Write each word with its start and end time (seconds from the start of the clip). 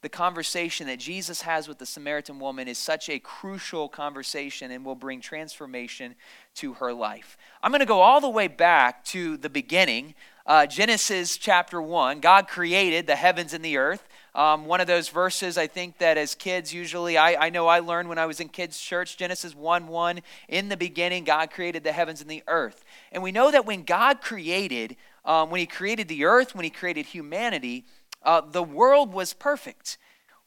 the 0.00 0.08
conversation 0.08 0.86
that 0.86 1.00
Jesus 1.00 1.42
has 1.42 1.66
with 1.66 1.78
the 1.78 1.86
Samaritan 1.86 2.38
woman 2.38 2.68
is 2.68 2.78
such 2.78 3.08
a 3.08 3.18
crucial 3.18 3.88
conversation 3.88 4.70
and 4.70 4.84
will 4.84 4.94
bring 4.94 5.20
transformation 5.20 6.14
to 6.56 6.74
her 6.74 6.92
life. 6.92 7.36
I'm 7.62 7.72
going 7.72 7.80
to 7.80 7.86
go 7.86 8.00
all 8.00 8.20
the 8.20 8.28
way 8.28 8.46
back 8.46 9.04
to 9.06 9.36
the 9.36 9.50
beginning, 9.50 10.14
uh, 10.46 10.66
Genesis 10.66 11.36
chapter 11.36 11.82
1. 11.82 12.20
God 12.20 12.46
created 12.46 13.08
the 13.08 13.16
heavens 13.16 13.52
and 13.52 13.64
the 13.64 13.76
earth. 13.76 14.08
Um, 14.36 14.66
one 14.66 14.80
of 14.80 14.86
those 14.86 15.08
verses 15.08 15.58
I 15.58 15.66
think 15.66 15.98
that 15.98 16.16
as 16.16 16.36
kids 16.36 16.72
usually, 16.72 17.18
I, 17.18 17.46
I 17.46 17.50
know 17.50 17.66
I 17.66 17.80
learned 17.80 18.08
when 18.08 18.18
I 18.18 18.26
was 18.26 18.38
in 18.38 18.48
kids' 18.48 18.78
church, 18.80 19.16
Genesis 19.16 19.52
1 19.52 19.88
1. 19.88 20.20
In 20.48 20.68
the 20.68 20.76
beginning, 20.76 21.24
God 21.24 21.50
created 21.50 21.82
the 21.82 21.90
heavens 21.90 22.20
and 22.20 22.30
the 22.30 22.44
earth. 22.46 22.84
And 23.10 23.20
we 23.20 23.32
know 23.32 23.50
that 23.50 23.66
when 23.66 23.82
God 23.82 24.20
created, 24.20 24.96
um, 25.24 25.50
when 25.50 25.58
He 25.58 25.66
created 25.66 26.06
the 26.06 26.24
earth, 26.24 26.54
when 26.54 26.62
He 26.62 26.70
created 26.70 27.06
humanity, 27.06 27.84
uh, 28.22 28.40
the 28.40 28.62
world 28.62 29.12
was 29.12 29.32
perfect. 29.32 29.98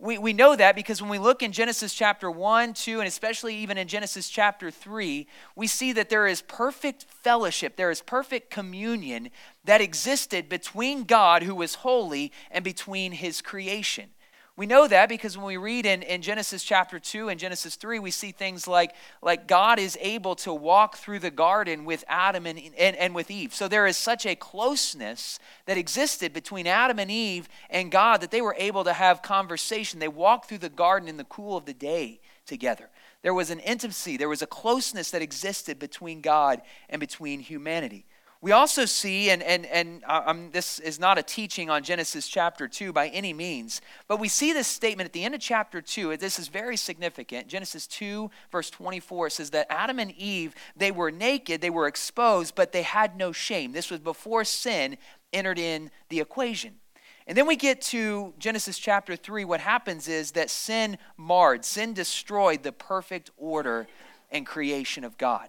We, 0.02 0.18
we 0.18 0.34
know 0.34 0.56
that 0.56 0.76
because 0.76 1.00
when 1.00 1.12
we 1.12 1.20
look 1.20 1.44
in 1.44 1.52
Genesis 1.52 1.94
chapter 1.94 2.32
1, 2.32 2.74
2, 2.74 3.00
and 3.00 3.08
especially 3.08 3.56
even 3.58 3.78
in 3.78 3.88
Genesis 3.88 4.30
chapter 4.30 4.72
3, 4.72 5.28
we 5.56 5.68
see 5.68 5.94
that 5.94 6.10
there 6.10 6.26
is 6.26 6.42
perfect 6.42 7.04
fellowship, 7.04 7.76
there 7.76 7.92
is 7.92 8.02
perfect 8.02 8.50
communion 8.50 9.30
that 9.64 9.80
existed 9.80 10.50
between 10.50 11.04
God, 11.04 11.44
who 11.44 11.54
was 11.54 11.76
holy, 11.76 12.32
and 12.50 12.64
between 12.64 13.12
his 13.12 13.44
creation. 13.44 14.10
We 14.58 14.66
know 14.66 14.86
that 14.86 15.08
because 15.08 15.38
when 15.38 15.46
we 15.46 15.56
read 15.56 15.86
in, 15.86 16.04
in 16.04 16.22
Genesis 16.22 16.64
chapter 16.64 17.00
2 17.00 17.30
and 17.30 17.40
Genesis 17.40 17.76
3, 17.76 18.00
we 18.00 18.12
see 18.12 18.32
things 18.32 18.68
like, 18.68 18.94
like 19.22 19.48
God 19.48 19.80
is 19.80 19.98
able 20.02 20.36
to 20.36 20.54
walk 20.54 20.98
through 20.98 21.20
the 21.20 21.32
garden 21.32 21.86
with 21.86 22.04
Adam 22.08 22.46
and, 22.46 22.60
and, 22.78 22.96
and 22.98 23.16
with 23.16 23.32
Eve. 23.32 23.54
So 23.54 23.70
there 23.70 23.88
is 23.88 23.96
such 23.96 24.26
a 24.26 24.36
closeness 24.36 25.40
that 25.68 25.78
existed 25.78 26.34
between 26.34 26.68
Adam 26.68 27.00
and 27.00 27.10
Eve 27.10 27.48
and 27.70 27.92
God 27.92 28.20
that 28.22 28.32
they 28.32 28.42
were 28.42 28.56
able 28.60 28.84
to 28.84 28.94
have 28.94 29.22
conversation. 29.22 30.00
They 30.00 30.10
walked 30.10 30.50
through 30.50 30.58
the 30.58 30.70
garden 30.70 31.08
in 31.08 31.16
the 31.16 31.24
cool 31.24 31.56
of 31.56 31.66
the 31.66 31.74
day 31.74 32.20
together. 32.46 32.90
There 33.22 33.34
was 33.34 33.52
an 33.52 33.60
intimacy, 33.60 34.18
there 34.18 34.28
was 34.28 34.42
a 34.42 34.48
closeness 34.48 35.12
that 35.12 35.22
existed 35.22 35.80
between 35.80 36.20
God 36.20 36.62
and 36.90 37.00
between 37.00 37.40
humanity. 37.40 38.06
We 38.44 38.54
also 38.54 38.86
see, 38.86 39.30
and, 39.30 39.44
and, 39.44 39.68
and 39.68 40.04
um, 40.06 40.50
this 40.52 40.80
is 40.80 41.00
not 41.00 41.20
a 41.20 41.24
teaching 41.24 41.70
on 41.70 41.84
Genesis 41.84 42.28
chapter 42.28 42.68
2 42.68 42.92
by 42.92 43.10
any 43.10 43.34
means, 43.34 43.82
but 44.08 44.20
we 44.20 44.30
see 44.30 44.52
this 44.52 44.68
statement 44.68 45.06
at 45.06 45.14
the 45.14 45.24
end 45.24 45.36
of 45.36 45.42
chapter 45.42 45.80
2. 45.80 46.18
This 46.18 46.40
is 46.40 46.48
very 46.48 46.76
significant. 46.76 47.48
Genesis 47.48 47.86
2, 47.86 48.32
verse 48.52 48.72
24 48.72 49.30
says 49.30 49.52
that 49.52 49.68
Adam 49.70 50.00
and 50.00 50.10
Eve, 50.14 50.56
they 50.76 50.90
were 50.90 51.12
naked, 51.12 51.62
they 51.62 51.70
were 51.70 51.86
exposed, 51.86 52.56
but 52.56 52.72
they 52.72 52.82
had 52.82 53.16
no 53.16 53.32
shame. 53.32 53.74
This 53.74 53.92
was 53.92 54.00
before 54.00 54.44
sin 54.44 54.98
entered 55.32 55.60
in 55.60 55.92
the 56.10 56.20
equation. 56.20 56.80
And 57.28 57.38
then 57.38 57.46
we 57.46 57.56
get 57.56 57.80
to 57.84 58.34
Genesis 58.40 58.80
chapter 58.80 59.16
3. 59.16 59.46
What 59.46 59.60
happens 59.60 60.08
is 60.08 60.32
that 60.32 60.50
sin 60.50 60.98
marred, 61.16 61.64
sin 61.64 61.94
destroyed 61.94 62.64
the 62.64 62.72
perfect 62.72 63.30
order 63.38 63.86
and 64.32 64.48
creation 64.48 65.04
of 65.04 65.20
God. 65.20 65.48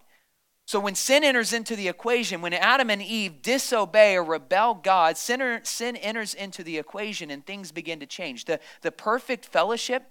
So 0.72 0.80
when 0.80 0.94
sin 0.94 1.22
enters 1.22 1.52
into 1.52 1.76
the 1.76 1.88
equation, 1.88 2.40
when 2.40 2.54
Adam 2.54 2.88
and 2.88 3.02
Eve 3.02 3.42
disobey 3.42 4.16
or 4.16 4.24
rebel 4.24 4.72
God, 4.72 5.18
sin, 5.18 5.60
sin 5.64 5.96
enters 5.96 6.32
into 6.32 6.64
the 6.64 6.78
equation 6.78 7.30
and 7.30 7.44
things 7.44 7.72
begin 7.72 8.00
to 8.00 8.06
change. 8.06 8.46
The, 8.46 8.58
the 8.80 8.90
perfect 8.90 9.44
fellowship 9.44 10.04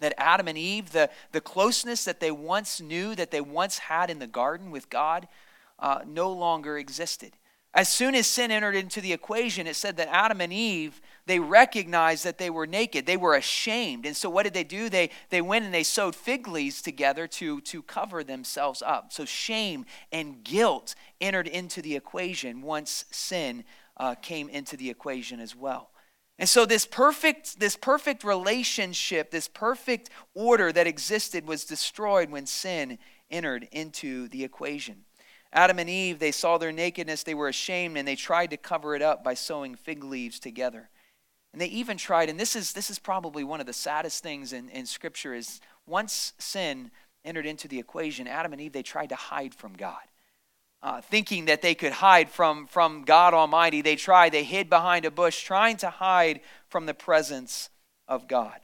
that 0.00 0.14
Adam 0.16 0.48
and 0.48 0.56
Eve, 0.56 0.92
the, 0.92 1.10
the 1.32 1.42
closeness 1.42 2.06
that 2.06 2.20
they 2.20 2.30
once 2.30 2.80
knew, 2.80 3.14
that 3.16 3.30
they 3.30 3.42
once 3.42 3.80
had 3.80 4.08
in 4.08 4.18
the 4.18 4.26
garden 4.26 4.70
with 4.70 4.88
God, 4.88 5.28
uh, 5.78 5.98
no 6.06 6.32
longer 6.32 6.78
existed. 6.78 7.36
As 7.74 7.88
soon 7.88 8.14
as 8.14 8.26
sin 8.26 8.50
entered 8.50 8.74
into 8.74 9.00
the 9.00 9.12
equation, 9.12 9.66
it 9.66 9.76
said 9.76 9.96
that 9.96 10.08
Adam 10.08 10.40
and 10.40 10.52
Eve 10.52 11.00
they 11.26 11.38
recognized 11.38 12.24
that 12.24 12.38
they 12.38 12.50
were 12.50 12.66
naked. 12.66 13.06
They 13.06 13.16
were 13.16 13.34
ashamed. 13.34 14.06
And 14.06 14.16
so 14.16 14.28
what 14.28 14.42
did 14.42 14.54
they 14.54 14.64
do? 14.64 14.88
They, 14.88 15.10
they 15.30 15.40
went 15.40 15.64
and 15.64 15.72
they 15.72 15.84
sewed 15.84 16.16
fig 16.16 16.48
leaves 16.48 16.82
together 16.82 17.28
to, 17.28 17.60
to 17.60 17.82
cover 17.82 18.24
themselves 18.24 18.82
up. 18.82 19.12
So 19.12 19.24
shame 19.24 19.86
and 20.10 20.42
guilt 20.42 20.94
entered 21.20 21.46
into 21.46 21.80
the 21.80 21.94
equation 21.94 22.62
once 22.62 23.04
sin 23.10 23.64
uh, 23.96 24.16
came 24.16 24.48
into 24.48 24.76
the 24.76 24.90
equation 24.90 25.38
as 25.38 25.54
well. 25.54 25.90
And 26.38 26.48
so 26.48 26.66
this 26.66 26.86
perfect, 26.86 27.60
this 27.60 27.76
perfect 27.76 28.24
relationship, 28.24 29.30
this 29.30 29.46
perfect 29.46 30.10
order 30.34 30.72
that 30.72 30.88
existed 30.88 31.46
was 31.46 31.64
destroyed 31.64 32.30
when 32.30 32.46
sin 32.46 32.98
entered 33.30 33.68
into 33.70 34.26
the 34.28 34.42
equation. 34.42 35.04
Adam 35.52 35.78
and 35.78 35.90
Eve, 35.90 36.18
they 36.18 36.32
saw 36.32 36.56
their 36.56 36.72
nakedness, 36.72 37.22
they 37.22 37.34
were 37.34 37.48
ashamed, 37.48 37.98
and 37.98 38.08
they 38.08 38.16
tried 38.16 38.50
to 38.50 38.56
cover 38.56 38.94
it 38.94 39.02
up 39.02 39.22
by 39.22 39.34
sewing 39.34 39.74
fig 39.74 40.02
leaves 40.02 40.38
together. 40.38 40.88
And 41.52 41.60
they 41.60 41.66
even 41.66 41.98
tried, 41.98 42.30
and 42.30 42.40
this 42.40 42.56
is, 42.56 42.72
this 42.72 42.88
is 42.88 42.98
probably 42.98 43.44
one 43.44 43.60
of 43.60 43.66
the 43.66 43.74
saddest 43.74 44.22
things 44.22 44.54
in, 44.54 44.70
in 44.70 44.86
Scripture, 44.86 45.34
is 45.34 45.60
once 45.86 46.32
sin 46.38 46.90
entered 47.24 47.44
into 47.44 47.68
the 47.68 47.78
equation, 47.78 48.26
Adam 48.26 48.52
and 48.52 48.62
Eve, 48.62 48.72
they 48.72 48.82
tried 48.82 49.10
to 49.10 49.14
hide 49.14 49.54
from 49.54 49.74
God. 49.74 50.00
Uh, 50.82 51.00
thinking 51.00 51.44
that 51.44 51.62
they 51.62 51.74
could 51.74 51.92
hide 51.92 52.28
from, 52.28 52.66
from 52.66 53.04
God 53.04 53.34
Almighty, 53.34 53.82
they 53.82 53.94
tried, 53.94 54.32
they 54.32 54.42
hid 54.42 54.68
behind 54.68 55.04
a 55.04 55.10
bush, 55.10 55.44
trying 55.44 55.76
to 55.76 55.90
hide 55.90 56.40
from 56.68 56.86
the 56.86 56.94
presence 56.94 57.70
of 58.08 58.26
God. 58.26 58.58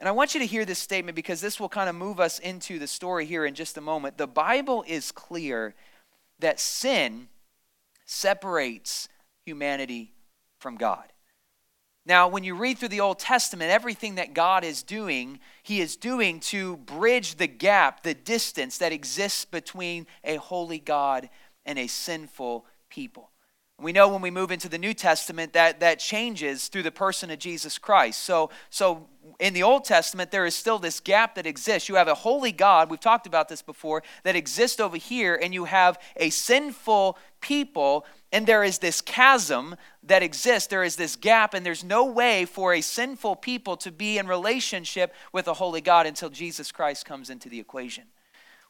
And 0.00 0.08
I 0.08 0.12
want 0.12 0.34
you 0.34 0.40
to 0.40 0.46
hear 0.46 0.64
this 0.64 0.78
statement 0.78 1.14
because 1.14 1.40
this 1.40 1.60
will 1.60 1.68
kind 1.68 1.88
of 1.88 1.94
move 1.94 2.18
us 2.18 2.38
into 2.38 2.78
the 2.78 2.86
story 2.86 3.26
here 3.26 3.46
in 3.46 3.54
just 3.54 3.78
a 3.78 3.80
moment. 3.80 4.18
The 4.18 4.26
Bible 4.26 4.84
is 4.86 5.12
clear 5.12 5.74
that 6.38 6.60
sin 6.60 7.28
separates 8.04 9.08
humanity 9.44 10.12
from 10.58 10.76
God. 10.76 11.12
Now, 12.06 12.28
when 12.28 12.44
you 12.44 12.54
read 12.54 12.78
through 12.78 12.90
the 12.90 13.00
Old 13.00 13.18
Testament, 13.18 13.72
everything 13.72 14.14
that 14.14 14.32
God 14.32 14.62
is 14.62 14.84
doing, 14.84 15.40
He 15.64 15.80
is 15.80 15.96
doing 15.96 16.38
to 16.40 16.76
bridge 16.76 17.34
the 17.34 17.48
gap, 17.48 18.04
the 18.04 18.14
distance 18.14 18.78
that 18.78 18.92
exists 18.92 19.44
between 19.44 20.06
a 20.22 20.36
holy 20.36 20.78
God 20.78 21.28
and 21.64 21.78
a 21.78 21.88
sinful 21.88 22.64
people. 22.88 23.30
We 23.78 23.92
know 23.92 24.08
when 24.08 24.22
we 24.22 24.30
move 24.30 24.50
into 24.50 24.70
the 24.70 24.78
New 24.78 24.94
Testament 24.94 25.52
that 25.52 25.80
that 25.80 25.98
changes 25.98 26.68
through 26.68 26.84
the 26.84 26.90
person 26.90 27.30
of 27.30 27.38
Jesus 27.38 27.76
Christ. 27.76 28.22
So, 28.22 28.48
so 28.70 29.06
in 29.38 29.52
the 29.52 29.62
Old 29.62 29.84
Testament, 29.84 30.30
there 30.30 30.46
is 30.46 30.54
still 30.54 30.78
this 30.78 30.98
gap 30.98 31.34
that 31.34 31.46
exists. 31.46 31.86
You 31.86 31.96
have 31.96 32.08
a 32.08 32.14
holy 32.14 32.52
God, 32.52 32.90
we've 32.90 32.98
talked 32.98 33.26
about 33.26 33.50
this 33.50 33.60
before, 33.60 34.02
that 34.22 34.34
exists 34.34 34.80
over 34.80 34.96
here, 34.96 35.38
and 35.40 35.52
you 35.52 35.64
have 35.64 35.98
a 36.16 36.30
sinful 36.30 37.18
people, 37.42 38.06
and 38.32 38.46
there 38.46 38.64
is 38.64 38.78
this 38.78 39.02
chasm 39.02 39.76
that 40.02 40.22
exists. 40.22 40.68
There 40.68 40.84
is 40.84 40.96
this 40.96 41.14
gap, 41.14 41.52
and 41.52 41.66
there's 41.66 41.84
no 41.84 42.06
way 42.06 42.46
for 42.46 42.72
a 42.72 42.80
sinful 42.80 43.36
people 43.36 43.76
to 43.78 43.92
be 43.92 44.16
in 44.16 44.26
relationship 44.26 45.12
with 45.34 45.48
a 45.48 45.54
holy 45.54 45.82
God 45.82 46.06
until 46.06 46.30
Jesus 46.30 46.72
Christ 46.72 47.04
comes 47.04 47.28
into 47.28 47.50
the 47.50 47.60
equation. 47.60 48.04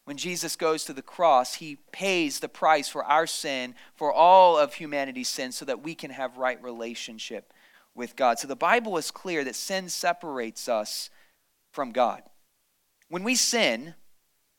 When 0.07 0.17
Jesus 0.17 0.55
goes 0.55 0.85
to 0.85 0.93
the 0.93 1.03
cross, 1.03 1.55
he 1.55 1.79
pays 1.91 2.39
the 2.39 2.49
price 2.49 2.89
for 2.89 3.05
our 3.05 3.27
sin, 3.27 3.75
for 3.97 4.13
all 4.13 4.57
of 4.57 4.75
humanity's 4.75 5.27
sin, 5.27 5.51
so 5.51 5.65
that 5.65 5.83
we 5.83 5.97
can 5.97 6.13
have 6.13 6.37
right 6.37 6.63
relationship 6.63 7.53
with 7.93 8.15
God. 8.15 8.39
So 8.39 8.47
the 8.47 8.55
Bible 8.55 8.97
is 8.99 9.11
clear 9.11 9.43
that 9.43 9.57
sin 9.57 9.89
separates 9.89 10.69
us 10.69 11.11
from 11.73 11.91
God. 11.91 12.23
When 13.09 13.25
we 13.25 13.35
sin, 13.35 13.95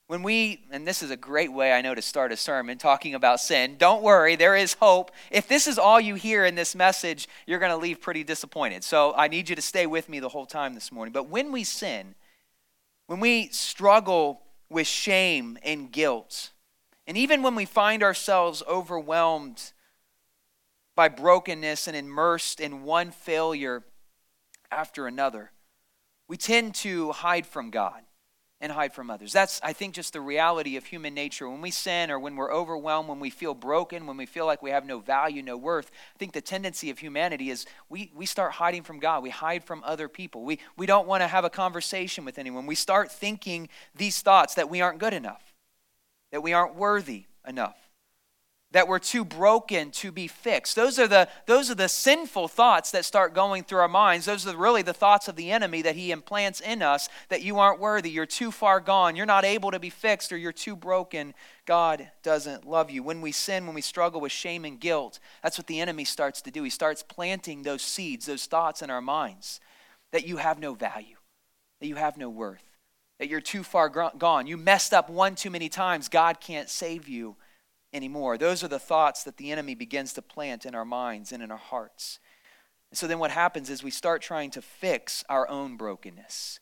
when 0.06 0.22
we, 0.22 0.66
and 0.70 0.86
this 0.86 1.02
is 1.02 1.10
a 1.10 1.16
great 1.16 1.50
way 1.50 1.72
I 1.72 1.80
know 1.80 1.94
to 1.94 2.02
start 2.02 2.30
a 2.30 2.36
sermon 2.36 2.76
talking 2.76 3.14
about 3.14 3.40
sin, 3.40 3.76
don't 3.78 4.02
worry, 4.02 4.36
there 4.36 4.54
is 4.54 4.74
hope. 4.74 5.12
If 5.30 5.48
this 5.48 5.66
is 5.66 5.78
all 5.78 5.98
you 5.98 6.16
hear 6.16 6.44
in 6.44 6.56
this 6.56 6.74
message, 6.74 7.26
you're 7.46 7.58
going 7.58 7.72
to 7.72 7.78
leave 7.78 8.02
pretty 8.02 8.22
disappointed. 8.22 8.84
So 8.84 9.14
I 9.16 9.28
need 9.28 9.48
you 9.48 9.56
to 9.56 9.62
stay 9.62 9.86
with 9.86 10.10
me 10.10 10.20
the 10.20 10.28
whole 10.28 10.46
time 10.46 10.74
this 10.74 10.92
morning. 10.92 11.12
But 11.14 11.30
when 11.30 11.52
we 11.52 11.64
sin, 11.64 12.16
when 13.06 13.18
we 13.18 13.48
struggle 13.48 14.42
with 14.70 14.86
shame 14.86 15.58
and 15.62 15.90
guilt. 15.90 16.50
And 17.06 17.16
even 17.16 17.42
when 17.42 17.54
we 17.54 17.64
find 17.64 18.02
ourselves 18.02 18.62
overwhelmed 18.68 19.72
by 20.94 21.08
brokenness 21.08 21.86
and 21.86 21.96
immersed 21.96 22.60
in 22.60 22.82
one 22.82 23.10
failure 23.10 23.84
after 24.70 25.06
another, 25.06 25.52
we 26.26 26.36
tend 26.36 26.74
to 26.76 27.12
hide 27.12 27.46
from 27.46 27.70
God 27.70 28.02
and 28.60 28.72
hide 28.72 28.92
from 28.92 29.10
others. 29.10 29.32
That's, 29.32 29.60
I 29.62 29.72
think, 29.72 29.94
just 29.94 30.12
the 30.12 30.20
reality 30.20 30.76
of 30.76 30.86
human 30.86 31.14
nature. 31.14 31.48
When 31.48 31.60
we 31.60 31.70
sin 31.70 32.10
or 32.10 32.18
when 32.18 32.34
we're 32.36 32.52
overwhelmed, 32.52 33.08
when 33.08 33.20
we 33.20 33.30
feel 33.30 33.54
broken, 33.54 34.06
when 34.06 34.16
we 34.16 34.26
feel 34.26 34.46
like 34.46 34.62
we 34.62 34.70
have 34.70 34.84
no 34.84 34.98
value, 34.98 35.42
no 35.42 35.56
worth, 35.56 35.90
I 36.14 36.18
think 36.18 36.32
the 36.32 36.40
tendency 36.40 36.90
of 36.90 36.98
humanity 36.98 37.50
is 37.50 37.66
we, 37.88 38.10
we 38.14 38.26
start 38.26 38.52
hiding 38.52 38.82
from 38.82 38.98
God. 38.98 39.22
We 39.22 39.30
hide 39.30 39.62
from 39.62 39.82
other 39.84 40.08
people. 40.08 40.44
We, 40.44 40.58
we 40.76 40.86
don't 40.86 41.06
want 41.06 41.22
to 41.22 41.28
have 41.28 41.44
a 41.44 41.50
conversation 41.50 42.24
with 42.24 42.38
anyone. 42.38 42.66
We 42.66 42.74
start 42.74 43.12
thinking 43.12 43.68
these 43.94 44.20
thoughts 44.20 44.54
that 44.54 44.68
we 44.68 44.80
aren't 44.80 44.98
good 44.98 45.14
enough, 45.14 45.54
that 46.32 46.42
we 46.42 46.52
aren't 46.52 46.74
worthy 46.74 47.26
enough 47.46 47.87
that 48.72 48.86
we're 48.86 48.98
too 48.98 49.24
broken 49.24 49.90
to 49.90 50.12
be 50.12 50.28
fixed. 50.28 50.76
Those 50.76 50.98
are 50.98 51.08
the 51.08 51.28
those 51.46 51.70
are 51.70 51.74
the 51.74 51.88
sinful 51.88 52.48
thoughts 52.48 52.90
that 52.90 53.06
start 53.06 53.32
going 53.34 53.64
through 53.64 53.78
our 53.78 53.88
minds. 53.88 54.26
Those 54.26 54.46
are 54.46 54.54
really 54.54 54.82
the 54.82 54.92
thoughts 54.92 55.26
of 55.26 55.36
the 55.36 55.50
enemy 55.50 55.80
that 55.82 55.96
he 55.96 56.10
implants 56.10 56.60
in 56.60 56.82
us 56.82 57.08
that 57.30 57.42
you 57.42 57.58
aren't 57.58 57.80
worthy, 57.80 58.10
you're 58.10 58.26
too 58.26 58.50
far 58.50 58.80
gone, 58.80 59.16
you're 59.16 59.24
not 59.24 59.44
able 59.46 59.70
to 59.70 59.80
be 59.80 59.88
fixed 59.88 60.32
or 60.32 60.36
you're 60.36 60.52
too 60.52 60.76
broken. 60.76 61.32
God 61.64 62.10
doesn't 62.22 62.66
love 62.68 62.90
you. 62.90 63.02
When 63.02 63.22
we 63.22 63.32
sin, 63.32 63.64
when 63.64 63.74
we 63.74 63.80
struggle 63.80 64.20
with 64.20 64.32
shame 64.32 64.66
and 64.66 64.78
guilt, 64.78 65.18
that's 65.42 65.58
what 65.58 65.66
the 65.66 65.80
enemy 65.80 66.04
starts 66.04 66.42
to 66.42 66.50
do. 66.50 66.62
He 66.62 66.70
starts 66.70 67.02
planting 67.02 67.62
those 67.62 67.82
seeds, 67.82 68.26
those 68.26 68.44
thoughts 68.46 68.82
in 68.82 68.90
our 68.90 69.02
minds. 69.02 69.60
that 70.12 70.26
you 70.26 70.38
have 70.38 70.58
no 70.58 70.74
value, 70.74 71.16
that 71.80 71.86
you 71.86 71.96
have 71.96 72.16
no 72.16 72.28
worth, 72.28 72.64
that 73.18 73.28
you're 73.28 73.40
too 73.40 73.62
far 73.62 73.88
gone. 73.88 74.46
You 74.46 74.56
messed 74.56 74.94
up 74.94 75.10
one 75.10 75.34
too 75.34 75.50
many 75.50 75.68
times. 75.68 76.08
God 76.08 76.40
can't 76.40 76.68
save 76.68 77.08
you 77.08 77.36
anymore. 77.92 78.38
Those 78.38 78.62
are 78.62 78.68
the 78.68 78.78
thoughts 78.78 79.24
that 79.24 79.36
the 79.36 79.50
enemy 79.50 79.74
begins 79.74 80.12
to 80.14 80.22
plant 80.22 80.66
in 80.66 80.74
our 80.74 80.84
minds 80.84 81.32
and 81.32 81.42
in 81.42 81.50
our 81.50 81.56
hearts. 81.56 82.18
And 82.90 82.98
so 82.98 83.06
then 83.06 83.18
what 83.18 83.30
happens 83.30 83.70
is 83.70 83.82
we 83.82 83.90
start 83.90 84.22
trying 84.22 84.50
to 84.52 84.62
fix 84.62 85.24
our 85.28 85.48
own 85.48 85.76
brokenness. 85.76 86.60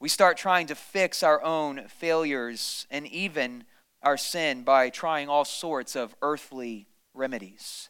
We 0.00 0.08
start 0.08 0.36
trying 0.36 0.66
to 0.66 0.74
fix 0.74 1.22
our 1.22 1.42
own 1.42 1.86
failures 1.88 2.86
and 2.90 3.06
even 3.06 3.64
our 4.02 4.16
sin 4.16 4.64
by 4.64 4.90
trying 4.90 5.28
all 5.28 5.44
sorts 5.44 5.94
of 5.94 6.14
earthly 6.20 6.88
remedies. 7.14 7.88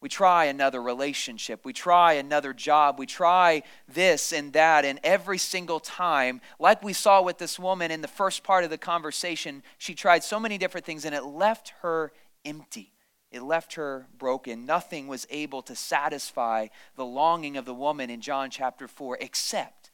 We 0.00 0.08
try 0.08 0.46
another 0.46 0.82
relationship. 0.82 1.64
We 1.64 1.72
try 1.72 2.14
another 2.14 2.52
job. 2.52 2.98
We 2.98 3.06
try 3.06 3.62
this 3.86 4.32
and 4.32 4.52
that. 4.52 4.84
And 4.84 4.98
every 5.04 5.38
single 5.38 5.78
time, 5.78 6.40
like 6.58 6.82
we 6.82 6.92
saw 6.92 7.22
with 7.22 7.38
this 7.38 7.56
woman 7.56 7.92
in 7.92 8.02
the 8.02 8.08
first 8.08 8.42
part 8.42 8.64
of 8.64 8.70
the 8.70 8.78
conversation, 8.78 9.62
she 9.78 9.94
tried 9.94 10.24
so 10.24 10.40
many 10.40 10.58
different 10.58 10.84
things 10.84 11.04
and 11.04 11.14
it 11.14 11.22
left 11.22 11.74
her 11.82 12.12
empty. 12.44 12.92
It 13.30 13.42
left 13.42 13.74
her 13.74 14.06
broken. 14.18 14.66
Nothing 14.66 15.06
was 15.06 15.26
able 15.30 15.62
to 15.62 15.74
satisfy 15.74 16.68
the 16.96 17.04
longing 17.04 17.56
of 17.56 17.64
the 17.64 17.74
woman 17.74 18.10
in 18.10 18.20
John 18.20 18.50
chapter 18.50 18.86
4 18.86 19.18
except 19.20 19.90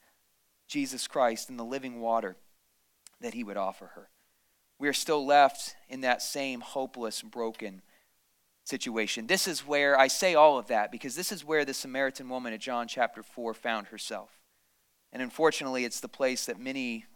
Jesus 0.66 1.06
Christ 1.06 1.48
and 1.48 1.58
the 1.58 1.64
living 1.64 2.00
water 2.00 2.36
that 3.20 3.34
he 3.34 3.44
would 3.44 3.56
offer 3.56 3.92
her. 3.94 4.10
We 4.78 4.88
are 4.88 4.92
still 4.92 5.24
left 5.24 5.76
in 5.88 6.02
that 6.02 6.22
same 6.22 6.60
hopeless, 6.60 7.22
broken 7.22 7.82
situation. 8.64 9.26
This 9.26 9.48
is 9.48 9.66
where 9.66 9.98
I 9.98 10.08
say 10.08 10.34
all 10.34 10.58
of 10.58 10.66
that 10.68 10.92
because 10.92 11.16
this 11.16 11.32
is 11.32 11.44
where 11.44 11.64
the 11.64 11.74
Samaritan 11.74 12.28
woman 12.28 12.52
in 12.52 12.60
John 12.60 12.86
chapter 12.86 13.22
4 13.22 13.54
found 13.54 13.88
herself. 13.88 14.30
And 15.12 15.22
unfortunately, 15.22 15.84
it's 15.84 16.00
the 16.00 16.08
place 16.08 16.46
that 16.46 16.60
many 16.60 17.06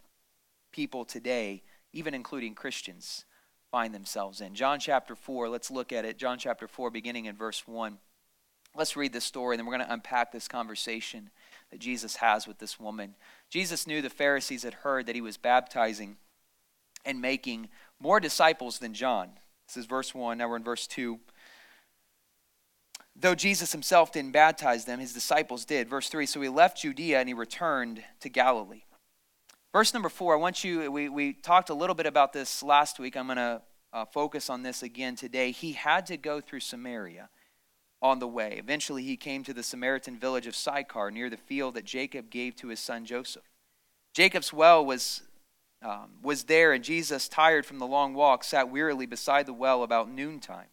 people 0.72 1.04
today, 1.04 1.62
even 1.92 2.14
including 2.14 2.54
Christians, 2.54 3.26
find 3.72 3.94
themselves 3.94 4.42
in. 4.42 4.54
John 4.54 4.78
chapter 4.78 5.16
4, 5.16 5.48
let's 5.48 5.70
look 5.70 5.92
at 5.92 6.04
it. 6.04 6.18
John 6.18 6.38
chapter 6.38 6.68
4, 6.68 6.90
beginning 6.90 7.24
in 7.24 7.34
verse 7.34 7.66
1. 7.66 7.96
Let's 8.76 8.96
read 8.96 9.14
this 9.14 9.24
story, 9.24 9.54
and 9.54 9.58
then 9.58 9.66
we're 9.66 9.76
going 9.76 9.86
to 9.86 9.92
unpack 9.92 10.30
this 10.30 10.46
conversation 10.46 11.30
that 11.70 11.80
Jesus 11.80 12.16
has 12.16 12.46
with 12.46 12.58
this 12.58 12.78
woman. 12.78 13.14
Jesus 13.50 13.86
knew 13.86 14.02
the 14.02 14.10
Pharisees 14.10 14.62
had 14.62 14.74
heard 14.74 15.06
that 15.06 15.14
he 15.14 15.22
was 15.22 15.38
baptizing 15.38 16.16
and 17.04 17.20
making 17.20 17.70
more 17.98 18.20
disciples 18.20 18.78
than 18.78 18.92
John. 18.92 19.30
This 19.66 19.78
is 19.78 19.86
verse 19.86 20.14
1. 20.14 20.38
Now 20.38 20.48
we're 20.48 20.56
in 20.56 20.64
verse 20.64 20.86
2. 20.86 21.18
Though 23.16 23.34
Jesus 23.34 23.72
himself 23.72 24.12
didn't 24.12 24.32
baptize 24.32 24.84
them, 24.84 25.00
his 25.00 25.14
disciples 25.14 25.64
did. 25.64 25.88
Verse 25.88 26.08
3 26.08 26.26
So 26.26 26.40
he 26.40 26.48
left 26.48 26.82
Judea 26.82 27.20
and 27.20 27.28
he 27.28 27.34
returned 27.34 28.04
to 28.20 28.28
Galilee. 28.28 28.84
Verse 29.72 29.94
number 29.94 30.10
4, 30.10 30.34
I 30.34 30.36
want 30.36 30.64
you, 30.64 30.92
we, 30.92 31.08
we 31.08 31.32
talked 31.32 31.70
a 31.70 31.74
little 31.74 31.94
bit 31.94 32.04
about 32.04 32.34
this 32.34 32.62
last 32.62 32.98
week. 32.98 33.16
I'm 33.16 33.26
going 33.26 33.38
to 33.38 33.62
uh, 33.90 34.04
focus 34.04 34.50
on 34.50 34.62
this 34.62 34.82
again 34.82 35.16
today. 35.16 35.50
He 35.50 35.72
had 35.72 36.04
to 36.06 36.18
go 36.18 36.42
through 36.42 36.60
Samaria 36.60 37.30
on 38.02 38.18
the 38.18 38.28
way. 38.28 38.56
Eventually, 38.58 39.02
he 39.02 39.16
came 39.16 39.42
to 39.44 39.54
the 39.54 39.62
Samaritan 39.62 40.18
village 40.18 40.46
of 40.46 40.54
Sychar 40.54 41.10
near 41.10 41.30
the 41.30 41.38
field 41.38 41.74
that 41.74 41.86
Jacob 41.86 42.28
gave 42.28 42.54
to 42.56 42.68
his 42.68 42.80
son 42.80 43.06
Joseph. 43.06 43.48
Jacob's 44.12 44.52
well 44.52 44.84
was, 44.84 45.22
um, 45.80 46.10
was 46.22 46.44
there, 46.44 46.74
and 46.74 46.84
Jesus, 46.84 47.26
tired 47.26 47.64
from 47.64 47.78
the 47.78 47.86
long 47.86 48.12
walk, 48.12 48.44
sat 48.44 48.68
wearily 48.68 49.06
beside 49.06 49.46
the 49.46 49.54
well 49.54 49.82
about 49.82 50.10
noontime. 50.10 50.68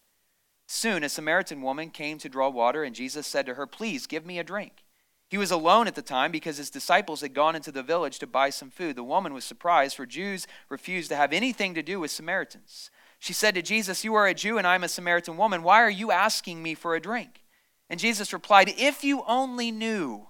Soon 0.68 1.06
a 1.06 1.10
Samaritan 1.10 1.62
woman 1.62 1.90
came 1.90 2.18
to 2.18 2.28
draw 2.28 2.50
water, 2.50 2.84
and 2.84 2.94
Jesus 2.94 3.25
said 3.25 3.46
to 3.46 3.54
her, 3.54 3.66
Please 3.66 4.07
give 4.07 4.25
me 4.25 4.40
a 4.40 4.44
drink. 4.44 4.84
He 5.30 5.38
was 5.38 5.52
alone 5.52 5.88
at 5.88 5.94
the 5.94 6.02
time 6.02 6.31
because 6.31 6.58
his 6.58 6.72
disciples 6.72 7.22
had 7.22 7.36
gone 7.36 7.56
into 7.56 7.72
the 7.72 7.84
village 7.84 8.18
to 8.20 8.28
buy 8.28 8.50
some 8.50 8.72
food. 8.72 8.96
The 8.96 9.04
woman 9.04 9.34
was 9.34 9.46
surprised, 9.46 9.96
for 9.96 10.08
Jews 10.08 10.48
refused 10.70 11.10
to 11.10 11.16
have 11.16 11.31
anything 11.31 11.76
to 11.76 11.84
do 11.84 12.00
with 12.00 12.10
Samaritans. 12.10 12.90
She 13.20 13.34
said 13.34 13.54
to 13.54 13.62
Jesus, 13.62 14.04
You 14.04 14.16
are 14.16 14.26
a 14.26 14.34
Jew, 14.34 14.58
and 14.58 14.66
I 14.66 14.74
am 14.74 14.84
a 14.84 14.90
Samaritan 14.90 15.38
woman. 15.38 15.62
Why 15.62 15.84
are 15.84 15.90
you 15.90 16.12
asking 16.12 16.64
me 16.64 16.74
for 16.74 16.96
a 16.96 17.00
drink? 17.00 17.44
And 17.92 18.00
Jesus 18.00 18.34
replied, 18.34 18.74
If 18.76 19.04
you 19.04 19.24
only 19.28 19.70
knew 19.70 20.28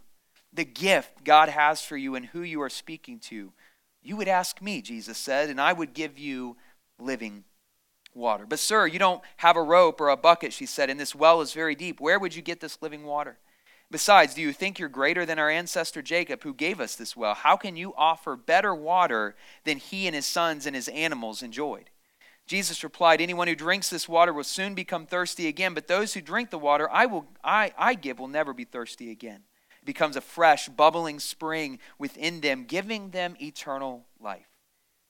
the 0.52 0.66
gift 0.66 1.24
God 1.24 1.48
has 1.48 1.82
for 1.82 1.96
you 1.96 2.16
and 2.16 2.26
who 2.26 2.42
you 2.42 2.62
are 2.62 2.70
speaking 2.70 3.20
to, 3.20 3.54
you 4.02 4.18
would 4.18 4.28
ask 4.28 4.62
me, 4.62 4.82
Jesus 4.82 5.18
said, 5.18 5.50
and 5.50 5.62
I 5.62 5.72
would 5.72 5.94
give 5.94 6.18
you 6.18 6.58
living 7.00 7.46
water. 8.14 8.46
But, 8.46 8.60
sir, 8.60 8.88
you 8.88 9.00
don't 9.00 9.22
have 9.38 9.56
a 9.56 9.64
rope 9.64 10.02
or 10.02 10.10
a 10.10 10.18
bucket, 10.18 10.52
she 10.52 10.66
said, 10.66 10.90
and 10.90 11.00
this 11.00 11.16
well 11.16 11.42
is 11.42 11.54
very 11.54 11.76
deep. 11.76 12.02
Where 12.02 12.20
would 12.20 12.36
you 12.36 12.42
get 12.42 12.60
this 12.60 12.82
living 12.82 13.04
water? 13.04 13.38
Besides, 13.92 14.36
do 14.36 14.42
you 14.42 14.54
think 14.54 14.78
you're 14.78 14.88
greater 14.88 15.26
than 15.26 15.40
our 15.40 15.50
ancestor 15.50 16.02
Jacob, 16.04 16.44
who 16.44 16.54
gave 16.54 16.80
us 16.80 16.96
this 16.96 17.18
well? 17.18 17.34
How 17.34 17.58
can 17.58 17.76
you 17.76 17.94
offer 17.98 18.36
better 18.36 18.74
water 18.76 19.36
than 19.64 19.78
he 19.78 20.06
and 20.06 20.16
his 20.16 20.28
sons 20.28 20.68
and 20.68 20.76
his 20.76 20.88
animals 20.90 21.42
enjoyed? 21.42 21.90
Jesus 22.46 22.84
replied, 22.84 23.20
Anyone 23.20 23.48
who 23.48 23.56
drinks 23.56 23.90
this 23.90 24.08
water 24.08 24.32
will 24.32 24.44
soon 24.44 24.76
become 24.76 25.06
thirsty 25.06 25.48
again, 25.48 25.74
but 25.74 25.88
those 25.88 26.14
who 26.14 26.22
drink 26.22 26.52
the 26.52 26.60
water 26.60 26.90
I, 26.92 27.08
will, 27.08 27.28
I, 27.44 27.74
I 27.78 27.96
give 27.96 28.20
will 28.20 28.28
never 28.28 28.54
be 28.54 28.64
thirsty 28.64 29.10
again. 29.12 29.44
It 29.82 29.86
becomes 29.86 30.16
a 30.16 30.22
fresh, 30.22 30.68
bubbling 30.68 31.20
spring 31.20 31.80
within 31.98 32.42
them, 32.42 32.66
giving 32.66 33.10
them 33.10 33.36
eternal 33.42 34.06
life. 34.20 34.50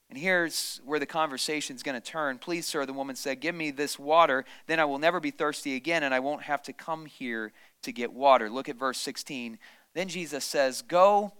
And 0.09 0.17
here's 0.17 0.81
where 0.83 0.99
the 0.99 1.05
conversation 1.05 1.75
is 1.75 1.83
going 1.83 1.99
to 1.99 2.05
turn. 2.05 2.39
Please, 2.39 2.65
sir, 2.65 2.85
the 2.85 2.93
woman 2.93 3.15
said, 3.15 3.41
Give 3.41 3.53
me 3.53 3.71
this 3.71 3.99
water, 3.99 4.43
then 4.67 4.79
I 4.79 4.85
will 4.85 4.99
never 4.99 5.19
be 5.19 5.31
thirsty 5.31 5.75
again, 5.75 6.03
and 6.03 6.13
I 6.13 6.19
won't 6.19 6.43
have 6.43 6.63
to 6.63 6.73
come 6.73 7.05
here 7.05 7.53
to 7.83 7.91
get 7.91 8.13
water. 8.13 8.49
Look 8.49 8.69
at 8.69 8.75
verse 8.75 8.97
16. 8.99 9.59
Then 9.93 10.07
Jesus 10.07 10.45
says, 10.45 10.81
Go 10.81 11.33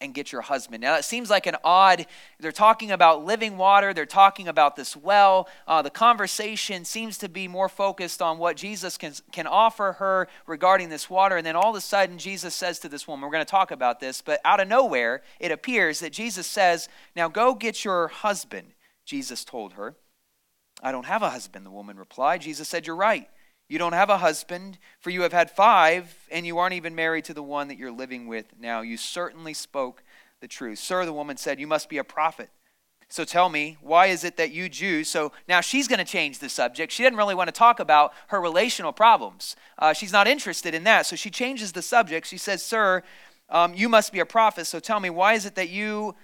and 0.00 0.14
get 0.14 0.30
your 0.30 0.42
husband. 0.42 0.80
Now, 0.80 0.96
it 0.96 1.04
seems 1.04 1.28
like 1.28 1.46
an 1.46 1.56
odd, 1.64 2.06
they're 2.38 2.52
talking 2.52 2.90
about 2.90 3.24
living 3.24 3.56
water, 3.56 3.92
they're 3.92 4.06
talking 4.06 4.46
about 4.46 4.76
this 4.76 4.96
well. 4.96 5.48
Uh, 5.66 5.82
the 5.82 5.90
conversation 5.90 6.84
seems 6.84 7.18
to 7.18 7.28
be 7.28 7.48
more 7.48 7.68
focused 7.68 8.22
on 8.22 8.38
what 8.38 8.56
Jesus 8.56 8.96
can, 8.96 9.12
can 9.32 9.46
offer 9.46 9.94
her 9.94 10.28
regarding 10.46 10.88
this 10.88 11.10
water. 11.10 11.36
And 11.36 11.46
then 11.46 11.56
all 11.56 11.70
of 11.70 11.76
a 11.76 11.80
sudden, 11.80 12.18
Jesus 12.18 12.54
says 12.54 12.78
to 12.80 12.88
this 12.88 13.08
woman, 13.08 13.24
We're 13.24 13.32
going 13.32 13.44
to 13.44 13.50
talk 13.50 13.70
about 13.70 13.98
this, 13.98 14.22
but 14.22 14.40
out 14.44 14.60
of 14.60 14.68
nowhere, 14.68 15.22
it 15.40 15.50
appears 15.50 16.00
that 16.00 16.12
Jesus 16.12 16.46
says, 16.46 16.88
Now 17.16 17.28
go 17.28 17.54
get 17.54 17.84
your 17.84 18.08
husband, 18.08 18.74
Jesus 19.04 19.44
told 19.44 19.72
her. 19.72 19.96
I 20.80 20.92
don't 20.92 21.06
have 21.06 21.22
a 21.22 21.30
husband, 21.30 21.66
the 21.66 21.70
woman 21.70 21.96
replied. 21.96 22.42
Jesus 22.42 22.68
said, 22.68 22.86
You're 22.86 22.94
right. 22.94 23.28
You 23.68 23.78
don't 23.78 23.92
have 23.92 24.08
a 24.08 24.18
husband, 24.18 24.78
for 24.98 25.10
you 25.10 25.22
have 25.22 25.32
had 25.32 25.50
five, 25.50 26.16
and 26.30 26.46
you 26.46 26.58
aren't 26.58 26.74
even 26.74 26.94
married 26.94 27.24
to 27.26 27.34
the 27.34 27.42
one 27.42 27.68
that 27.68 27.76
you're 27.76 27.92
living 27.92 28.26
with 28.26 28.46
now. 28.58 28.80
You 28.80 28.96
certainly 28.96 29.52
spoke 29.52 30.02
the 30.40 30.48
truth. 30.48 30.78
Sir, 30.78 31.04
the 31.04 31.12
woman 31.12 31.36
said, 31.36 31.60
You 31.60 31.66
must 31.66 31.88
be 31.88 31.98
a 31.98 32.04
prophet. 32.04 32.50
So 33.10 33.24
tell 33.24 33.48
me, 33.48 33.78
why 33.80 34.06
is 34.06 34.22
it 34.22 34.36
that 34.36 34.52
you 34.52 34.68
Jews? 34.68 35.08
So 35.08 35.32
now 35.48 35.62
she's 35.62 35.88
going 35.88 35.98
to 35.98 36.04
change 36.04 36.40
the 36.40 36.50
subject. 36.50 36.92
She 36.92 37.02
didn't 37.02 37.16
really 37.16 37.34
want 37.34 37.48
to 37.48 37.52
talk 37.52 37.80
about 37.80 38.12
her 38.28 38.38
relational 38.38 38.92
problems. 38.92 39.56
Uh, 39.78 39.94
she's 39.94 40.12
not 40.12 40.28
interested 40.28 40.74
in 40.74 40.84
that. 40.84 41.06
So 41.06 41.16
she 41.16 41.30
changes 41.30 41.72
the 41.72 41.80
subject. 41.80 42.26
She 42.26 42.36
says, 42.36 42.62
Sir, 42.62 43.02
um, 43.48 43.72
you 43.74 43.88
must 43.88 44.12
be 44.12 44.20
a 44.20 44.26
prophet. 44.26 44.66
So 44.66 44.78
tell 44.78 45.00
me, 45.00 45.08
why 45.08 45.32
is 45.34 45.46
it 45.46 45.54
that 45.54 45.70
you 45.70 46.16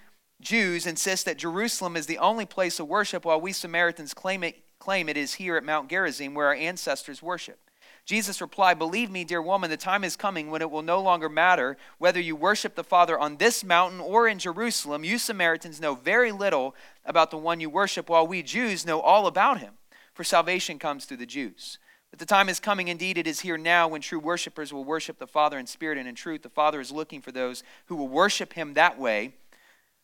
Jews 0.42 0.86
insist 0.86 1.24
that 1.24 1.38
Jerusalem 1.38 1.96
is 1.96 2.06
the 2.06 2.18
only 2.18 2.44
place 2.44 2.78
of 2.78 2.86
worship 2.86 3.24
while 3.24 3.40
we 3.40 3.52
Samaritans 3.52 4.12
claim 4.12 4.44
it 4.44 4.63
claim 4.84 5.08
it 5.08 5.16
is 5.16 5.34
here 5.34 5.56
at 5.56 5.64
Mount 5.64 5.88
Gerizim 5.88 6.34
where 6.34 6.48
our 6.48 6.54
ancestors 6.54 7.22
worship. 7.22 7.58
Jesus 8.04 8.42
replied, 8.42 8.78
Believe 8.78 9.10
me, 9.10 9.24
dear 9.24 9.40
woman, 9.40 9.70
the 9.70 9.78
time 9.78 10.04
is 10.04 10.14
coming 10.14 10.50
when 10.50 10.60
it 10.60 10.70
will 10.70 10.82
no 10.82 11.00
longer 11.00 11.30
matter 11.30 11.78
whether 11.96 12.20
you 12.20 12.36
worship 12.36 12.74
the 12.74 12.84
Father 12.84 13.18
on 13.18 13.38
this 13.38 13.64
mountain 13.64 13.98
or 13.98 14.28
in 14.28 14.38
Jerusalem. 14.38 15.02
You 15.02 15.16
Samaritans 15.16 15.80
know 15.80 15.94
very 15.94 16.32
little 16.32 16.74
about 17.06 17.30
the 17.30 17.38
one 17.38 17.60
you 17.60 17.70
worship, 17.70 18.10
while 18.10 18.26
we 18.26 18.42
Jews 18.42 18.84
know 18.84 19.00
all 19.00 19.26
about 19.26 19.58
him. 19.58 19.72
For 20.12 20.22
salvation 20.22 20.78
comes 20.78 21.06
through 21.06 21.16
the 21.16 21.24
Jews. 21.24 21.78
But 22.10 22.18
the 22.18 22.26
time 22.26 22.50
is 22.50 22.60
coming, 22.60 22.88
indeed, 22.88 23.16
it 23.16 23.26
is 23.26 23.40
here 23.40 23.56
now, 23.56 23.88
when 23.88 24.02
true 24.02 24.20
worshippers 24.20 24.70
will 24.70 24.84
worship 24.84 25.18
the 25.18 25.26
Father 25.26 25.58
in 25.58 25.66
spirit 25.66 25.96
and 25.96 26.06
in 26.06 26.14
truth. 26.14 26.42
The 26.42 26.50
Father 26.50 26.78
is 26.78 26.92
looking 26.92 27.22
for 27.22 27.32
those 27.32 27.62
who 27.86 27.96
will 27.96 28.08
worship 28.08 28.52
him 28.52 28.74
that 28.74 28.98
way. 28.98 29.32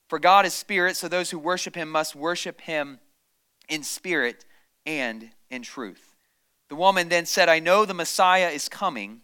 For 0.08 0.18
God 0.18 0.46
is 0.46 0.54
spirit, 0.54 0.96
so 0.96 1.06
those 1.06 1.32
who 1.32 1.38
worship 1.38 1.74
him 1.74 1.90
must 1.90 2.16
worship 2.16 2.62
him 2.62 2.98
in 3.68 3.82
spirit 3.82 4.46
and 4.86 5.30
in 5.50 5.62
truth. 5.62 6.16
The 6.68 6.76
woman 6.76 7.08
then 7.08 7.26
said, 7.26 7.48
I 7.48 7.58
know 7.58 7.84
the 7.84 7.94
Messiah 7.94 8.48
is 8.48 8.68
coming, 8.68 9.22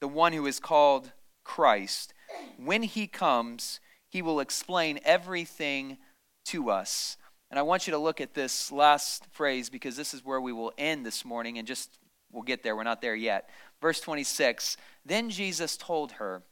the 0.00 0.08
one 0.08 0.32
who 0.32 0.46
is 0.46 0.58
called 0.58 1.12
Christ. 1.44 2.14
When 2.56 2.82
he 2.82 3.06
comes, 3.06 3.80
he 4.08 4.22
will 4.22 4.40
explain 4.40 5.00
everything 5.04 5.98
to 6.46 6.70
us. 6.70 7.16
And 7.50 7.58
I 7.58 7.62
want 7.62 7.86
you 7.86 7.92
to 7.92 7.98
look 7.98 8.20
at 8.20 8.34
this 8.34 8.70
last 8.72 9.26
phrase 9.32 9.70
because 9.70 9.96
this 9.96 10.12
is 10.12 10.24
where 10.24 10.40
we 10.40 10.52
will 10.52 10.72
end 10.78 11.04
this 11.04 11.24
morning 11.24 11.58
and 11.58 11.66
just 11.66 11.98
we'll 12.30 12.42
get 12.42 12.62
there. 12.62 12.76
We're 12.76 12.84
not 12.84 13.00
there 13.02 13.14
yet. 13.14 13.48
Verse 13.80 14.00
26 14.00 14.76
Then 15.04 15.30
Jesus 15.30 15.76
told 15.76 16.12
her, 16.12 16.42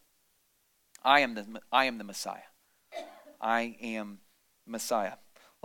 I 1.05 1.21
am 1.21 1.35
the, 1.35 1.47
I 1.71 1.85
am 1.85 1.99
the 1.99 2.05
Messiah. 2.05 2.41
I 3.41 3.77
am 3.81 4.19
Messiah. 4.67 5.13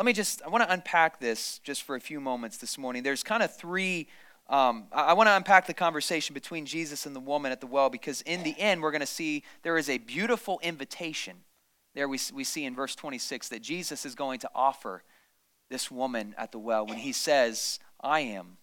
Let 0.01 0.05
me 0.07 0.13
just, 0.13 0.41
I 0.41 0.49
want 0.49 0.63
to 0.63 0.73
unpack 0.73 1.19
this 1.19 1.59
just 1.59 1.83
for 1.83 1.95
a 1.95 1.99
few 1.99 2.19
moments 2.19 2.57
this 2.57 2.75
morning. 2.79 3.03
There's 3.03 3.21
kind 3.21 3.43
of 3.43 3.55
three 3.55 4.07
Um, 4.49 4.87
I, 4.91 5.13
want 5.13 5.27
to 5.27 5.35
unpack 5.35 5.67
the 5.67 5.75
conversation 5.75 6.33
between 6.33 6.65
Jesus 6.65 7.05
and 7.05 7.15
the 7.15 7.19
woman 7.19 7.51
at 7.51 7.61
the 7.61 7.67
well 7.67 7.91
because 7.91 8.23
in 8.23 8.41
the 8.41 8.59
end, 8.59 8.81
we're 8.81 8.89
going 8.89 9.01
to 9.01 9.05
see 9.05 9.43
there 9.61 9.77
is 9.77 9.91
a 9.91 9.99
beautiful 9.99 10.59
invitation. 10.63 11.43
There 11.93 12.09
we, 12.09 12.17
we 12.33 12.43
see 12.43 12.65
in 12.65 12.73
verse 12.73 12.95
26 12.95 13.49
that 13.49 13.61
Jesus 13.61 14.03
is 14.03 14.15
going 14.15 14.39
to 14.39 14.49
offer 14.55 15.03
this 15.69 15.91
woman 15.91 16.33
at 16.35 16.51
the 16.51 16.57
well 16.57 16.83
when 16.83 16.97
he 16.97 17.11
says, 17.11 17.77
I 18.01 18.21
am 18.21 18.57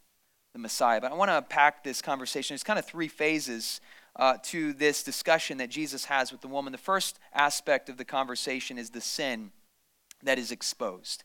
the 0.55 0.59
Messiah. 0.59 1.01
But 1.01 1.13
I 1.13 1.15
want 1.15 1.31
to 1.31 1.39
unpack 1.39 1.85
this 1.85 2.03
conversation. 2.03 2.55
There's 2.55 2.65
kind 2.65 2.81
of 2.81 2.85
three 2.85 3.07
phases 3.07 3.81
uh, 4.17 4.39
to 4.47 4.73
this 4.73 5.05
discussion 5.05 5.59
that 5.59 5.71
Jesus 5.71 6.07
has 6.07 6.33
with 6.33 6.41
the 6.41 6.49
woman. 6.49 6.73
The 6.73 6.79
first 6.79 7.21
aspect 7.33 7.89
of 7.89 7.97
the 7.97 8.05
conversation 8.05 8.77
is 8.77 8.91
the 8.91 9.01
sin 9.01 9.53
that 10.23 10.39
is 10.39 10.51
exposed. 10.51 11.25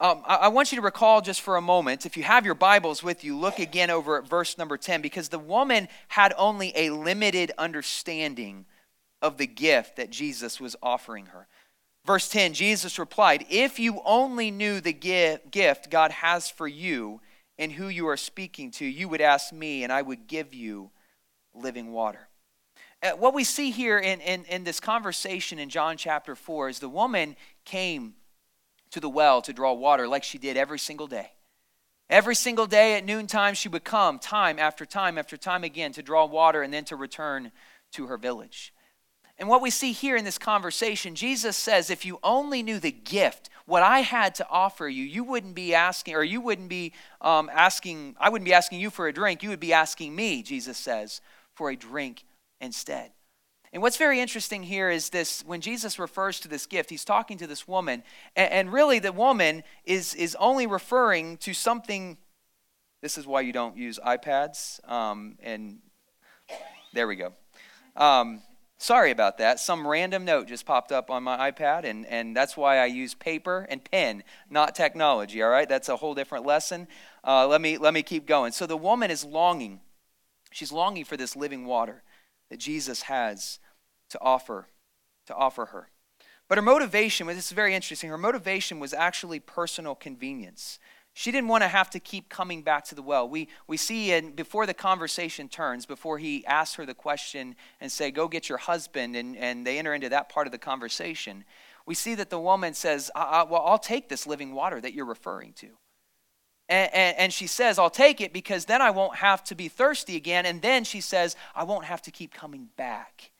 Um, 0.00 0.22
I, 0.26 0.36
I 0.36 0.48
want 0.48 0.72
you 0.72 0.76
to 0.76 0.82
recall 0.82 1.20
just 1.20 1.42
for 1.42 1.56
a 1.56 1.60
moment, 1.60 2.06
if 2.06 2.16
you 2.16 2.22
have 2.22 2.46
your 2.46 2.54
Bibles 2.54 3.02
with 3.02 3.22
you, 3.22 3.36
look 3.36 3.58
again 3.58 3.90
over 3.90 4.16
at 4.16 4.26
verse 4.26 4.56
number 4.56 4.78
10, 4.78 5.02
because 5.02 5.28
the 5.28 5.38
woman 5.38 5.88
had 6.08 6.32
only 6.38 6.72
a 6.74 6.88
limited 6.88 7.52
understanding 7.58 8.64
of 9.20 9.36
the 9.36 9.46
gift 9.46 9.96
that 9.96 10.08
Jesus 10.08 10.58
was 10.58 10.74
offering 10.82 11.26
her. 11.26 11.46
Verse 12.06 12.30
10 12.30 12.54
Jesus 12.54 12.98
replied, 12.98 13.44
If 13.50 13.78
you 13.78 14.00
only 14.06 14.50
knew 14.50 14.80
the 14.80 14.94
gift 14.94 15.90
God 15.90 16.10
has 16.12 16.48
for 16.48 16.66
you 16.66 17.20
and 17.58 17.70
who 17.72 17.88
you 17.88 18.08
are 18.08 18.16
speaking 18.16 18.70
to, 18.72 18.86
you 18.86 19.06
would 19.06 19.20
ask 19.20 19.52
me, 19.52 19.84
and 19.84 19.92
I 19.92 20.00
would 20.00 20.26
give 20.26 20.54
you 20.54 20.90
living 21.54 21.92
water. 21.92 22.26
Uh, 23.02 23.10
what 23.10 23.34
we 23.34 23.44
see 23.44 23.70
here 23.70 23.98
in, 23.98 24.22
in, 24.22 24.44
in 24.46 24.64
this 24.64 24.80
conversation 24.80 25.58
in 25.58 25.68
John 25.68 25.98
chapter 25.98 26.34
4 26.34 26.70
is 26.70 26.78
the 26.78 26.88
woman 26.88 27.36
came 27.66 28.14
to 28.90 29.00
the 29.00 29.08
well 29.08 29.42
to 29.42 29.52
draw 29.52 29.72
water 29.72 30.08
like 30.08 30.24
she 30.24 30.38
did 30.38 30.56
every 30.56 30.78
single 30.78 31.06
day. 31.06 31.32
Every 32.08 32.34
single 32.34 32.66
day 32.66 32.96
at 32.96 33.04
noontime, 33.04 33.54
she 33.54 33.68
would 33.68 33.84
come 33.84 34.18
time 34.18 34.58
after 34.58 34.84
time 34.84 35.16
after 35.16 35.36
time 35.36 35.62
again 35.62 35.92
to 35.92 36.02
draw 36.02 36.24
water 36.24 36.62
and 36.62 36.74
then 36.74 36.84
to 36.86 36.96
return 36.96 37.52
to 37.92 38.06
her 38.06 38.16
village. 38.16 38.74
And 39.38 39.48
what 39.48 39.62
we 39.62 39.70
see 39.70 39.92
here 39.92 40.16
in 40.16 40.24
this 40.24 40.36
conversation, 40.36 41.14
Jesus 41.14 41.56
says, 41.56 41.88
if 41.88 42.04
you 42.04 42.18
only 42.22 42.62
knew 42.62 42.78
the 42.78 42.92
gift, 42.92 43.48
what 43.64 43.82
I 43.82 44.00
had 44.00 44.34
to 44.34 44.48
offer 44.50 44.88
you, 44.88 45.04
you 45.04 45.24
wouldn't 45.24 45.54
be 45.54 45.74
asking, 45.74 46.14
or 46.14 46.24
you 46.24 46.40
wouldn't 46.40 46.68
be 46.68 46.92
um, 47.20 47.48
asking, 47.50 48.16
I 48.18 48.28
wouldn't 48.28 48.44
be 48.44 48.52
asking 48.52 48.80
you 48.80 48.90
for 48.90 49.06
a 49.06 49.12
drink. 49.12 49.42
You 49.42 49.48
would 49.50 49.60
be 49.60 49.72
asking 49.72 50.14
me, 50.14 50.42
Jesus 50.42 50.76
says, 50.76 51.20
for 51.54 51.70
a 51.70 51.76
drink 51.76 52.24
instead. 52.60 53.12
And 53.72 53.82
what's 53.82 53.96
very 53.96 54.20
interesting 54.20 54.64
here 54.64 54.90
is 54.90 55.10
this 55.10 55.44
when 55.46 55.60
Jesus 55.60 55.98
refers 55.98 56.40
to 56.40 56.48
this 56.48 56.66
gift, 56.66 56.90
he's 56.90 57.04
talking 57.04 57.38
to 57.38 57.46
this 57.46 57.68
woman, 57.68 58.02
and, 58.34 58.52
and 58.52 58.72
really 58.72 58.98
the 58.98 59.12
woman 59.12 59.62
is, 59.84 60.14
is 60.14 60.36
only 60.40 60.66
referring 60.66 61.36
to 61.38 61.54
something. 61.54 62.18
This 63.00 63.16
is 63.16 63.26
why 63.26 63.42
you 63.42 63.52
don't 63.52 63.76
use 63.76 64.00
iPads. 64.04 64.86
Um, 64.90 65.36
and 65.40 65.78
there 66.92 67.06
we 67.06 67.14
go. 67.14 67.32
Um, 67.94 68.42
sorry 68.78 69.12
about 69.12 69.38
that. 69.38 69.60
Some 69.60 69.86
random 69.86 70.24
note 70.24 70.48
just 70.48 70.66
popped 70.66 70.90
up 70.90 71.08
on 71.08 71.22
my 71.22 71.52
iPad, 71.52 71.84
and, 71.84 72.04
and 72.06 72.36
that's 72.36 72.56
why 72.56 72.78
I 72.78 72.86
use 72.86 73.14
paper 73.14 73.68
and 73.70 73.84
pen, 73.84 74.24
not 74.50 74.74
technology, 74.74 75.42
all 75.42 75.48
right? 75.48 75.68
That's 75.68 75.88
a 75.88 75.96
whole 75.96 76.16
different 76.16 76.44
lesson. 76.44 76.88
Uh, 77.22 77.46
let, 77.46 77.60
me, 77.60 77.78
let 77.78 77.94
me 77.94 78.02
keep 78.02 78.26
going. 78.26 78.50
So 78.50 78.66
the 78.66 78.76
woman 78.76 79.12
is 79.12 79.24
longing. 79.24 79.80
She's 80.50 80.72
longing 80.72 81.04
for 81.04 81.16
this 81.16 81.36
living 81.36 81.66
water 81.66 82.02
that 82.50 82.58
Jesus 82.58 83.02
has 83.02 83.58
to 84.10 84.20
offer 84.20 84.66
to 85.26 85.34
offer 85.34 85.66
her. 85.66 85.88
But 86.48 86.58
her 86.58 86.62
motivation, 86.62 87.26
this 87.28 87.46
is 87.46 87.52
very 87.52 87.74
interesting, 87.74 88.10
her 88.10 88.18
motivation 88.18 88.80
was 88.80 88.92
actually 88.92 89.38
personal 89.38 89.94
convenience. 89.94 90.80
She 91.12 91.30
didn't 91.30 91.48
want 91.48 91.62
to 91.62 91.68
have 91.68 91.90
to 91.90 92.00
keep 92.00 92.28
coming 92.28 92.62
back 92.62 92.84
to 92.86 92.94
the 92.94 93.02
well. 93.02 93.28
We, 93.28 93.48
we 93.66 93.76
see 93.76 94.12
in, 94.12 94.32
before 94.32 94.66
the 94.66 94.74
conversation 94.74 95.48
turns, 95.48 95.86
before 95.86 96.18
he 96.18 96.44
asks 96.46 96.76
her 96.76 96.86
the 96.86 96.94
question 96.94 97.56
and 97.80 97.90
say, 97.90 98.10
go 98.10 98.28
get 98.28 98.48
your 98.48 98.58
husband, 98.58 99.16
and, 99.16 99.36
and 99.36 99.66
they 99.66 99.78
enter 99.78 99.94
into 99.94 100.08
that 100.08 100.28
part 100.28 100.46
of 100.46 100.52
the 100.52 100.58
conversation, 100.58 101.44
we 101.86 101.94
see 101.94 102.14
that 102.16 102.30
the 102.30 102.40
woman 102.40 102.74
says, 102.74 103.10
well, 103.14 103.62
I'll 103.64 103.78
take 103.78 104.08
this 104.08 104.26
living 104.26 104.52
water 104.52 104.80
that 104.80 104.94
you're 104.94 105.04
referring 105.04 105.52
to. 105.54 105.68
And, 106.70 106.94
and, 106.94 107.18
and, 107.18 107.32
she 107.32 107.48
says, 107.48 107.80
I'll 107.80 107.90
take 107.90 108.20
it 108.20 108.32
because 108.32 108.66
then 108.66 108.80
I 108.80 108.90
won't 108.90 109.16
have 109.16 109.42
to 109.44 109.56
be 109.56 109.66
thirsty 109.66 110.14
again. 110.14 110.46
And 110.46 110.62
then 110.62 110.84
she 110.84 111.00
says, 111.00 111.34
I 111.54 111.64
won't 111.64 111.84
have 111.84 112.00
to 112.02 112.12
keep 112.12 112.32
coming 112.32 112.68
back 112.76 113.32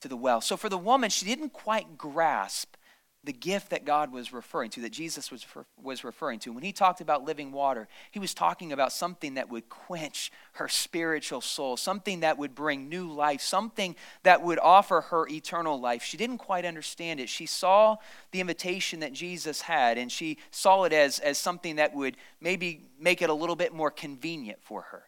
to 0.00 0.08
the 0.08 0.16
well. 0.16 0.40
So 0.40 0.56
for 0.56 0.70
the 0.70 0.78
woman, 0.78 1.10
she 1.10 1.26
didn't 1.26 1.52
quite 1.52 1.98
grasp 1.98 2.76
the 3.22 3.32
gift 3.32 3.70
that 3.70 3.84
God 3.84 4.12
was 4.12 4.32
referring 4.32 4.70
to, 4.70 4.80
that 4.80 4.92
Jesus 4.92 5.30
was, 5.30 5.44
was 5.80 6.04
referring 6.04 6.38
to. 6.40 6.52
When 6.52 6.62
he 6.62 6.72
talked 6.72 7.02
about 7.02 7.22
living 7.22 7.52
water, 7.52 7.86
he 8.10 8.18
was 8.18 8.32
talking 8.32 8.72
about 8.72 8.92
something 8.92 9.34
that 9.34 9.50
would 9.50 9.68
quench 9.68 10.32
her 10.52 10.68
spiritual 10.68 11.42
soul, 11.42 11.76
something 11.76 12.20
that 12.20 12.38
would 12.38 12.54
bring 12.54 12.88
new 12.88 13.12
life, 13.12 13.42
something 13.42 13.94
that 14.22 14.42
would 14.42 14.58
offer 14.58 15.02
her 15.02 15.28
eternal 15.28 15.78
life. 15.78 16.02
She 16.02 16.16
didn't 16.16 16.38
quite 16.38 16.64
understand 16.64 17.20
it. 17.20 17.28
She 17.28 17.44
saw 17.44 17.96
the 18.30 18.40
invitation 18.40 19.00
that 19.00 19.12
Jesus 19.12 19.60
had, 19.60 19.98
and 19.98 20.10
she 20.10 20.38
saw 20.50 20.84
it 20.84 20.94
as, 20.94 21.18
as 21.18 21.36
something 21.36 21.76
that 21.76 21.94
would 21.94 22.16
maybe 22.40 22.88
make 22.98 23.20
it 23.20 23.28
a 23.28 23.34
little 23.34 23.56
bit 23.56 23.74
more 23.74 23.90
convenient 23.90 24.62
for 24.62 24.82
her. 24.82 25.04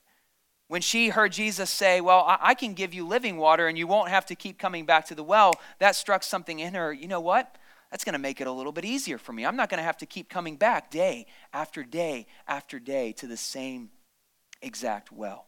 When 0.68 0.80
she 0.80 1.10
heard 1.10 1.32
Jesus 1.32 1.68
say, 1.68 2.00
Well, 2.00 2.24
I 2.26 2.54
can 2.54 2.72
give 2.72 2.94
you 2.94 3.06
living 3.06 3.36
water 3.36 3.68
and 3.68 3.76
you 3.76 3.86
won't 3.86 4.08
have 4.08 4.24
to 4.26 4.34
keep 4.34 4.58
coming 4.58 4.86
back 4.86 5.06
to 5.08 5.14
the 5.14 5.22
well, 5.22 5.52
that 5.80 5.96
struck 5.96 6.22
something 6.22 6.60
in 6.60 6.72
her. 6.72 6.92
You 6.92 7.08
know 7.08 7.20
what? 7.20 7.58
That's 7.92 8.04
going 8.04 8.14
to 8.14 8.18
make 8.18 8.40
it 8.40 8.46
a 8.46 8.52
little 8.52 8.72
bit 8.72 8.86
easier 8.86 9.18
for 9.18 9.34
me. 9.34 9.44
I'm 9.44 9.54
not 9.54 9.68
going 9.68 9.78
to 9.78 9.84
have 9.84 9.98
to 9.98 10.06
keep 10.06 10.30
coming 10.30 10.56
back 10.56 10.90
day 10.90 11.26
after 11.52 11.84
day 11.84 12.26
after 12.48 12.80
day 12.80 13.12
to 13.12 13.26
the 13.26 13.36
same 13.36 13.90
exact 14.62 15.12
well. 15.12 15.46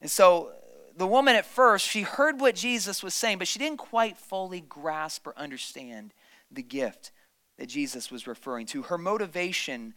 And 0.00 0.10
so 0.10 0.50
the 0.96 1.06
woman 1.06 1.36
at 1.36 1.46
first, 1.46 1.86
she 1.86 2.02
heard 2.02 2.40
what 2.40 2.56
Jesus 2.56 3.00
was 3.00 3.14
saying, 3.14 3.38
but 3.38 3.46
she 3.46 3.60
didn't 3.60 3.78
quite 3.78 4.18
fully 4.18 4.60
grasp 4.60 5.24
or 5.28 5.38
understand 5.38 6.12
the 6.50 6.64
gift 6.64 7.12
that 7.58 7.68
Jesus 7.68 8.10
was 8.10 8.26
referring 8.26 8.66
to. 8.66 8.82
Her 8.82 8.98
motivation 8.98 9.94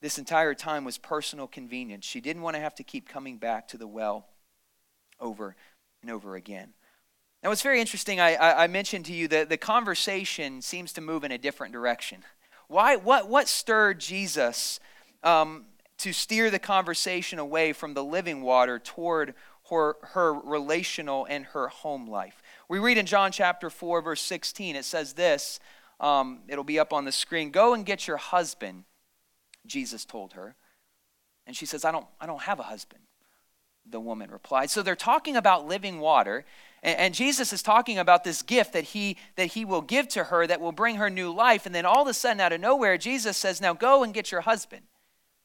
this 0.00 0.18
entire 0.18 0.54
time 0.54 0.84
was 0.84 0.98
personal 0.98 1.46
convenience. 1.46 2.04
She 2.04 2.20
didn't 2.20 2.42
want 2.42 2.56
to 2.56 2.60
have 2.60 2.74
to 2.74 2.82
keep 2.82 3.08
coming 3.08 3.38
back 3.38 3.68
to 3.68 3.78
the 3.78 3.86
well 3.86 4.26
over 5.20 5.54
and 6.02 6.10
over 6.10 6.34
again. 6.34 6.74
Now, 7.42 7.50
it's 7.50 7.62
very 7.62 7.80
interesting. 7.80 8.20
I, 8.20 8.34
I, 8.34 8.64
I 8.64 8.66
mentioned 8.68 9.06
to 9.06 9.12
you 9.12 9.26
that 9.28 9.48
the 9.48 9.56
conversation 9.56 10.62
seems 10.62 10.92
to 10.92 11.00
move 11.00 11.24
in 11.24 11.32
a 11.32 11.38
different 11.38 11.72
direction. 11.72 12.22
Why, 12.68 12.96
what, 12.96 13.28
what 13.28 13.48
stirred 13.48 13.98
Jesus 13.98 14.78
um, 15.24 15.64
to 15.98 16.12
steer 16.12 16.50
the 16.50 16.60
conversation 16.60 17.40
away 17.40 17.72
from 17.72 17.94
the 17.94 18.04
living 18.04 18.42
water 18.42 18.78
toward 18.78 19.34
her, 19.70 19.96
her 20.02 20.32
relational 20.32 21.26
and 21.28 21.46
her 21.46 21.66
home 21.66 22.08
life? 22.08 22.40
We 22.68 22.78
read 22.78 22.96
in 22.96 23.06
John 23.06 23.32
chapter 23.32 23.70
4, 23.70 24.02
verse 24.02 24.20
16, 24.22 24.76
it 24.76 24.84
says 24.84 25.14
this. 25.14 25.58
Um, 25.98 26.40
it'll 26.48 26.64
be 26.64 26.78
up 26.78 26.92
on 26.92 27.04
the 27.04 27.12
screen. 27.12 27.50
Go 27.50 27.74
and 27.74 27.84
get 27.84 28.06
your 28.06 28.18
husband, 28.18 28.84
Jesus 29.66 30.04
told 30.04 30.34
her. 30.34 30.54
And 31.46 31.56
she 31.56 31.66
says, 31.66 31.84
I 31.84 31.90
don't, 31.90 32.06
I 32.20 32.26
don't 32.26 32.42
have 32.42 32.60
a 32.60 32.64
husband, 32.64 33.02
the 33.84 34.00
woman 34.00 34.30
replied. 34.30 34.70
So 34.70 34.82
they're 34.82 34.94
talking 34.94 35.34
about 35.34 35.66
living 35.66 35.98
water. 35.98 36.44
And, 36.82 37.14
Jesus 37.14 37.52
is 37.52 37.62
talking 37.62 37.98
about 37.98 38.24
this 38.24 38.42
gift 38.42 38.72
that 38.72 38.84
he, 38.84 39.16
that 39.36 39.52
he 39.52 39.64
will 39.64 39.82
give 39.82 40.08
to 40.08 40.24
her 40.24 40.46
that 40.46 40.60
will 40.60 40.72
bring 40.72 40.96
her 40.96 41.08
new 41.08 41.32
life. 41.32 41.64
And 41.64 41.74
then 41.74 41.86
all 41.86 42.02
of 42.02 42.08
a 42.08 42.14
sudden, 42.14 42.40
out 42.40 42.52
of 42.52 42.60
nowhere, 42.60 42.98
Jesus 42.98 43.36
says, 43.36 43.60
Now 43.60 43.72
go 43.72 44.02
and 44.02 44.12
get 44.12 44.32
your 44.32 44.40
husband. 44.40 44.82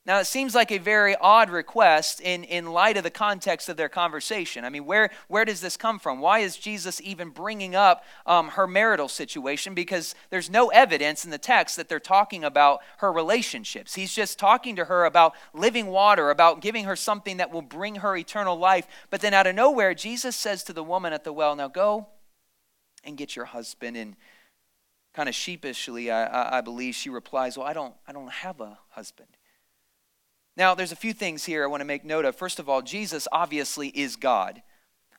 Now, 0.07 0.19
it 0.19 0.25
seems 0.25 0.55
like 0.55 0.71
a 0.71 0.77
very 0.77 1.17
odd 1.17 1.49
request 1.49 2.21
in, 2.21 2.45
in 2.45 2.71
light 2.71 2.95
of 2.95 3.03
the 3.03 3.09
context 3.09 3.67
of 3.67 3.75
their 3.75 3.89
conversation. 3.89 4.63
I 4.63 4.69
mean, 4.69 4.85
where, 4.85 5.09
where 5.27 5.43
does 5.43 5.59
this 5.59 5.75
come 5.75 5.99
from? 5.99 6.21
Why 6.21 6.39
is 6.39 6.55
Jesus 6.55 7.01
even 7.03 7.29
bringing 7.29 7.75
up 7.75 8.05
um, 8.25 8.47
her 8.51 8.67
marital 8.67 9.09
situation? 9.09 9.73
Because 9.73 10.15
there's 10.29 10.49
no 10.49 10.69
evidence 10.69 11.25
in 11.25 11.31
the 11.31 11.37
text 11.37 11.75
that 11.75 11.89
they're 11.89 11.99
talking 11.99 12.45
about 12.45 12.79
her 12.99 13.11
relationships. 13.11 13.95
He's 13.95 14.13
just 14.13 14.39
talking 14.39 14.77
to 14.77 14.85
her 14.85 15.03
about 15.03 15.33
living 15.53 15.87
water, 15.87 16.29
about 16.29 16.61
giving 16.61 16.85
her 16.85 16.95
something 16.95 17.35
that 17.35 17.51
will 17.51 17.61
bring 17.61 17.95
her 17.95 18.15
eternal 18.15 18.57
life. 18.57 18.87
But 19.09 19.19
then 19.19 19.33
out 19.33 19.45
of 19.45 19.55
nowhere, 19.55 19.93
Jesus 19.93 20.37
says 20.37 20.63
to 20.63 20.73
the 20.73 20.85
woman 20.85 21.11
at 21.11 21.25
the 21.25 21.33
well, 21.33 21.53
Now 21.53 21.67
go 21.67 22.07
and 23.03 23.17
get 23.17 23.35
your 23.35 23.43
husband. 23.43 23.97
And 23.97 24.15
kind 25.13 25.27
of 25.27 25.35
sheepishly, 25.35 26.09
I, 26.11 26.27
I, 26.27 26.57
I 26.59 26.61
believe 26.61 26.95
she 26.95 27.09
replies, 27.09 27.57
Well, 27.57 27.67
I 27.67 27.73
don't, 27.73 27.93
I 28.07 28.13
don't 28.13 28.31
have 28.31 28.61
a 28.61 28.79
husband. 28.91 29.27
Now, 30.57 30.73
there's 30.73 30.91
a 30.91 30.95
few 30.95 31.13
things 31.13 31.45
here 31.45 31.63
I 31.63 31.67
want 31.67 31.81
to 31.81 31.85
make 31.85 32.03
note 32.03 32.25
of. 32.25 32.35
First 32.35 32.57
of 32.57 32.67
all, 32.67 32.81
Jesus 32.81 33.27
obviously 33.31 33.89
is 33.89 34.15
God. 34.15 34.63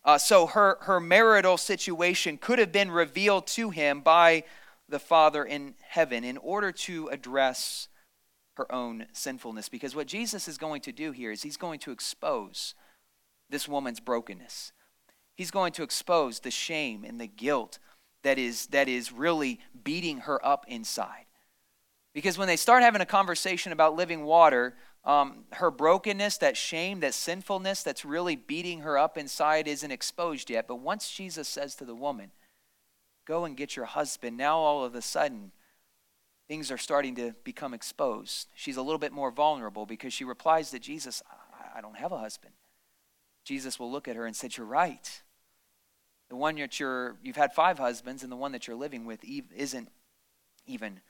Uh, 0.04 0.18
so 0.18 0.46
her, 0.46 0.78
her 0.80 0.98
marital 0.98 1.56
situation 1.56 2.38
could 2.38 2.58
have 2.58 2.72
been 2.72 2.90
revealed 2.90 3.46
to 3.46 3.70
him 3.70 4.00
by 4.00 4.42
the 4.88 4.98
Father 4.98 5.44
in 5.44 5.74
heaven 5.86 6.24
in 6.24 6.38
order 6.38 6.72
to 6.72 7.06
address 7.08 7.86
her 8.54 8.70
own 8.72 9.06
sinfulness. 9.12 9.68
Because 9.68 9.94
what 9.94 10.08
Jesus 10.08 10.48
is 10.48 10.58
going 10.58 10.80
to 10.82 10.92
do 10.92 11.12
here 11.12 11.30
is 11.30 11.42
he's 11.42 11.56
going 11.56 11.78
to 11.80 11.92
expose 11.92 12.74
this 13.48 13.68
woman's 13.68 14.00
brokenness. 14.00 14.72
He's 15.36 15.52
going 15.52 15.70
to 15.74 15.84
expose 15.84 16.40
the 16.40 16.50
shame 16.50 17.04
and 17.04 17.20
the 17.20 17.28
guilt 17.28 17.78
that 18.24 18.38
is, 18.38 18.66
that 18.68 18.88
is 18.88 19.12
really 19.12 19.60
beating 19.84 20.18
her 20.18 20.44
up 20.44 20.64
inside. 20.66 21.26
Because 22.12 22.36
when 22.36 22.48
they 22.48 22.56
start 22.56 22.82
having 22.82 23.02
a 23.02 23.06
conversation 23.06 23.70
about 23.70 23.94
living 23.94 24.24
water, 24.24 24.74
um, 25.04 25.44
her 25.52 25.70
brokenness, 25.70 26.38
that 26.38 26.56
shame, 26.56 27.00
that 27.00 27.14
sinfulness 27.14 27.82
that's 27.82 28.04
really 28.04 28.36
beating 28.36 28.80
her 28.80 28.98
up 28.98 29.16
inside 29.16 29.66
isn't 29.66 29.90
exposed 29.90 30.50
yet. 30.50 30.66
But 30.68 30.76
once 30.76 31.10
Jesus 31.10 31.48
says 31.48 31.74
to 31.76 31.84
the 31.84 31.94
woman, 31.94 32.30
Go 33.26 33.44
and 33.44 33.58
get 33.58 33.76
your 33.76 33.84
husband, 33.84 34.38
now 34.38 34.56
all 34.56 34.84
of 34.84 34.94
a 34.94 35.02
sudden, 35.02 35.52
things 36.48 36.70
are 36.70 36.78
starting 36.78 37.14
to 37.16 37.34
become 37.44 37.74
exposed. 37.74 38.48
She's 38.54 38.78
a 38.78 38.82
little 38.82 38.98
bit 38.98 39.12
more 39.12 39.30
vulnerable 39.30 39.84
because 39.84 40.14
she 40.14 40.24
replies 40.24 40.70
to 40.70 40.78
Jesus, 40.78 41.22
I, 41.30 41.78
I 41.78 41.80
don't 41.82 41.98
have 41.98 42.10
a 42.10 42.18
husband. 42.18 42.54
Jesus 43.44 43.78
will 43.78 43.92
look 43.92 44.08
at 44.08 44.16
her 44.16 44.24
and 44.26 44.34
said, 44.34 44.56
You're 44.56 44.66
right. 44.66 45.22
The 46.30 46.36
one 46.36 46.56
that 46.56 46.80
you're, 46.80 47.16
you've 47.22 47.36
had 47.36 47.52
five 47.52 47.78
husbands, 47.78 48.22
and 48.22 48.30
the 48.30 48.36
one 48.36 48.52
that 48.52 48.66
you're 48.66 48.76
living 48.76 49.06
with 49.06 49.20
isn't 49.24 49.88
even 50.66 51.00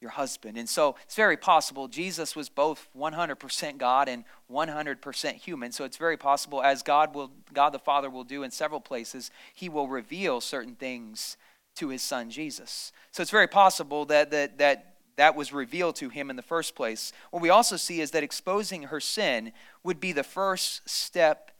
your 0.00 0.10
husband. 0.10 0.58
And 0.58 0.68
so 0.68 0.96
it's 1.04 1.14
very 1.14 1.36
possible 1.36 1.88
Jesus 1.88 2.36
was 2.36 2.48
both 2.48 2.88
100% 2.96 3.78
God 3.78 4.08
and 4.08 4.24
100% 4.50 5.34
human. 5.34 5.72
So 5.72 5.84
it's 5.84 5.96
very 5.96 6.16
possible, 6.16 6.62
as 6.62 6.82
God 6.82 7.14
will, 7.14 7.30
God 7.52 7.70
the 7.70 7.78
Father 7.78 8.10
will 8.10 8.24
do 8.24 8.42
in 8.42 8.50
several 8.50 8.80
places, 8.80 9.30
He 9.54 9.68
will 9.68 9.88
reveal 9.88 10.40
certain 10.40 10.74
things 10.74 11.36
to 11.76 11.88
His 11.88 12.02
Son 12.02 12.30
Jesus. 12.30 12.92
So 13.10 13.22
it's 13.22 13.30
very 13.30 13.48
possible 13.48 14.04
that 14.06 14.30
that 14.30 14.58
that 14.58 14.96
that 15.16 15.34
was 15.34 15.52
revealed 15.52 15.96
to 15.96 16.10
him 16.10 16.28
in 16.28 16.36
the 16.36 16.42
first 16.42 16.74
place. 16.74 17.10
What 17.30 17.42
we 17.42 17.48
also 17.48 17.76
see 17.76 18.02
is 18.02 18.10
that 18.10 18.22
exposing 18.22 18.84
her 18.84 19.00
sin 19.00 19.52
would 19.82 19.98
be 19.98 20.12
the 20.12 20.22
first 20.22 20.88
step 20.88 21.52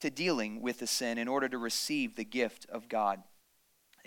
to 0.00 0.10
dealing 0.10 0.62
with 0.62 0.78
the 0.78 0.86
sin 0.86 1.18
in 1.18 1.28
order 1.28 1.48
to 1.48 1.58
receive 1.58 2.14
the 2.14 2.24
gift 2.24 2.66
of 2.70 2.88
God 2.88 3.22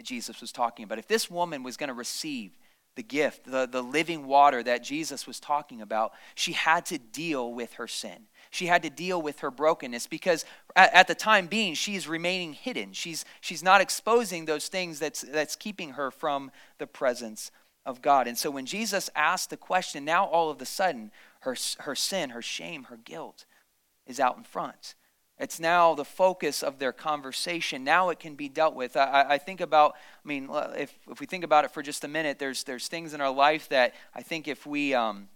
Jesus 0.02 0.42
was 0.42 0.52
talking 0.52 0.84
about. 0.84 1.00
If 1.00 1.08
this 1.08 1.30
woman 1.30 1.64
was 1.64 1.76
going 1.76 1.88
to 1.88 1.94
receive 1.94 2.58
the 2.98 3.04
gift, 3.04 3.46
the, 3.46 3.66
the 3.66 3.82
living 3.82 4.28
water 4.28 4.62
that 4.62 4.84
Jesus 4.84 5.26
was 5.26 5.40
talking 5.40 5.82
about, 5.82 6.12
she 6.36 6.52
had 6.52 6.86
to 6.88 6.98
deal 6.98 7.54
with 7.54 7.74
her 7.74 7.88
sin. 7.88 8.28
She 8.50 8.66
had 8.66 8.84
to 8.84 8.90
deal 8.90 9.22
with 9.22 9.40
her 9.40 9.52
brokenness 9.52 10.08
because 10.08 10.44
at, 10.76 10.94
at 10.94 11.08
the 11.08 11.16
time 11.16 11.48
being, 11.48 11.74
she's 11.74 12.08
remaining 12.08 12.54
hidden. 12.54 12.92
She's, 12.92 13.24
she's 13.40 13.64
not 13.64 13.80
exposing 13.80 14.46
those 14.46 14.68
things 14.68 15.00
that's, 15.00 15.22
that's 15.22 15.56
keeping 15.56 15.92
her 15.92 16.12
from 16.12 16.52
the 16.78 16.88
presence 16.88 17.52
of 17.86 18.02
God. 18.02 18.28
And 18.28 18.38
so 18.38 18.52
when 18.52 18.66
Jesus 18.66 19.10
asked 19.16 19.50
the 19.50 19.58
question, 19.58 20.04
now 20.04 20.26
all 20.26 20.50
of 20.50 20.62
a 20.62 20.66
sudden, 20.66 21.12
her, 21.42 21.56
her 21.80 21.96
sin, 21.96 22.32
her 22.32 22.42
shame, 22.42 22.86
her 22.86 22.98
guilt 22.98 23.46
is 24.06 24.20
out 24.20 24.38
in 24.38 24.44
front. 24.44 24.96
It's 25.40 25.60
now 25.60 25.94
the 25.94 26.06
focus 26.06 26.64
of 26.64 26.80
their 26.80 26.92
conversation. 26.92 27.84
Now 27.84 28.10
it 28.10 28.20
can 28.20 28.36
be 28.36 28.50
dealt 28.50 28.74
with. 28.74 28.98
I, 28.98 29.26
I, 29.30 29.38
think 29.38 29.62
about, 29.62 29.94
I 29.94 30.28
mean, 30.28 30.50
if, 30.76 30.98
if 31.10 31.20
we 31.20 31.28
think 31.28 31.44
about 31.44 31.64
it 31.64 31.72
for 31.72 31.84
just 31.84 32.04
a 32.04 32.08
minute, 32.08 32.40
there's, 32.40 32.64
there's 32.64 32.88
things 32.88 33.14
in 33.14 33.22
our 33.22 33.32
life 33.32 33.70
that 33.70 33.94
I 34.16 34.24
think 34.24 34.48
if 34.48 34.66
we, 34.66 34.96
um, 34.96 35.28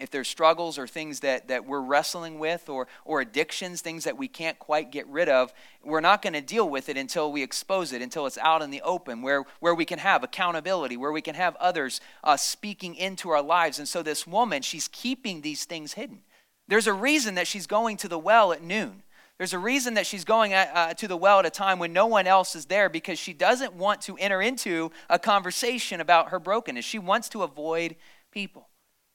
if 0.00 0.10
there's 0.10 0.26
struggles 0.26 0.78
or 0.78 0.88
things 0.88 1.20
that, 1.20 1.46
that 1.46 1.64
we're 1.64 1.80
wrestling 1.80 2.40
with 2.40 2.68
or, 2.68 2.88
or 3.04 3.20
addictions, 3.20 3.82
things 3.82 4.02
that 4.04 4.16
we 4.16 4.26
can't 4.26 4.58
quite 4.58 4.90
get 4.90 5.06
rid 5.06 5.28
of, 5.28 5.52
we're 5.84 6.00
not 6.00 6.22
going 6.22 6.32
to 6.32 6.40
deal 6.40 6.68
with 6.68 6.88
it 6.88 6.96
until 6.96 7.30
we 7.30 7.42
expose 7.42 7.92
it, 7.92 8.02
until 8.02 8.26
it's 8.26 8.38
out 8.38 8.62
in 8.62 8.70
the 8.70 8.82
open, 8.82 9.22
where, 9.22 9.44
where 9.60 9.74
we 9.74 9.84
can 9.84 10.00
have 10.00 10.24
accountability, 10.24 10.96
where 10.96 11.12
we 11.12 11.20
can 11.20 11.36
have 11.36 11.54
others 11.56 12.00
uh, 12.24 12.36
speaking 12.36 12.96
into 12.96 13.28
our 13.28 13.42
lives. 13.42 13.78
And 13.78 13.86
so 13.86 14.02
this 14.02 14.26
woman, 14.26 14.62
she's 14.62 14.88
keeping 14.88 15.42
these 15.42 15.66
things 15.66 15.92
hidden. 15.92 16.22
There's 16.66 16.86
a 16.86 16.92
reason 16.92 17.34
that 17.34 17.46
she's 17.46 17.66
going 17.66 17.96
to 17.98 18.08
the 18.08 18.18
well 18.18 18.52
at 18.52 18.62
noon. 18.62 19.02
There's 19.40 19.54
a 19.54 19.58
reason 19.58 19.94
that 19.94 20.06
she's 20.06 20.26
going 20.26 20.52
at, 20.52 20.70
uh, 20.76 20.92
to 20.92 21.08
the 21.08 21.16
well 21.16 21.38
at 21.38 21.46
a 21.46 21.50
time 21.50 21.78
when 21.78 21.94
no 21.94 22.04
one 22.04 22.26
else 22.26 22.54
is 22.54 22.66
there 22.66 22.90
because 22.90 23.18
she 23.18 23.32
doesn't 23.32 23.72
want 23.72 24.02
to 24.02 24.14
enter 24.18 24.42
into 24.42 24.92
a 25.08 25.18
conversation 25.18 25.98
about 25.98 26.28
her 26.28 26.38
brokenness. 26.38 26.84
She 26.84 26.98
wants 26.98 27.30
to 27.30 27.42
avoid 27.42 27.96
people. 28.32 28.68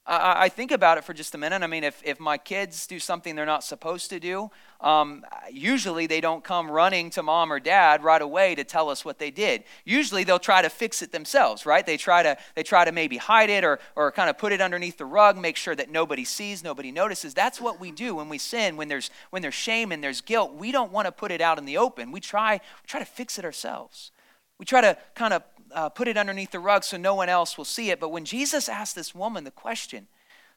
I, 0.06 0.46
I 0.46 0.50
think 0.50 0.72
about 0.72 0.98
it 0.98 1.04
for 1.04 1.14
just 1.14 1.34
a 1.34 1.38
minute. 1.38 1.64
I 1.64 1.68
mean, 1.68 1.84
if, 1.84 2.02
if 2.06 2.20
my 2.20 2.38
kids 2.38 2.86
do 2.88 3.00
something 3.00 3.36
they're 3.36 3.46
not 3.46 3.64
supposed 3.64 4.10
to 4.12 4.20
do, 4.20 4.52
um, 4.82 5.26
usually 5.52 6.06
they 6.06 6.22
don't 6.22 6.44
come 6.44 6.70
running 6.70 7.10
to 7.12 7.24
mom 7.24 7.52
or 7.52 7.60
dad 7.60 8.04
right 8.04 8.22
away 8.22 8.56
to 8.56 8.64
tell 8.64 8.90
us 8.90 9.04
what 9.04 9.18
they 9.18 9.32
did. 9.32 9.64
Usually 9.84 10.24
they'll 10.24 10.38
try 10.38 10.62
to 10.62 10.70
fix 10.70 11.02
it 11.02 11.12
themselves, 11.12 11.66
right? 11.66 11.86
They 11.86 11.98
try 11.98 12.22
to 12.24 12.38
they 12.56 12.64
try 12.64 12.86
to 12.86 12.92
maybe 12.92 13.18
hide 13.18 13.50
it 13.50 13.64
or 13.64 13.80
or 13.96 14.12
kind 14.12 14.30
of 14.30 14.38
put 14.38 14.52
it 14.52 14.62
underneath 14.62 14.98
the 14.98 15.06
rug, 15.06 15.38
make 15.38 15.58
sure 15.58 15.76
that 15.76 15.90
nobody 15.90 16.24
sees, 16.24 16.64
nobody 16.64 16.92
notices. 16.92 17.34
That's 17.34 17.60
what 17.60 17.80
we 17.80 17.92
do 17.92 18.16
when 18.16 18.30
we 18.30 18.38
sin. 18.38 18.78
When 18.78 18.88
there's 18.88 19.10
when 19.32 19.42
there's 19.42 19.56
shame 19.56 19.92
and 19.92 20.04
there's 20.04 20.22
guilt, 20.22 20.54
we 20.54 20.72
don't 20.72 20.92
want 20.92 21.08
to 21.08 21.12
put 21.12 21.32
it 21.32 21.42
out 21.42 21.58
in 21.58 21.66
the 21.66 21.78
open. 21.78 22.12
We 22.12 22.20
try 22.20 22.54
we 22.54 22.88
try 22.88 23.00
to 23.00 23.06
fix 23.06 23.40
it 23.40 23.46
ourselves. 23.46 24.12
We 24.58 24.66
try 24.66 24.82
to 24.82 24.98
kind 25.16 25.34
of 25.34 25.44
uh, 25.76 25.90
put 25.90 26.08
it 26.08 26.18
underneath 26.18 26.52
the 26.52 26.60
rug 26.60 26.84
so 26.84 26.98
no 26.98 27.14
one 27.14 27.30
else 27.30 27.58
will 27.58 27.66
see 27.66 27.92
it. 27.92 28.00
But 28.00 28.10
when 28.10 28.26
Jesus 28.26 28.68
asked 28.68 28.96
this 28.96 29.14
woman 29.14 29.44
the 29.44 29.52
question, 29.52 30.08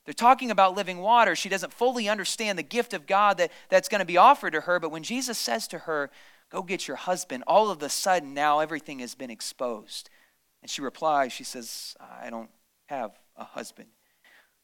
they're 0.04 0.14
talking 0.14 0.50
about 0.50 0.74
living 0.74 1.00
water. 1.00 1.36
She 1.36 1.50
doesn't 1.50 1.72
fully 1.74 2.08
understand 2.08 2.58
the 2.58 2.62
gift 2.62 2.94
of 2.94 3.06
God 3.06 3.36
that, 3.36 3.52
that's 3.68 3.90
going 3.90 3.98
to 3.98 4.06
be 4.06 4.16
offered 4.16 4.52
to 4.52 4.62
her. 4.62 4.80
But 4.80 4.90
when 4.90 5.02
Jesus 5.02 5.36
says 5.36 5.68
to 5.68 5.80
her, 5.80 6.10
Go 6.50 6.62
get 6.62 6.88
your 6.88 6.96
husband, 6.96 7.44
all 7.46 7.70
of 7.70 7.82
a 7.82 7.90
sudden 7.90 8.32
now 8.32 8.60
everything 8.60 9.00
has 9.00 9.14
been 9.14 9.28
exposed. 9.28 10.08
And 10.62 10.70
she 10.70 10.80
replies, 10.80 11.32
She 11.32 11.44
says, 11.44 11.94
I 12.00 12.30
don't 12.30 12.48
have 12.86 13.10
a 13.36 13.44
husband. 13.44 13.90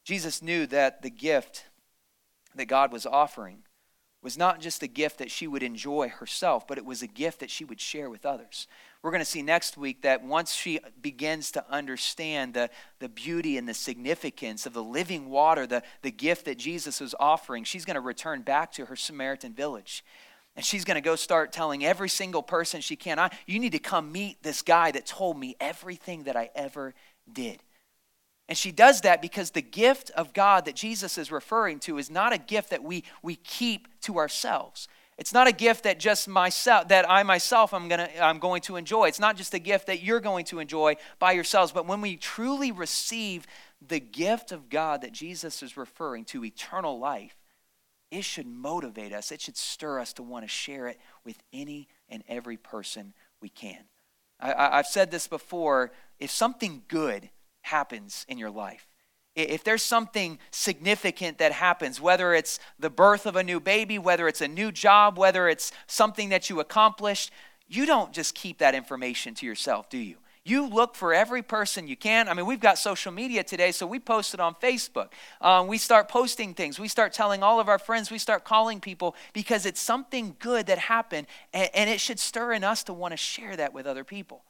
Jesus 0.02 0.40
knew 0.40 0.66
that 0.68 1.02
the 1.02 1.10
gift 1.10 1.66
that 2.54 2.66
God 2.66 2.90
was 2.90 3.04
offering 3.04 3.64
was 4.22 4.38
not 4.38 4.60
just 4.60 4.82
a 4.82 4.86
gift 4.86 5.18
that 5.18 5.30
she 5.30 5.46
would 5.46 5.62
enjoy 5.62 6.08
herself, 6.08 6.66
but 6.66 6.78
it 6.78 6.86
was 6.86 7.02
a 7.02 7.06
gift 7.06 7.40
that 7.40 7.50
she 7.50 7.64
would 7.64 7.80
share 7.80 8.08
with 8.08 8.24
others. 8.24 8.66
We're 9.04 9.10
going 9.10 9.20
to 9.20 9.26
see 9.26 9.42
next 9.42 9.76
week 9.76 10.00
that 10.00 10.24
once 10.24 10.54
she 10.54 10.80
begins 11.02 11.50
to 11.50 11.64
understand 11.70 12.54
the, 12.54 12.70
the 13.00 13.08
beauty 13.10 13.58
and 13.58 13.68
the 13.68 13.74
significance 13.74 14.64
of 14.64 14.72
the 14.72 14.82
living 14.82 15.28
water, 15.28 15.66
the, 15.66 15.82
the 16.00 16.10
gift 16.10 16.46
that 16.46 16.56
Jesus 16.56 17.02
was 17.02 17.14
offering, 17.20 17.64
she's 17.64 17.84
going 17.84 17.96
to 17.96 18.00
return 18.00 18.40
back 18.40 18.72
to 18.72 18.86
her 18.86 18.96
Samaritan 18.96 19.52
village. 19.52 20.02
And 20.56 20.64
she's 20.64 20.86
going 20.86 20.94
to 20.94 21.02
go 21.02 21.16
start 21.16 21.52
telling 21.52 21.84
every 21.84 22.08
single 22.08 22.42
person 22.42 22.80
she 22.80 22.96
can, 22.96 23.18
I, 23.18 23.30
you 23.46 23.58
need 23.58 23.72
to 23.72 23.78
come 23.78 24.10
meet 24.10 24.42
this 24.42 24.62
guy 24.62 24.90
that 24.92 25.04
told 25.04 25.38
me 25.38 25.54
everything 25.60 26.22
that 26.22 26.34
I 26.34 26.48
ever 26.54 26.94
did. 27.30 27.62
And 28.48 28.56
she 28.56 28.72
does 28.72 29.02
that 29.02 29.20
because 29.20 29.50
the 29.50 29.60
gift 29.60 30.12
of 30.12 30.32
God 30.32 30.64
that 30.64 30.76
Jesus 30.76 31.18
is 31.18 31.30
referring 31.30 31.78
to 31.80 31.98
is 31.98 32.10
not 32.10 32.32
a 32.32 32.38
gift 32.38 32.70
that 32.70 32.82
we, 32.82 33.04
we 33.22 33.36
keep 33.36 33.86
to 34.00 34.16
ourselves. 34.16 34.88
It's 35.16 35.32
not 35.32 35.46
a 35.46 35.52
gift 35.52 35.84
that 35.84 36.00
just 36.00 36.26
myself 36.26 36.88
that 36.88 37.08
I 37.08 37.22
myself 37.22 37.72
am 37.72 37.88
gonna 37.88 38.08
I'm 38.20 38.38
going 38.38 38.62
to 38.62 38.76
enjoy. 38.76 39.06
It's 39.06 39.20
not 39.20 39.36
just 39.36 39.54
a 39.54 39.58
gift 39.58 39.86
that 39.86 40.02
you're 40.02 40.20
going 40.20 40.44
to 40.46 40.58
enjoy 40.58 40.96
by 41.18 41.32
yourselves, 41.32 41.70
but 41.72 41.86
when 41.86 42.00
we 42.00 42.16
truly 42.16 42.72
receive 42.72 43.46
the 43.86 44.00
gift 44.00 44.50
of 44.50 44.68
God 44.68 45.02
that 45.02 45.12
Jesus 45.12 45.62
is 45.62 45.76
referring 45.76 46.24
to, 46.26 46.44
eternal 46.44 46.98
life, 46.98 47.36
it 48.10 48.24
should 48.24 48.46
motivate 48.46 49.12
us. 49.12 49.30
It 49.30 49.40
should 49.40 49.56
stir 49.56 50.00
us 50.00 50.12
to 50.14 50.22
want 50.22 50.44
to 50.44 50.48
share 50.48 50.88
it 50.88 50.98
with 51.24 51.36
any 51.52 51.88
and 52.08 52.24
every 52.28 52.56
person 52.56 53.14
we 53.40 53.48
can. 53.48 53.84
I, 54.40 54.76
have 54.76 54.86
said 54.86 55.10
this 55.10 55.26
before. 55.28 55.92
If 56.18 56.30
something 56.30 56.82
good 56.88 57.30
happens 57.62 58.24
in 58.28 58.38
your 58.38 58.50
life. 58.50 58.88
If 59.34 59.64
there's 59.64 59.82
something 59.82 60.38
significant 60.50 61.38
that 61.38 61.52
happens, 61.52 62.00
whether 62.00 62.34
it's 62.34 62.60
the 62.78 62.90
birth 62.90 63.26
of 63.26 63.34
a 63.34 63.42
new 63.42 63.58
baby, 63.58 63.98
whether 63.98 64.28
it's 64.28 64.40
a 64.40 64.48
new 64.48 64.70
job, 64.70 65.18
whether 65.18 65.48
it's 65.48 65.72
something 65.86 66.28
that 66.28 66.48
you 66.48 66.60
accomplished, 66.60 67.32
you 67.66 67.84
don't 67.84 68.12
just 68.12 68.34
keep 68.34 68.58
that 68.58 68.74
information 68.74 69.34
to 69.34 69.46
yourself, 69.46 69.90
do 69.90 69.98
you? 69.98 70.18
You 70.46 70.68
look 70.68 70.94
for 70.94 71.14
every 71.14 71.42
person 71.42 71.88
you 71.88 71.96
can. 71.96 72.28
I 72.28 72.34
mean, 72.34 72.44
we've 72.44 72.60
got 72.60 72.76
social 72.76 73.10
media 73.10 73.42
today, 73.42 73.72
so 73.72 73.86
we 73.86 73.98
post 73.98 74.34
it 74.34 74.40
on 74.40 74.54
Facebook. 74.56 75.08
Um, 75.40 75.68
we 75.68 75.78
start 75.78 76.08
posting 76.08 76.52
things. 76.52 76.78
We 76.78 76.86
start 76.86 77.14
telling 77.14 77.42
all 77.42 77.60
of 77.60 77.68
our 77.68 77.78
friends. 77.78 78.10
We 78.10 78.18
start 78.18 78.44
calling 78.44 78.78
people 78.78 79.16
because 79.32 79.64
it's 79.64 79.80
something 79.80 80.36
good 80.38 80.66
that 80.66 80.78
happened, 80.78 81.28
and, 81.54 81.70
and 81.74 81.88
it 81.88 81.98
should 81.98 82.20
stir 82.20 82.52
in 82.52 82.62
us 82.62 82.84
to 82.84 82.92
want 82.92 83.12
to 83.12 83.16
share 83.16 83.56
that 83.56 83.72
with 83.72 83.86
other 83.86 84.04
people. 84.04 84.44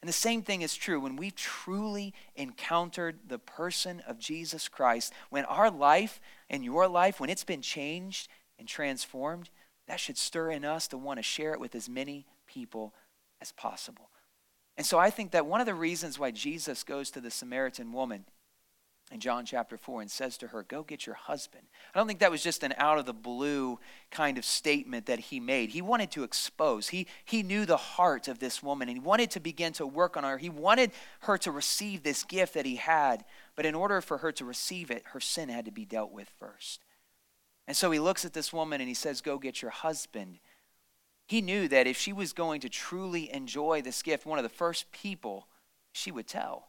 And 0.00 0.08
the 0.08 0.12
same 0.12 0.42
thing 0.42 0.62
is 0.62 0.76
true 0.76 1.00
when 1.00 1.16
we've 1.16 1.34
truly 1.34 2.14
encountered 2.36 3.18
the 3.26 3.38
person 3.38 4.00
of 4.06 4.18
Jesus 4.18 4.68
Christ, 4.68 5.12
when 5.30 5.44
our 5.46 5.70
life 5.70 6.20
and 6.48 6.64
your 6.64 6.86
life, 6.86 7.18
when 7.18 7.30
it's 7.30 7.44
been 7.44 7.62
changed 7.62 8.28
and 8.58 8.68
transformed, 8.68 9.50
that 9.88 9.98
should 9.98 10.16
stir 10.16 10.50
in 10.50 10.64
us 10.64 10.86
to 10.88 10.98
want 10.98 11.18
to 11.18 11.22
share 11.22 11.52
it 11.52 11.60
with 11.60 11.74
as 11.74 11.88
many 11.88 12.26
people 12.46 12.94
as 13.40 13.50
possible. 13.52 14.10
And 14.76 14.86
so 14.86 14.98
I 14.98 15.10
think 15.10 15.32
that 15.32 15.46
one 15.46 15.60
of 15.60 15.66
the 15.66 15.74
reasons 15.74 16.18
why 16.18 16.30
Jesus 16.30 16.84
goes 16.84 17.10
to 17.10 17.20
the 17.20 17.30
Samaritan 17.30 17.92
woman 17.92 18.24
in 19.10 19.20
John 19.20 19.46
chapter 19.46 19.76
4 19.76 20.02
and 20.02 20.10
says 20.10 20.36
to 20.38 20.48
her, 20.48 20.62
Go 20.62 20.82
get 20.82 21.06
your 21.06 21.14
husband. 21.14 21.64
I 21.94 21.98
don't 21.98 22.06
think 22.06 22.20
that 22.20 22.30
was 22.30 22.42
just 22.42 22.62
an 22.62 22.74
out 22.76 22.98
of 22.98 23.06
the 23.06 23.14
blue 23.14 23.78
kind 24.10 24.36
of 24.36 24.44
statement 24.44 25.06
that 25.06 25.18
he 25.18 25.40
made. 25.40 25.70
He 25.70 25.82
wanted 25.82 26.10
to 26.12 26.24
expose. 26.24 26.88
He, 26.88 27.06
he 27.24 27.42
knew 27.42 27.64
the 27.64 27.76
heart 27.76 28.28
of 28.28 28.38
this 28.38 28.62
woman 28.62 28.88
and 28.88 28.98
he 28.98 29.02
wanted 29.02 29.30
to 29.32 29.40
begin 29.40 29.72
to 29.74 29.86
work 29.86 30.16
on 30.16 30.24
her. 30.24 30.38
He 30.38 30.50
wanted 30.50 30.92
her 31.20 31.38
to 31.38 31.50
receive 31.50 32.02
this 32.02 32.24
gift 32.24 32.54
that 32.54 32.66
he 32.66 32.76
had, 32.76 33.24
but 33.56 33.66
in 33.66 33.74
order 33.74 34.00
for 34.00 34.18
her 34.18 34.32
to 34.32 34.44
receive 34.44 34.90
it, 34.90 35.02
her 35.06 35.20
sin 35.20 35.48
had 35.48 35.64
to 35.64 35.72
be 35.72 35.84
dealt 35.84 36.12
with 36.12 36.28
first. 36.38 36.84
And 37.66 37.76
so 37.76 37.90
he 37.90 37.98
looks 37.98 38.24
at 38.24 38.32
this 38.32 38.52
woman 38.52 38.80
and 38.80 38.88
he 38.88 38.94
says, 38.94 39.20
Go 39.20 39.38
get 39.38 39.62
your 39.62 39.70
husband. 39.70 40.38
He 41.26 41.42
knew 41.42 41.68
that 41.68 41.86
if 41.86 41.98
she 41.98 42.12
was 42.12 42.32
going 42.32 42.62
to 42.62 42.70
truly 42.70 43.32
enjoy 43.32 43.82
this 43.82 44.02
gift, 44.02 44.24
one 44.24 44.38
of 44.38 44.42
the 44.42 44.48
first 44.48 44.90
people 44.92 45.46
she 45.92 46.10
would 46.10 46.26
tell 46.26 46.67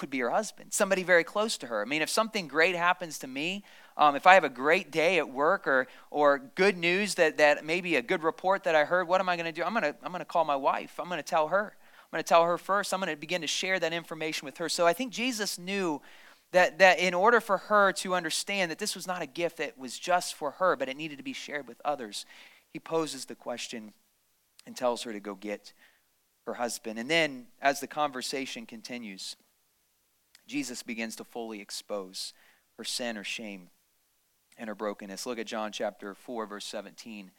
would 0.00 0.10
be 0.10 0.18
her 0.20 0.30
husband, 0.30 0.72
somebody 0.72 1.02
very 1.02 1.24
close 1.24 1.56
to 1.58 1.66
her. 1.66 1.82
I 1.82 1.84
mean, 1.84 2.02
if 2.02 2.10
something 2.10 2.48
great 2.48 2.74
happens 2.74 3.18
to 3.20 3.26
me, 3.26 3.64
um, 3.96 4.16
if 4.16 4.26
I 4.26 4.34
have 4.34 4.44
a 4.44 4.48
great 4.48 4.90
day 4.90 5.18
at 5.18 5.28
work 5.28 5.66
or, 5.66 5.86
or 6.10 6.38
good 6.38 6.76
news 6.76 7.14
that, 7.14 7.38
that 7.38 7.64
maybe 7.64 7.96
a 7.96 8.02
good 8.02 8.22
report 8.22 8.64
that 8.64 8.74
I 8.74 8.84
heard, 8.84 9.08
what 9.08 9.20
am 9.20 9.28
I 9.28 9.36
going 9.36 9.46
to 9.46 9.52
do? 9.52 9.64
I'm 9.64 9.72
going 9.72 9.84
to 9.84 9.96
I'm 10.02 10.12
going 10.12 10.20
to 10.20 10.26
call 10.26 10.44
my 10.44 10.56
wife. 10.56 10.98
I'm 10.98 11.08
going 11.08 11.18
to 11.18 11.22
tell 11.22 11.48
her. 11.48 11.74
I'm 11.74 12.16
going 12.16 12.22
to 12.22 12.28
tell 12.28 12.44
her 12.44 12.58
first. 12.58 12.92
I'm 12.92 13.00
going 13.00 13.12
to 13.12 13.18
begin 13.18 13.40
to 13.40 13.46
share 13.46 13.80
that 13.80 13.92
information 13.92 14.46
with 14.46 14.58
her. 14.58 14.68
So 14.68 14.86
I 14.86 14.92
think 14.92 15.12
Jesus 15.12 15.58
knew 15.58 16.00
that, 16.52 16.78
that 16.78 16.98
in 16.98 17.14
order 17.14 17.40
for 17.40 17.58
her 17.58 17.92
to 17.94 18.14
understand 18.14 18.70
that 18.70 18.78
this 18.78 18.94
was 18.94 19.06
not 19.06 19.22
a 19.22 19.26
gift 19.26 19.56
that 19.58 19.76
was 19.76 19.98
just 19.98 20.34
for 20.34 20.52
her, 20.52 20.76
but 20.76 20.88
it 20.88 20.96
needed 20.96 21.18
to 21.18 21.24
be 21.24 21.32
shared 21.32 21.66
with 21.66 21.80
others, 21.84 22.24
he 22.72 22.78
poses 22.78 23.24
the 23.24 23.34
question 23.34 23.92
and 24.66 24.76
tells 24.76 25.02
her 25.02 25.12
to 25.12 25.20
go 25.20 25.34
get 25.34 25.72
her 26.46 26.54
husband. 26.54 26.98
And 26.98 27.10
then, 27.10 27.46
as 27.60 27.80
the 27.80 27.86
conversation 27.86 28.66
continues, 28.66 29.36
Jesus 30.46 30.82
begins 30.82 31.16
to 31.16 31.24
fully 31.24 31.60
expose 31.60 32.32
her 32.78 32.84
sin 32.84 33.16
or 33.16 33.24
shame 33.24 33.68
and 34.58 34.68
her 34.68 34.74
brokenness. 34.74 35.26
Look 35.26 35.38
at 35.38 35.46
John 35.46 35.72
chapter 35.72 36.14
4, 36.14 36.46
verse 36.46 36.66
17. 36.66 37.26
It 37.26 37.32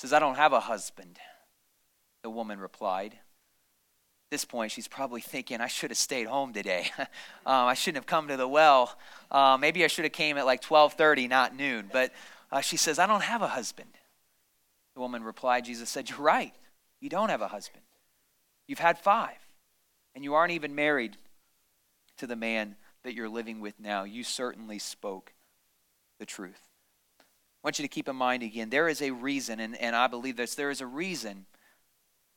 says, 0.00 0.12
I 0.12 0.18
don't 0.18 0.36
have 0.36 0.52
a 0.52 0.60
husband. 0.60 1.18
The 2.22 2.30
woman 2.30 2.58
replied. 2.58 3.12
At 3.12 4.30
this 4.30 4.44
point, 4.44 4.72
she's 4.72 4.88
probably 4.88 5.20
thinking, 5.20 5.60
I 5.60 5.68
should 5.68 5.90
have 5.90 5.98
stayed 5.98 6.26
home 6.26 6.52
today. 6.52 6.90
um, 6.98 7.06
I 7.46 7.74
shouldn't 7.74 7.98
have 7.98 8.06
come 8.06 8.28
to 8.28 8.36
the 8.36 8.48
well. 8.48 8.96
Uh, 9.30 9.56
maybe 9.60 9.84
I 9.84 9.86
should 9.86 10.04
have 10.04 10.12
came 10.12 10.38
at 10.38 10.46
like 10.46 10.64
1230, 10.64 11.28
not 11.28 11.54
noon. 11.54 11.88
But 11.92 12.12
uh, 12.50 12.60
she 12.60 12.76
says, 12.76 12.98
I 12.98 13.06
don't 13.06 13.22
have 13.22 13.42
a 13.42 13.48
husband. 13.48 13.90
The 14.94 15.00
woman 15.00 15.22
replied, 15.22 15.64
Jesus 15.64 15.90
said, 15.90 16.08
You're 16.08 16.20
right. 16.20 16.54
You 17.00 17.08
don't 17.10 17.28
have 17.28 17.42
a 17.42 17.48
husband. 17.48 17.82
You've 18.66 18.78
had 18.78 18.98
five, 18.98 19.36
and 20.14 20.24
you 20.24 20.34
aren't 20.34 20.52
even 20.52 20.74
married 20.74 21.18
to 22.18 22.26
the 22.26 22.36
man 22.36 22.76
that 23.02 23.14
you're 23.14 23.28
living 23.28 23.60
with 23.60 23.78
now. 23.78 24.04
You 24.04 24.24
certainly 24.24 24.78
spoke 24.78 25.32
the 26.18 26.26
truth. 26.26 26.68
I 27.20 27.24
want 27.66 27.78
you 27.78 27.84
to 27.84 27.88
keep 27.88 28.08
in 28.08 28.16
mind 28.16 28.42
again 28.42 28.70
there 28.70 28.88
is 28.88 29.00
a 29.00 29.10
reason, 29.10 29.60
and, 29.60 29.76
and 29.76 29.96
I 29.96 30.06
believe 30.06 30.36
this 30.36 30.54
there 30.54 30.70
is 30.70 30.80
a 30.80 30.86
reason 30.86 31.46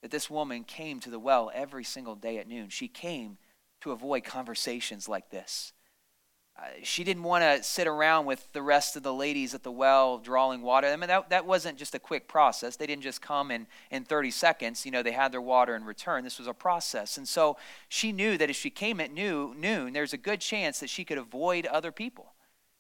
that 0.02 0.12
this 0.12 0.30
woman 0.30 0.64
came 0.64 1.00
to 1.02 1.10
the 1.10 1.20
well 1.20 1.52
every 1.54 1.84
single 1.84 2.16
day 2.16 2.38
at 2.38 2.48
noon. 2.48 2.70
She 2.70 2.88
came 2.88 3.38
to 3.82 3.92
avoid 3.92 4.24
conversations 4.24 5.10
like 5.10 5.30
this. 5.30 5.74
Uh, 6.58 6.66
she 6.82 7.04
didn't 7.04 7.22
want 7.22 7.44
to 7.44 7.62
sit 7.64 7.86
around 7.86 8.26
with 8.26 8.52
the 8.52 8.62
rest 8.62 8.96
of 8.96 9.04
the 9.04 9.14
ladies 9.14 9.54
at 9.54 9.62
the 9.62 9.72
well 9.72 10.18
drawing 10.18 10.64
water. 10.64 10.88
I 10.88 10.96
mean, 10.96 11.08
that, 11.08 11.30
that 11.30 11.46
wasn't 11.46 11.78
just 11.78 11.94
a 11.94 12.00
quick 12.00 12.28
process. 12.28 12.76
They 12.76 12.88
didn't 12.88 13.04
just 13.04 13.22
come 13.22 13.52
in, 13.52 13.68
in 13.92 14.06
30 14.06 14.32
seconds. 14.32 14.84
You 14.84 14.92
know, 14.92 15.04
they 15.04 15.12
had 15.12 15.32
their 15.32 15.42
water 15.42 15.76
in 15.76 15.84
return. 15.84 16.24
This 16.24 16.40
was 16.40 16.48
a 16.48 16.54
process. 16.54 17.18
And 17.18 17.28
so 17.28 17.58
she 17.90 18.12
knew 18.12 18.38
that 18.40 18.50
if 18.50 18.56
she 18.56 18.72
came 18.72 19.00
at 19.00 19.14
noon, 19.14 19.60
noon 19.62 19.94
there's 19.94 20.14
a 20.14 20.18
good 20.18 20.42
chance 20.42 20.80
that 20.80 20.90
she 20.90 21.06
could 21.06 21.20
avoid 21.20 21.68
other 21.68 21.92
people. 21.92 22.34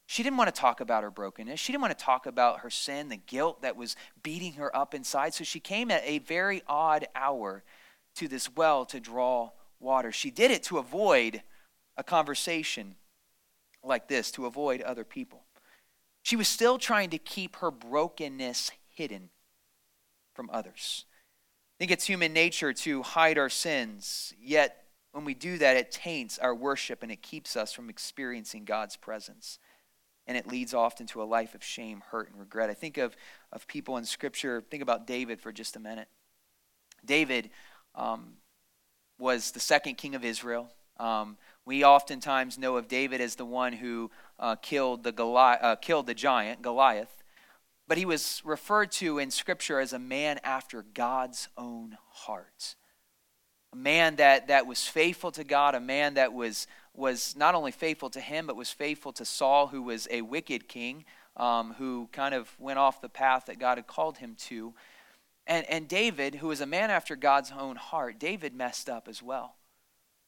She 0.07 0.23
didn't 0.23 0.37
want 0.37 0.53
to 0.53 0.59
talk 0.59 0.79
about 0.79 1.03
her 1.03 1.11
brokenness. 1.11 1.59
She 1.59 1.71
didn't 1.71 1.81
want 1.81 1.95
to 1.95 2.03
talk 2.03 2.25
about 2.25 2.61
her 2.61 2.69
sin, 2.71 3.09
the 3.09 3.17
guilt 3.17 3.61
that 3.61 3.75
was 3.75 3.95
beating 4.23 4.53
her 4.53 4.75
up 4.75 4.95
inside. 4.95 5.33
So 5.33 5.43
she 5.43 5.59
came 5.59 5.91
at 5.91 6.01
a 6.03 6.19
very 6.19 6.63
odd 6.65 7.07
hour 7.13 7.63
to 8.15 8.27
this 8.27 8.49
well 8.55 8.85
to 8.85 8.99
draw 8.99 9.51
water. 9.79 10.11
She 10.11 10.31
did 10.31 10.49
it 10.49 10.63
to 10.63 10.79
avoid 10.79 11.43
a 11.95 12.03
conversation 12.03 12.95
like 13.87 14.07
this 14.07 14.31
to 14.31 14.45
avoid 14.45 14.81
other 14.81 15.03
people. 15.03 15.43
She 16.23 16.35
was 16.35 16.47
still 16.47 16.77
trying 16.77 17.09
to 17.11 17.17
keep 17.17 17.57
her 17.57 17.71
brokenness 17.71 18.71
hidden 18.89 19.29
from 20.33 20.49
others. 20.51 21.05
I 21.75 21.75
think 21.79 21.91
it's 21.91 22.05
human 22.05 22.33
nature 22.33 22.73
to 22.73 23.03
hide 23.03 23.37
our 23.37 23.49
sins, 23.49 24.33
yet 24.39 24.83
when 25.11 25.25
we 25.25 25.33
do 25.33 25.57
that, 25.57 25.77
it 25.77 25.91
taints 25.91 26.37
our 26.37 26.53
worship 26.53 27.01
and 27.01 27.11
it 27.11 27.21
keeps 27.21 27.55
us 27.55 27.73
from 27.73 27.89
experiencing 27.89 28.65
God's 28.65 28.95
presence. 28.95 29.57
And 30.27 30.37
it 30.37 30.45
leads 30.45 30.73
often 30.73 31.07
to 31.07 31.21
a 31.21 31.25
life 31.25 31.55
of 31.55 31.63
shame, 31.63 32.03
hurt, 32.11 32.29
and 32.29 32.39
regret. 32.39 32.69
I 32.69 32.73
think 32.73 32.97
of, 32.97 33.15
of 33.51 33.65
people 33.67 33.97
in 33.97 34.05
Scripture. 34.05 34.61
Think 34.69 34.83
about 34.83 35.07
David 35.07 35.39
for 35.39 35.51
just 35.51 35.75
a 35.75 35.79
minute. 35.79 36.07
David 37.05 37.49
um, 37.95 38.33
was 39.17 39.51
the 39.51 39.59
second 39.59 39.95
king 39.95 40.13
of 40.13 40.25
Israel. 40.25 40.69
Um, 40.99 41.37
we 41.67 41.83
oftentimes 41.83 42.57
know 42.57 42.77
of 42.77 42.87
David 42.87 43.19
as 43.19 43.35
the 43.35 43.45
one 43.45 43.73
who 43.73 44.09
uh, 44.39 44.55
killed, 44.55 45.03
the 45.03 45.11
Goli- 45.11 45.61
uh, 45.61 45.75
killed 45.75 46.07
the 46.07 46.13
giant, 46.13 46.61
Goliath, 46.61 47.25
but 47.89 47.97
he 47.97 48.05
was 48.05 48.41
referred 48.45 48.89
to 48.93 49.19
in 49.19 49.31
Scripture 49.31 49.81
as 49.81 49.91
a 49.91 49.99
man 49.99 50.39
after 50.45 50.81
God's 50.81 51.49
own 51.57 51.97
heart. 52.09 52.75
A 53.73 53.75
man 53.75 54.15
that, 54.15 54.47
that 54.47 54.65
was 54.65 54.87
faithful 54.87 55.29
to 55.33 55.43
God, 55.43 55.75
a 55.75 55.81
man 55.81 56.13
that 56.13 56.31
was, 56.31 56.67
was 56.93 57.35
not 57.35 57.53
only 57.53 57.71
faithful 57.71 58.09
to 58.11 58.21
him, 58.21 58.47
but 58.47 58.55
was 58.55 58.71
faithful 58.71 59.11
to 59.11 59.25
Saul, 59.25 59.67
who 59.67 59.81
was 59.81 60.07
a 60.09 60.21
wicked 60.21 60.69
king, 60.69 61.03
um, 61.35 61.75
who 61.77 62.07
kind 62.13 62.33
of 62.33 62.49
went 62.57 62.79
off 62.79 63.01
the 63.01 63.09
path 63.09 63.47
that 63.47 63.59
God 63.59 63.77
had 63.77 63.87
called 63.87 64.19
him 64.19 64.35
to. 64.47 64.73
And, 65.45 65.69
and 65.69 65.89
David, 65.89 66.35
who 66.35 66.47
was 66.47 66.61
a 66.61 66.65
man 66.65 66.91
after 66.91 67.17
God's 67.17 67.51
own 67.51 67.75
heart, 67.75 68.19
David 68.19 68.55
messed 68.55 68.89
up 68.89 69.09
as 69.09 69.21
well. 69.21 69.55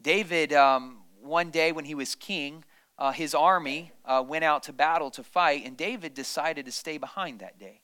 David 0.01 0.53
um, 0.53 0.99
one 1.21 1.51
day 1.51 1.71
when 1.71 1.85
he 1.85 1.95
was 1.95 2.15
king, 2.15 2.63
uh, 2.97 3.11
his 3.11 3.33
army 3.33 3.91
uh, 4.05 4.23
went 4.25 4.43
out 4.43 4.63
to 4.63 4.73
battle 4.73 5.09
to 5.11 5.23
fight, 5.23 5.65
and 5.65 5.77
David 5.77 6.13
decided 6.13 6.65
to 6.65 6.71
stay 6.71 6.97
behind 6.97 7.39
that 7.39 7.57
day. 7.59 7.81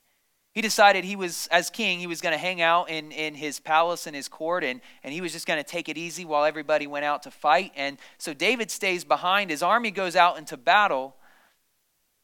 He 0.54 0.62
decided 0.62 1.04
he 1.04 1.18
was, 1.18 1.48
as 1.52 1.70
king, 1.70 2.00
he 2.00 2.08
was 2.08 2.22
going 2.22 2.32
to 2.32 2.38
hang 2.38 2.62
out 2.62 2.90
in, 2.90 3.12
in 3.12 3.36
his 3.36 3.60
palace 3.60 4.08
and 4.08 4.16
his 4.16 4.30
court, 4.30 4.64
and, 4.64 4.80
and 5.04 5.14
he 5.14 5.20
was 5.20 5.34
just 5.34 5.46
going 5.46 5.62
to 5.62 5.70
take 5.70 5.90
it 5.90 5.98
easy 5.98 6.24
while 6.24 6.46
everybody 6.46 6.88
went 6.88 7.04
out 7.04 7.24
to 7.24 7.32
fight. 7.32 7.74
And 7.76 7.98
so 8.18 8.34
David 8.34 8.72
stays 8.72 9.04
behind. 9.04 9.52
His 9.52 9.62
army 9.62 9.92
goes 9.92 10.16
out 10.16 10.38
into 10.38 10.56
battle, 10.56 11.18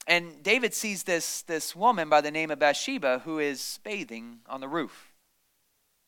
and 0.07 0.41
David 0.43 0.73
sees 0.73 1.03
this, 1.03 1.41
this 1.41 1.75
woman 1.75 2.07
by 2.07 2.21
the 2.21 2.31
name 2.31 2.51
of 2.51 2.59
Bathsheba 2.59 3.19
who 3.25 3.39
is 3.39 3.79
bathing 3.83 4.39
on 4.47 4.61
the 4.61 4.67
roof. 4.67 5.11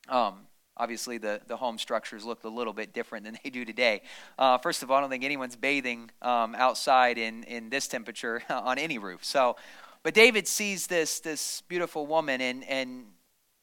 Um, 0.07 0.47
Obviously, 0.75 1.19
the, 1.19 1.39
the 1.47 1.55
home 1.55 1.77
structures 1.77 2.25
looked 2.25 2.43
a 2.45 2.49
little 2.49 2.73
bit 2.73 2.93
different 2.93 3.25
than 3.25 3.37
they 3.43 3.49
do 3.49 3.65
today. 3.65 4.01
Uh, 4.37 4.57
first 4.57 4.83
of 4.83 4.89
all, 4.89 4.97
I 4.97 5.01
don't 5.01 5.09
think 5.09 5.23
anyone's 5.23 5.55
bathing 5.55 6.09
um, 6.21 6.55
outside 6.55 7.17
in, 7.17 7.43
in 7.43 7.69
this 7.69 7.87
temperature 7.87 8.41
on 8.49 8.77
any 8.77 8.97
roof. 8.97 9.23
So, 9.23 9.55
but 10.01 10.13
David 10.13 10.47
sees 10.47 10.87
this, 10.87 11.19
this 11.19 11.61
beautiful 11.67 12.05
woman, 12.05 12.41
and, 12.41 12.63
and 12.65 13.05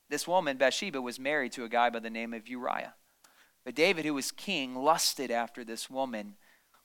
this 0.09 0.27
woman, 0.27 0.57
Bathsheba, 0.57 1.01
was 1.01 1.19
married 1.19 1.53
to 1.53 1.65
a 1.65 1.69
guy 1.69 1.91
by 1.91 1.99
the 1.99 2.11
name 2.11 2.33
of 2.33 2.49
Uriah. 2.49 2.95
But 3.65 3.75
David, 3.75 4.05
who 4.05 4.15
was 4.15 4.33
king, 4.33 4.75
lusted 4.75 5.31
after 5.31 5.65
this 5.65 5.91
woman. 5.91 6.37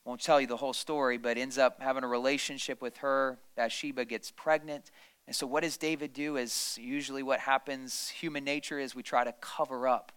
Won't 0.04 0.22
tell 0.22 0.42
you 0.42 0.46
the 0.46 0.58
whole 0.58 0.74
story, 0.74 1.18
but 1.18 1.38
ends 1.38 1.58
up 1.58 1.82
having 1.82 2.04
a 2.04 2.08
relationship 2.08 2.82
with 2.82 2.98
her. 2.98 3.40
Bathsheba 3.56 4.06
gets 4.06 4.30
pregnant. 4.30 4.92
And 5.26 5.36
so, 5.36 5.48
what 5.48 5.64
does 5.64 5.78
David 5.78 6.14
do? 6.14 6.38
Is 6.38 6.78
usually 6.80 7.24
what 7.24 7.40
happens, 7.40 8.10
human 8.10 8.44
nature 8.44 8.78
is 8.78 8.94
we 8.94 9.02
try 9.02 9.24
to 9.24 9.34
cover 9.42 9.88
up 9.88 10.12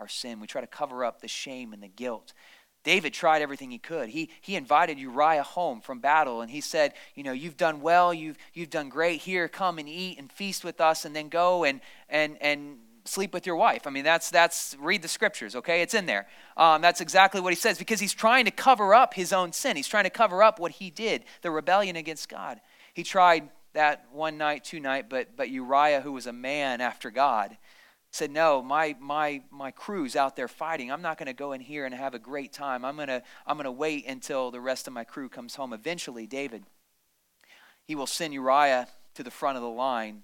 our 0.00 0.08
sin. 0.08 0.40
We 0.40 0.46
try 0.46 0.60
to 0.60 0.66
cover 0.66 1.04
up 1.04 1.20
the 1.20 1.28
shame 1.28 1.72
and 1.72 1.82
the 1.82 1.88
guilt. 1.88 2.32
David 2.82 3.12
tried 3.12 3.42
everything 3.42 3.70
he 3.70 3.78
could. 3.78 4.08
He, 4.08 4.30
he 4.40 4.56
invited 4.56 4.98
Uriah 4.98 5.42
home 5.42 5.82
from 5.82 6.00
battle 6.00 6.40
and 6.40 6.50
he 6.50 6.62
said, 6.62 6.94
You 7.14 7.22
know, 7.22 7.32
you've 7.32 7.58
done 7.58 7.82
well, 7.82 8.14
you've, 8.14 8.38
you've 8.54 8.70
done 8.70 8.88
great. 8.88 9.20
Here, 9.20 9.48
come 9.48 9.78
and 9.78 9.88
eat 9.88 10.18
and 10.18 10.32
feast 10.32 10.64
with 10.64 10.80
us, 10.80 11.04
and 11.04 11.14
then 11.14 11.28
go 11.28 11.64
and, 11.64 11.82
and, 12.08 12.38
and 12.40 12.78
sleep 13.04 13.34
with 13.34 13.46
your 13.46 13.56
wife. 13.56 13.86
I 13.86 13.90
mean, 13.90 14.04
that's, 14.04 14.30
that's 14.30 14.76
read 14.80 15.02
the 15.02 15.08
scriptures, 15.08 15.54
okay? 15.56 15.82
It's 15.82 15.92
in 15.92 16.06
there. 16.06 16.26
Um, 16.56 16.80
that's 16.80 17.02
exactly 17.02 17.40
what 17.42 17.52
he 17.52 17.56
says 17.56 17.78
because 17.78 18.00
he's 18.00 18.14
trying 18.14 18.46
to 18.46 18.50
cover 18.50 18.94
up 18.94 19.12
his 19.12 19.32
own 19.32 19.52
sin. 19.52 19.76
He's 19.76 19.88
trying 19.88 20.04
to 20.04 20.10
cover 20.10 20.42
up 20.42 20.58
what 20.58 20.72
he 20.72 20.90
did, 20.90 21.24
the 21.42 21.50
rebellion 21.50 21.96
against 21.96 22.30
God. 22.30 22.60
He 22.94 23.02
tried 23.02 23.50
that 23.74 24.06
one 24.10 24.38
night, 24.38 24.64
two 24.64 24.80
night, 24.80 25.10
but, 25.10 25.36
but 25.36 25.50
Uriah, 25.50 26.00
who 26.00 26.12
was 26.12 26.26
a 26.26 26.32
man 26.32 26.80
after 26.80 27.10
God, 27.10 27.56
said, 28.10 28.30
No, 28.30 28.62
my, 28.62 28.96
my, 29.00 29.42
my 29.50 29.70
crew's 29.70 30.16
out 30.16 30.36
there 30.36 30.48
fighting. 30.48 30.90
I'm 30.90 31.02
not 31.02 31.18
going 31.18 31.26
to 31.26 31.32
go 31.32 31.52
in 31.52 31.60
here 31.60 31.86
and 31.86 31.94
have 31.94 32.14
a 32.14 32.18
great 32.18 32.52
time. 32.52 32.84
I'm 32.84 32.96
going 32.96 33.08
to 33.08 33.22
I'm 33.46 33.56
going 33.56 33.64
to 33.64 33.72
wait 33.72 34.06
until 34.06 34.50
the 34.50 34.60
rest 34.60 34.86
of 34.86 34.92
my 34.92 35.04
crew 35.04 35.28
comes 35.28 35.54
home. 35.54 35.72
Eventually, 35.72 36.26
David, 36.26 36.64
he 37.84 37.94
will 37.94 38.06
send 38.06 38.34
Uriah 38.34 38.88
to 39.14 39.22
the 39.22 39.30
front 39.30 39.56
of 39.56 39.62
the 39.62 39.68
line 39.68 40.22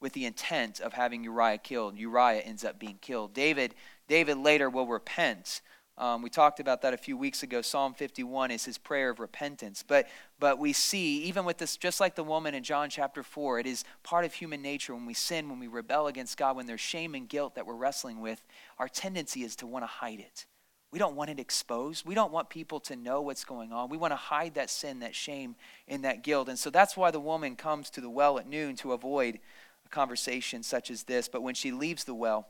with 0.00 0.12
the 0.12 0.26
intent 0.26 0.80
of 0.80 0.92
having 0.92 1.24
Uriah 1.24 1.58
killed. 1.58 1.98
Uriah 1.98 2.40
ends 2.40 2.64
up 2.64 2.78
being 2.78 2.98
killed. 3.00 3.32
David, 3.32 3.74
David 4.08 4.36
later 4.38 4.68
will 4.68 4.86
repent 4.86 5.62
um, 5.98 6.20
we 6.20 6.28
talked 6.28 6.60
about 6.60 6.82
that 6.82 6.92
a 6.92 6.98
few 6.98 7.16
weeks 7.16 7.42
ago. 7.42 7.62
Psalm 7.62 7.94
51 7.94 8.50
is 8.50 8.66
his 8.66 8.76
prayer 8.76 9.08
of 9.10 9.18
repentance. 9.18 9.82
But, 9.86 10.06
but 10.38 10.58
we 10.58 10.74
see, 10.74 11.22
even 11.22 11.46
with 11.46 11.56
this, 11.56 11.76
just 11.78 12.00
like 12.00 12.16
the 12.16 12.24
woman 12.24 12.54
in 12.54 12.62
John 12.62 12.90
chapter 12.90 13.22
4, 13.22 13.60
it 13.60 13.66
is 13.66 13.82
part 14.02 14.26
of 14.26 14.34
human 14.34 14.60
nature 14.60 14.94
when 14.94 15.06
we 15.06 15.14
sin, 15.14 15.48
when 15.48 15.58
we 15.58 15.68
rebel 15.68 16.06
against 16.06 16.36
God, 16.36 16.56
when 16.56 16.66
there's 16.66 16.82
shame 16.82 17.14
and 17.14 17.26
guilt 17.26 17.54
that 17.54 17.66
we're 17.66 17.74
wrestling 17.74 18.20
with, 18.20 18.44
our 18.78 18.88
tendency 18.88 19.42
is 19.42 19.56
to 19.56 19.66
want 19.66 19.84
to 19.84 19.88
hide 19.88 20.20
it. 20.20 20.44
We 20.92 20.98
don't 20.98 21.16
want 21.16 21.30
it 21.30 21.40
exposed. 21.40 22.06
We 22.06 22.14
don't 22.14 22.32
want 22.32 22.50
people 22.50 22.78
to 22.80 22.96
know 22.96 23.22
what's 23.22 23.44
going 23.44 23.72
on. 23.72 23.88
We 23.88 23.96
want 23.96 24.12
to 24.12 24.16
hide 24.16 24.54
that 24.54 24.68
sin, 24.68 25.00
that 25.00 25.14
shame, 25.14 25.56
and 25.88 26.04
that 26.04 26.22
guilt. 26.22 26.48
And 26.50 26.58
so 26.58 26.68
that's 26.68 26.96
why 26.96 27.10
the 27.10 27.20
woman 27.20 27.56
comes 27.56 27.88
to 27.90 28.02
the 28.02 28.10
well 28.10 28.38
at 28.38 28.46
noon 28.46 28.76
to 28.76 28.92
avoid 28.92 29.40
a 29.86 29.88
conversation 29.88 30.62
such 30.62 30.90
as 30.90 31.04
this. 31.04 31.26
But 31.26 31.42
when 31.42 31.54
she 31.54 31.72
leaves 31.72 32.04
the 32.04 32.14
well 32.14 32.48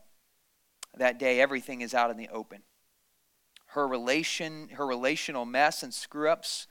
that 0.97 1.17
day, 1.17 1.39
everything 1.39 1.79
is 1.79 1.93
out 1.93 2.11
in 2.11 2.17
the 2.17 2.29
open 2.29 2.61
Her 3.67 3.87
relation, 3.87 4.69
her 4.69 4.85
relational 4.85 5.45
mess 5.45 5.83
and 5.83 5.93
screw 5.93 6.29
ups, 6.29 6.67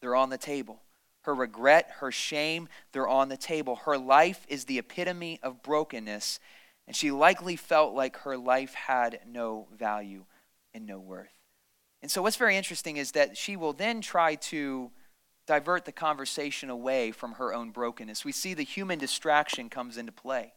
they're 0.00 0.16
on 0.16 0.30
the 0.30 0.38
table. 0.38 0.82
Her 1.22 1.34
regret, 1.34 1.90
her 1.98 2.10
shame, 2.10 2.68
they're 2.92 3.08
on 3.08 3.28
the 3.28 3.36
table. 3.36 3.76
Her 3.76 3.98
life 3.98 4.46
is 4.48 4.64
the 4.64 4.78
epitome 4.78 5.38
of 5.42 5.62
brokenness, 5.62 6.40
and 6.86 6.96
she 6.96 7.10
likely 7.10 7.56
felt 7.56 7.94
like 7.94 8.18
her 8.18 8.36
life 8.36 8.74
had 8.74 9.20
no 9.26 9.68
value 9.76 10.24
and 10.72 10.86
no 10.86 10.98
worth. 10.98 11.28
And 12.02 12.10
so, 12.10 12.22
what's 12.22 12.36
very 12.36 12.56
interesting 12.56 12.96
is 12.96 13.12
that 13.12 13.36
she 13.36 13.56
will 13.56 13.74
then 13.74 14.00
try 14.00 14.36
to 14.36 14.90
divert 15.46 15.84
the 15.84 15.92
conversation 15.92 16.70
away 16.70 17.10
from 17.10 17.32
her 17.32 17.52
own 17.52 17.70
brokenness. 17.70 18.24
We 18.24 18.32
see 18.32 18.54
the 18.54 18.62
human 18.62 18.98
distraction 18.98 19.68
comes 19.68 19.98
into 19.98 20.12
play. 20.12 20.54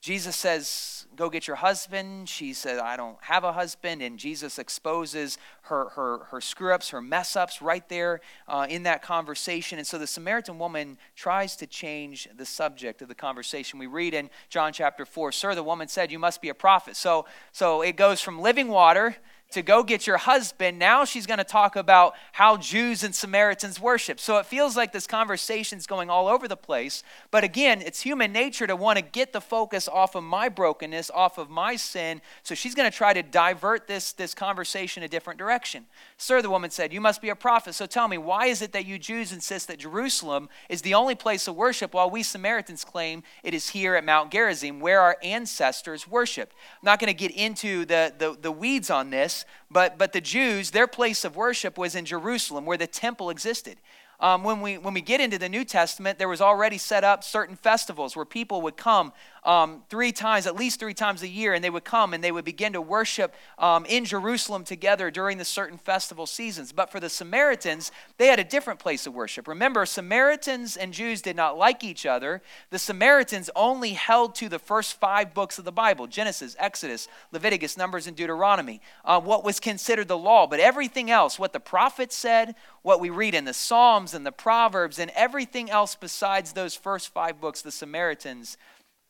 Jesus 0.00 0.36
says, 0.36 1.06
Go 1.16 1.28
get 1.28 1.48
your 1.48 1.56
husband. 1.56 2.28
She 2.28 2.52
says, 2.52 2.78
I 2.78 2.96
don't 2.96 3.16
have 3.22 3.42
a 3.42 3.52
husband. 3.52 4.02
And 4.02 4.20
Jesus 4.20 4.56
exposes 4.56 5.36
her, 5.62 5.88
her, 5.90 6.18
her 6.30 6.40
screw 6.40 6.72
ups, 6.72 6.90
her 6.90 7.02
mess 7.02 7.34
ups 7.34 7.60
right 7.60 7.86
there 7.88 8.20
uh, 8.46 8.68
in 8.70 8.84
that 8.84 9.02
conversation. 9.02 9.78
And 9.78 9.86
so 9.86 9.98
the 9.98 10.06
Samaritan 10.06 10.60
woman 10.60 10.96
tries 11.16 11.56
to 11.56 11.66
change 11.66 12.28
the 12.36 12.46
subject 12.46 13.02
of 13.02 13.08
the 13.08 13.16
conversation. 13.16 13.80
We 13.80 13.88
read 13.88 14.14
in 14.14 14.30
John 14.48 14.72
chapter 14.72 15.04
4 15.04 15.32
Sir, 15.32 15.56
the 15.56 15.64
woman 15.64 15.88
said, 15.88 16.12
You 16.12 16.20
must 16.20 16.40
be 16.40 16.50
a 16.50 16.54
prophet. 16.54 16.94
So, 16.94 17.26
so 17.50 17.82
it 17.82 17.96
goes 17.96 18.20
from 18.20 18.40
living 18.40 18.68
water 18.68 19.16
to 19.50 19.62
go 19.62 19.82
get 19.82 20.06
your 20.06 20.18
husband. 20.18 20.78
Now 20.78 21.04
she's 21.04 21.26
going 21.26 21.38
to 21.38 21.44
talk 21.44 21.74
about 21.76 22.14
how 22.32 22.56
Jews 22.58 23.02
and 23.02 23.14
Samaritans 23.14 23.80
worship. 23.80 24.20
So 24.20 24.36
it 24.38 24.46
feels 24.46 24.76
like 24.76 24.92
this 24.92 25.06
conversation 25.06 25.78
is 25.78 25.86
going 25.86 26.10
all 26.10 26.28
over 26.28 26.46
the 26.46 26.56
place. 26.56 27.02
But 27.30 27.44
again, 27.44 27.80
it's 27.80 28.02
human 28.02 28.32
nature 28.32 28.66
to 28.66 28.76
want 28.76 28.98
to 28.98 29.04
get 29.04 29.32
the 29.32 29.40
focus 29.40 29.88
off 29.88 30.14
of 30.14 30.24
my 30.24 30.48
brokenness, 30.48 31.10
off 31.10 31.38
of 31.38 31.48
my 31.48 31.76
sin. 31.76 32.20
So 32.42 32.54
she's 32.54 32.74
going 32.74 32.90
to 32.90 32.96
try 32.96 33.14
to 33.14 33.22
divert 33.22 33.86
this, 33.86 34.12
this 34.12 34.34
conversation 34.34 35.02
a 35.02 35.08
different 35.08 35.38
direction. 35.38 35.86
Sir, 36.20 36.42
the 36.42 36.50
woman 36.50 36.70
said, 36.70 36.92
You 36.92 37.00
must 37.00 37.22
be 37.22 37.28
a 37.28 37.36
prophet. 37.36 37.76
So 37.76 37.86
tell 37.86 38.08
me, 38.08 38.18
why 38.18 38.46
is 38.46 38.60
it 38.60 38.72
that 38.72 38.84
you 38.84 38.98
Jews 38.98 39.32
insist 39.32 39.68
that 39.68 39.78
Jerusalem 39.78 40.48
is 40.68 40.82
the 40.82 40.94
only 40.94 41.14
place 41.14 41.46
of 41.46 41.54
worship 41.54 41.94
while 41.94 42.10
we 42.10 42.24
Samaritans 42.24 42.84
claim 42.84 43.22
it 43.44 43.54
is 43.54 43.68
here 43.68 43.94
at 43.94 44.04
Mount 44.04 44.32
Gerizim 44.32 44.80
where 44.80 45.00
our 45.00 45.16
ancestors 45.22 46.08
worshiped? 46.08 46.54
I'm 46.82 46.86
not 46.86 46.98
going 46.98 47.06
to 47.06 47.14
get 47.14 47.30
into 47.30 47.84
the, 47.84 48.12
the, 48.18 48.36
the 48.38 48.50
weeds 48.50 48.90
on 48.90 49.10
this 49.10 49.44
but, 49.70 49.96
but 49.96 50.12
the 50.12 50.20
Jews, 50.20 50.72
their 50.72 50.88
place 50.88 51.24
of 51.24 51.36
worship 51.36 51.78
was 51.78 51.94
in 51.94 52.04
Jerusalem, 52.04 52.64
where 52.64 52.78
the 52.78 52.86
temple 52.86 53.30
existed. 53.30 53.78
Um, 54.20 54.42
when, 54.42 54.60
we, 54.60 54.78
when 54.78 54.94
we 54.94 55.00
get 55.00 55.20
into 55.20 55.38
the 55.38 55.48
New 55.48 55.64
Testament, 55.64 56.18
there 56.18 56.28
was 56.28 56.40
already 56.40 56.78
set 56.78 57.04
up 57.04 57.22
certain 57.22 57.54
festivals 57.54 58.16
where 58.16 58.24
people 58.24 58.62
would 58.62 58.76
come 58.76 59.12
um, 59.44 59.82
three 59.88 60.12
times, 60.12 60.46
at 60.46 60.56
least 60.56 60.80
three 60.80 60.94
times 60.94 61.22
a 61.22 61.28
year, 61.28 61.54
and 61.54 61.62
they 61.62 61.70
would 61.70 61.84
come 61.84 62.14
and 62.14 62.22
they 62.22 62.32
would 62.32 62.44
begin 62.44 62.72
to 62.72 62.80
worship 62.80 63.34
um, 63.58 63.84
in 63.86 64.04
Jerusalem 64.04 64.64
together 64.64 65.10
during 65.10 65.38
the 65.38 65.44
certain 65.44 65.78
festival 65.78 66.26
seasons. 66.26 66.72
But 66.72 66.90
for 66.90 67.00
the 67.00 67.08
Samaritans, 67.08 67.90
they 68.16 68.26
had 68.26 68.38
a 68.38 68.44
different 68.44 68.80
place 68.80 69.06
of 69.06 69.14
worship. 69.14 69.48
Remember, 69.48 69.86
Samaritans 69.86 70.76
and 70.76 70.92
Jews 70.92 71.22
did 71.22 71.36
not 71.36 71.56
like 71.56 71.84
each 71.84 72.06
other. 72.06 72.42
The 72.70 72.78
Samaritans 72.78 73.50
only 73.56 73.90
held 73.90 74.34
to 74.36 74.48
the 74.48 74.58
first 74.58 74.98
five 75.00 75.34
books 75.34 75.58
of 75.58 75.64
the 75.64 75.72
Bible 75.72 76.06
Genesis, 76.06 76.56
Exodus, 76.58 77.08
Leviticus, 77.32 77.76
Numbers, 77.76 78.06
and 78.06 78.16
Deuteronomy, 78.16 78.80
uh, 79.04 79.20
what 79.20 79.44
was 79.44 79.60
considered 79.60 80.08
the 80.08 80.18
law. 80.18 80.46
But 80.46 80.60
everything 80.60 81.10
else, 81.10 81.38
what 81.38 81.52
the 81.52 81.60
prophets 81.60 82.16
said, 82.16 82.54
what 82.82 83.00
we 83.00 83.10
read 83.10 83.34
in 83.34 83.44
the 83.44 83.54
Psalms 83.54 84.14
and 84.14 84.24
the 84.24 84.32
Proverbs 84.32 84.98
and 84.98 85.10
everything 85.14 85.70
else 85.70 85.94
besides 85.94 86.52
those 86.52 86.74
first 86.74 87.12
five 87.12 87.40
books, 87.40 87.62
the 87.62 87.70
Samaritans, 87.70 88.56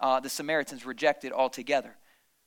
uh, 0.00 0.20
the 0.20 0.28
Samaritans 0.28 0.86
rejected 0.86 1.32
altogether. 1.32 1.96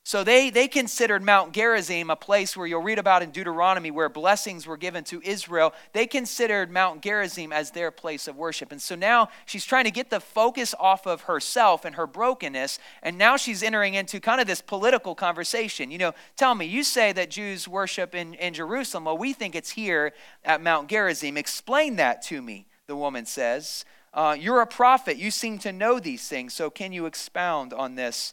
So 0.04 0.24
they, 0.24 0.50
they 0.50 0.66
considered 0.66 1.22
Mount 1.22 1.52
Gerizim 1.52 2.10
a 2.10 2.16
place 2.16 2.56
where 2.56 2.66
you'll 2.66 2.82
read 2.82 2.98
about 2.98 3.22
in 3.22 3.30
Deuteronomy 3.30 3.92
where 3.92 4.08
blessings 4.08 4.66
were 4.66 4.76
given 4.76 5.04
to 5.04 5.22
Israel. 5.22 5.72
They 5.92 6.08
considered 6.08 6.72
Mount 6.72 7.02
Gerizim 7.02 7.52
as 7.52 7.70
their 7.70 7.92
place 7.92 8.26
of 8.26 8.34
worship. 8.34 8.72
And 8.72 8.82
so 8.82 8.96
now 8.96 9.28
she's 9.46 9.64
trying 9.64 9.84
to 9.84 9.92
get 9.92 10.10
the 10.10 10.18
focus 10.18 10.74
off 10.80 11.06
of 11.06 11.22
herself 11.22 11.84
and 11.84 11.94
her 11.94 12.08
brokenness. 12.08 12.80
And 13.00 13.16
now 13.16 13.36
she's 13.36 13.62
entering 13.62 13.94
into 13.94 14.18
kind 14.18 14.40
of 14.40 14.48
this 14.48 14.60
political 14.60 15.14
conversation. 15.14 15.92
You 15.92 15.98
know, 15.98 16.12
tell 16.34 16.56
me, 16.56 16.66
you 16.66 16.82
say 16.82 17.12
that 17.12 17.30
Jews 17.30 17.68
worship 17.68 18.12
in, 18.12 18.34
in 18.34 18.54
Jerusalem. 18.54 19.04
Well, 19.04 19.18
we 19.18 19.32
think 19.32 19.54
it's 19.54 19.70
here 19.70 20.14
at 20.44 20.60
Mount 20.60 20.88
Gerizim. 20.88 21.36
Explain 21.36 21.94
that 21.96 22.22
to 22.22 22.42
me, 22.42 22.66
the 22.88 22.96
woman 22.96 23.24
says. 23.24 23.84
Uh, 24.14 24.36
you're 24.38 24.60
a 24.60 24.66
prophet. 24.66 25.16
You 25.16 25.30
seem 25.30 25.58
to 25.58 25.72
know 25.72 25.98
these 25.98 26.28
things. 26.28 26.52
So 26.52 26.70
can 26.70 26.92
you 26.92 27.06
expound 27.06 27.72
on 27.72 27.94
this? 27.94 28.32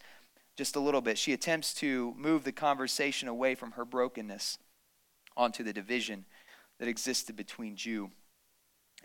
just 0.60 0.76
a 0.76 0.80
little 0.82 1.00
bit. 1.00 1.18
She 1.18 1.32
attempts 1.32 1.74
to 1.76 2.13
move 2.18 2.44
the 2.44 2.52
conversation 2.52 3.30
away 3.30 3.56
from 3.56 3.72
her 3.72 3.86
brokenness 3.86 4.58
onto 5.38 5.63
the 5.63 5.72
division 5.72 6.26
that 6.80 6.89
existed 6.89 7.38
between 7.38 7.78
Jew 7.78 8.12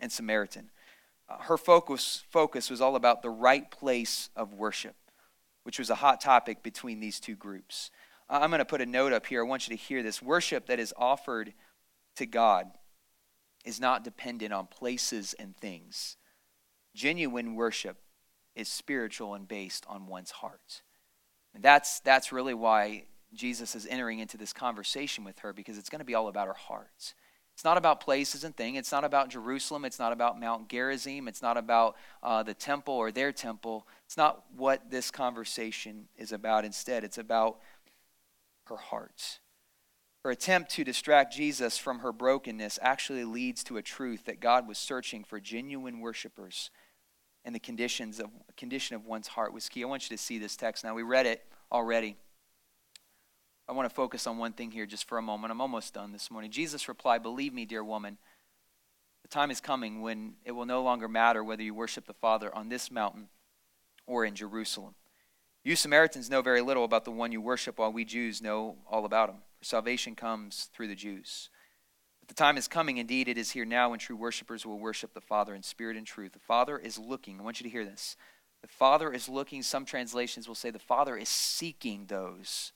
and 0.01 0.11
Samaritan. 0.11 0.69
Uh, 1.29 1.37
her 1.43 1.57
focus, 1.57 2.25
focus 2.29 2.69
was 2.69 2.81
all 2.81 2.97
about 2.97 3.21
the 3.21 3.29
right 3.29 3.71
place 3.71 4.29
of 4.35 4.53
worship, 4.53 4.97
which 5.63 5.79
was 5.79 5.89
a 5.89 5.95
hot 5.95 6.19
topic 6.19 6.61
between 6.61 6.99
these 6.99 7.21
two 7.21 7.35
groups. 7.35 7.89
Uh, 8.29 8.39
I'm 8.41 8.49
going 8.49 8.59
to 8.59 8.65
put 8.65 8.81
a 8.81 8.85
note 8.85 9.13
up 9.13 9.25
here. 9.25 9.41
I 9.41 9.47
want 9.47 9.65
you 9.65 9.77
to 9.77 9.81
hear 9.81 10.03
this. 10.03 10.21
Worship 10.21 10.65
that 10.65 10.81
is 10.81 10.93
offered 10.97 11.53
to 12.17 12.25
God 12.25 12.67
is 13.63 13.79
not 13.79 14.03
dependent 14.03 14.51
on 14.51 14.67
places 14.67 15.33
and 15.39 15.55
things. 15.55 16.17
Genuine 16.95 17.55
worship 17.55 17.97
is 18.55 18.69
spiritual 18.69 19.35
and 19.35 19.47
based 19.47 19.85
on 19.87 20.07
one's 20.07 20.31
heart. 20.31 20.81
And 21.53 21.61
that's, 21.61 21.99
that's 21.99 22.31
really 22.31 22.53
why 22.53 23.03
Jesus 23.33 23.75
is 23.75 23.85
entering 23.85 24.19
into 24.19 24.37
this 24.37 24.53
conversation 24.53 25.23
with 25.23 25.39
her 25.39 25.53
because 25.53 25.77
it's 25.77 25.89
going 25.89 25.99
to 25.99 26.05
be 26.05 26.15
all 26.15 26.29
about 26.29 26.47
her 26.47 26.53
hearts. 26.53 27.13
It's 27.53 27.63
not 27.63 27.77
about 27.77 28.01
places 28.01 28.43
and 28.43 28.55
things. 28.55 28.77
It's 28.77 28.91
not 28.91 29.05
about 29.05 29.29
Jerusalem. 29.29 29.85
It's 29.85 29.99
not 29.99 30.11
about 30.11 30.39
Mount 30.39 30.67
Gerizim. 30.67 31.27
It's 31.27 31.41
not 31.41 31.55
about 31.55 31.95
uh, 32.21 32.43
the 32.43 32.53
temple 32.53 32.93
or 32.93 33.11
their 33.11 33.31
temple. 33.31 33.87
It's 34.05 34.17
not 34.17 34.43
what 34.55 34.89
this 34.89 35.11
conversation 35.11 36.07
is 36.17 36.33
about. 36.33 36.65
Instead, 36.65 37.05
it's 37.05 37.17
about 37.17 37.59
her 38.65 38.75
heart. 38.75 39.39
Her 40.25 40.31
attempt 40.31 40.71
to 40.71 40.83
distract 40.83 41.33
Jesus 41.33 41.77
from 41.77 41.99
her 41.99 42.11
brokenness 42.11 42.79
actually 42.81 43.23
leads 43.23 43.63
to 43.65 43.77
a 43.77 43.81
truth 43.81 44.25
that 44.25 44.39
God 44.41 44.67
was 44.67 44.77
searching 44.77 45.23
for 45.23 45.39
genuine 45.39 45.99
worshipers 46.01 46.71
and 47.45 47.53
the 47.53 47.59
conditions 47.59 48.19
of 48.19 48.29
condition 48.57 48.95
of 48.95 49.05
one's 49.05 49.27
heart 49.27 49.53
was 49.53 49.69
key. 49.69 49.83
I 49.83 49.87
want 49.87 50.09
you 50.09 50.17
to 50.17 50.21
see 50.21 50.39
this 50.39 50.57
text 50.57 50.83
now. 50.83 50.95
We 50.95 51.03
read 51.03 51.25
it 51.25 51.45
already. 51.71 52.17
I 53.67 53.71
want 53.71 53.87
to 53.89 53.95
focus 53.95 54.27
on 54.27 54.37
one 54.37 54.53
thing 54.53 54.71
here 54.71 54.85
just 54.85 55.07
for 55.07 55.17
a 55.17 55.21
moment. 55.21 55.51
I'm 55.51 55.61
almost 55.61 55.93
done 55.93 56.11
this 56.11 56.29
morning. 56.29 56.51
Jesus 56.51 56.87
replied, 56.87 57.23
Believe 57.23 57.53
me, 57.53 57.65
dear 57.65 57.83
woman, 57.83 58.17
the 59.21 59.27
time 59.27 59.49
is 59.49 59.59
coming 59.59 60.01
when 60.01 60.33
it 60.43 60.51
will 60.51 60.65
no 60.65 60.83
longer 60.83 61.07
matter 61.07 61.43
whether 61.43 61.63
you 61.63 61.73
worship 61.73 62.05
the 62.05 62.13
Father 62.13 62.53
on 62.53 62.69
this 62.69 62.91
mountain 62.91 63.29
or 64.05 64.25
in 64.25 64.35
Jerusalem. 64.35 64.95
You 65.63 65.75
Samaritans 65.75 66.29
know 66.29 66.43
very 66.43 66.61
little 66.61 66.83
about 66.83 67.05
the 67.05 67.11
one 67.11 67.31
you 67.31 67.41
worship, 67.41 67.79
while 67.79 67.91
we 67.91 68.05
Jews 68.05 68.39
know 68.39 68.75
all 68.87 69.03
about 69.03 69.29
him. 69.29 69.37
For 69.57 69.65
salvation 69.65 70.13
comes 70.13 70.69
through 70.73 70.89
the 70.89 70.95
Jews. 70.95 71.49
But 72.25 72.35
the 72.35 72.43
time 72.43 72.57
is 72.57 72.67
coming, 72.67 72.97
indeed, 72.97 73.27
it 73.27 73.37
is 73.37 73.51
here 73.51 73.65
now, 73.65 73.91
when 73.91 73.99
true 73.99 74.15
worshipers 74.15 74.65
will 74.65 74.79
worship 74.79 75.13
the 75.13 75.21
Father 75.21 75.53
in 75.53 75.61
spirit 75.61 75.95
and 75.95 76.07
truth. 76.07 76.33
The 76.33 76.39
Father 76.39 76.75
is 76.75 76.97
looking. 76.97 77.39
I 77.39 77.43
want 77.43 77.59
you 77.59 77.65
to 77.65 77.69
hear 77.69 77.85
this. 77.85 78.17
The 78.63 78.67
Father 78.67 79.13
is 79.13 79.29
looking. 79.29 79.61
Some 79.61 79.85
translations 79.85 80.47
will 80.47 80.55
say 80.55 80.71
the 80.71 80.79
Father 80.79 81.15
is 81.15 81.29
seeking 81.29 82.07
those 82.07 82.71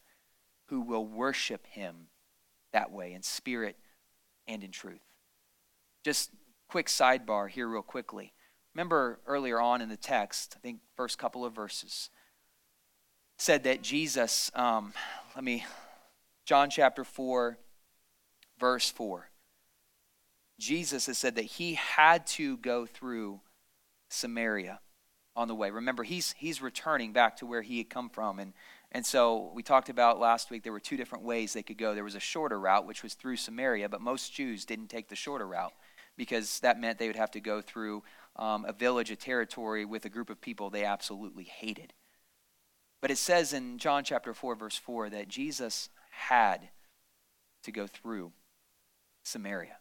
who 0.67 0.81
will 0.81 1.03
worship 1.03 1.65
Him 1.65 2.09
that 2.73 2.91
way, 2.91 3.11
in 3.13 3.23
spirit 3.23 3.75
and 4.47 4.63
in 4.63 4.69
truth. 4.69 5.01
Just 6.03 6.29
quick 6.67 6.85
sidebar 6.85 7.49
here, 7.49 7.67
real 7.67 7.81
quickly. 7.81 8.33
Remember 8.75 9.19
earlier 9.25 9.59
on 9.59 9.81
in 9.81 9.89
the 9.89 9.97
text, 9.97 10.53
I 10.55 10.59
think 10.59 10.81
first 10.95 11.17
couple 11.17 11.43
of 11.43 11.55
verses, 11.55 12.11
said 13.39 13.63
that 13.63 13.81
Jesus, 13.81 14.51
um, 14.53 14.93
let 15.35 15.43
me, 15.43 15.65
John 16.45 16.69
chapter 16.69 17.03
4, 17.03 17.57
verse 18.59 18.91
4. 18.91 19.29
Jesus 20.59 21.05
has 21.07 21.17
said 21.17 21.35
that 21.35 21.45
he 21.45 21.75
had 21.75 22.27
to 22.27 22.57
go 22.57 22.85
through 22.85 23.39
Samaria 24.09 24.79
on 25.35 25.47
the 25.47 25.55
way. 25.55 25.71
Remember, 25.71 26.03
he's, 26.03 26.35
he's 26.37 26.61
returning 26.61 27.13
back 27.13 27.37
to 27.37 27.45
where 27.45 27.61
he 27.61 27.77
had 27.77 27.89
come 27.89 28.09
from. 28.09 28.39
And, 28.39 28.53
and 28.91 29.05
so 29.05 29.51
we 29.55 29.63
talked 29.63 29.87
about 29.89 30.19
last 30.19 30.51
week 30.51 30.63
there 30.63 30.73
were 30.73 30.79
two 30.79 30.97
different 30.97 31.23
ways 31.23 31.53
they 31.53 31.63
could 31.63 31.77
go. 31.77 31.95
There 31.95 32.03
was 32.03 32.15
a 32.15 32.19
shorter 32.19 32.59
route, 32.59 32.85
which 32.85 33.03
was 33.03 33.13
through 33.13 33.37
Samaria, 33.37 33.87
but 33.87 34.01
most 34.01 34.33
Jews 34.33 34.65
didn't 34.65 34.89
take 34.89 35.07
the 35.07 35.15
shorter 35.15 35.47
route 35.47 35.73
because 36.17 36.59
that 36.59 36.79
meant 36.79 36.99
they 36.99 37.07
would 37.07 37.15
have 37.15 37.31
to 37.31 37.39
go 37.39 37.61
through 37.61 38.03
um, 38.35 38.65
a 38.65 38.73
village, 38.73 39.11
a 39.11 39.15
territory 39.15 39.85
with 39.85 40.03
a 40.03 40.09
group 40.09 40.29
of 40.29 40.41
people 40.41 40.69
they 40.69 40.83
absolutely 40.83 41.45
hated. 41.45 41.93
But 43.01 43.11
it 43.11 43.17
says 43.17 43.53
in 43.53 43.77
John 43.77 44.03
chapter 44.03 44.33
4, 44.33 44.55
verse 44.55 44.75
4, 44.75 45.09
that 45.11 45.29
Jesus 45.29 45.87
had 46.09 46.67
to 47.63 47.71
go 47.71 47.87
through 47.87 48.33
Samaria. 49.23 49.77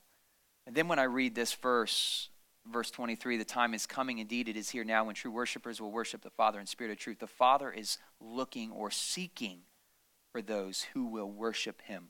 And 0.68 0.76
then 0.76 0.86
when 0.86 0.98
I 0.98 1.04
read 1.04 1.34
this 1.34 1.54
verse, 1.54 2.28
verse 2.70 2.90
23, 2.90 3.38
the 3.38 3.44
time 3.46 3.72
is 3.72 3.86
coming, 3.86 4.18
indeed 4.18 4.50
it 4.50 4.56
is 4.56 4.68
here 4.68 4.84
now, 4.84 5.02
when 5.02 5.14
true 5.14 5.30
worshipers 5.30 5.80
will 5.80 5.90
worship 5.90 6.20
the 6.20 6.28
Father 6.28 6.60
in 6.60 6.66
spirit 6.66 6.92
of 6.92 6.98
truth. 6.98 7.20
The 7.20 7.26
Father 7.26 7.72
is 7.72 7.96
looking 8.20 8.70
or 8.70 8.90
seeking 8.90 9.60
for 10.30 10.42
those 10.42 10.82
who 10.92 11.06
will 11.06 11.30
worship 11.30 11.80
him 11.80 12.08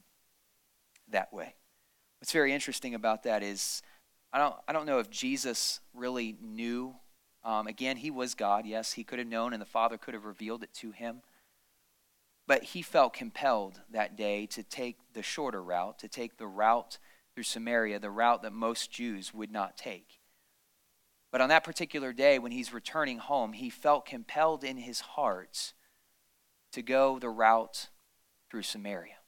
that 1.07 1.33
way. 1.33 1.55
What's 2.19 2.33
very 2.33 2.53
interesting 2.53 2.97
about 2.97 3.23
that 3.23 3.45
is 3.45 3.81
I 4.33 4.39
don't, 4.39 4.57
I 4.67 4.73
don't 4.73 4.87
know 4.87 4.99
if 4.99 5.09
Jesus 5.09 5.79
really 5.95 6.37
knew. 6.43 6.97
Um, 7.45 7.69
again, 7.69 7.97
he 7.97 8.11
was 8.11 8.35
God. 8.35 8.67
Yes, 8.67 8.95
he 8.95 9.05
could 9.05 9.21
have 9.21 9.29
known, 9.29 9.53
and 9.53 9.63
the 9.63 9.67
Father 9.67 9.97
could 9.97 10.15
have 10.15 10.25
revealed 10.25 10.65
it 10.65 10.75
to 10.79 10.91
him. 10.91 11.23
But 12.49 12.65
he 12.65 12.83
felt 12.83 13.13
compelled 13.13 13.83
that 13.93 14.17
day 14.17 14.47
to 14.47 14.65
take 14.65 14.97
the 15.13 15.23
shorter 15.23 15.63
route, 15.63 16.01
to 16.01 16.09
take 16.09 16.39
the 16.39 16.49
route 16.49 16.99
through 17.39 17.45
Samaria, 17.45 18.01
the 18.01 18.11
route 18.11 18.43
that 18.43 18.53
most 18.53 18.91
Jews 18.91 19.33
would 19.33 19.53
not 19.53 19.77
take. 19.77 20.19
But 21.31 21.41
on 21.41 21.51
that 21.51 21.63
particular 21.63 22.13
day, 22.13 22.41
when 22.41 22.51
he's 22.51 22.73
returning 22.73 23.19
home, 23.19 23.53
he 23.53 23.71
felt 23.71 24.07
compelled 24.07 24.65
in 24.65 24.77
his 24.77 24.99
heart 24.99 25.73
to 26.73 26.83
go 26.83 27.21
the 27.21 27.29
route 27.29 27.91
through 28.51 28.63
Samaria. 28.63 29.19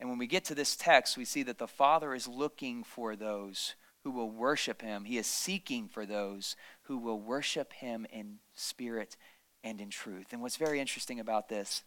And 0.00 0.08
when 0.08 0.16
we 0.16 0.26
get 0.26 0.46
to 0.46 0.54
this 0.54 0.74
text, 0.74 1.18
we 1.18 1.26
see 1.26 1.42
that 1.42 1.58
the 1.58 1.68
Father 1.68 2.14
is 2.14 2.26
looking 2.26 2.82
for 2.82 3.14
those 3.14 3.74
who 4.04 4.10
will 4.10 4.30
worship 4.30 4.80
him. 4.80 5.04
He 5.04 5.18
is 5.18 5.26
seeking 5.26 5.86
for 5.86 6.06
those 6.06 6.56
who 6.84 6.96
will 6.96 7.20
worship 7.20 7.74
him 7.74 8.06
in 8.10 8.38
spirit 8.54 9.18
and 9.62 9.82
in 9.82 9.90
truth. 9.90 10.28
And 10.32 10.40
what's 10.40 10.56
very 10.56 10.80
interesting 10.80 11.20
about 11.20 11.50
this 11.50 11.82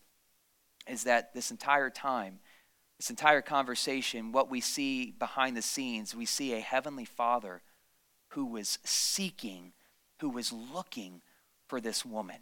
is 0.88 1.06
that 1.06 1.34
this 1.34 1.50
entire 1.50 1.90
time, 1.90 2.42
this 3.02 3.10
entire 3.10 3.42
conversation, 3.42 4.32
what 4.32 4.52
we 4.52 4.62
see 4.62 5.10
behind 5.18 5.58
the 5.58 5.62
scenes, 5.64 6.14
we 6.14 6.24
see 6.24 6.54
a 6.54 6.60
heavenly 6.60 7.04
Father 7.04 7.64
who 8.30 8.46
was 8.46 8.78
seeking, 8.84 9.74
who 10.20 10.30
was 10.30 10.54
looking 10.54 11.24
for 11.68 11.82
this 11.82 12.06
woman. 12.06 12.36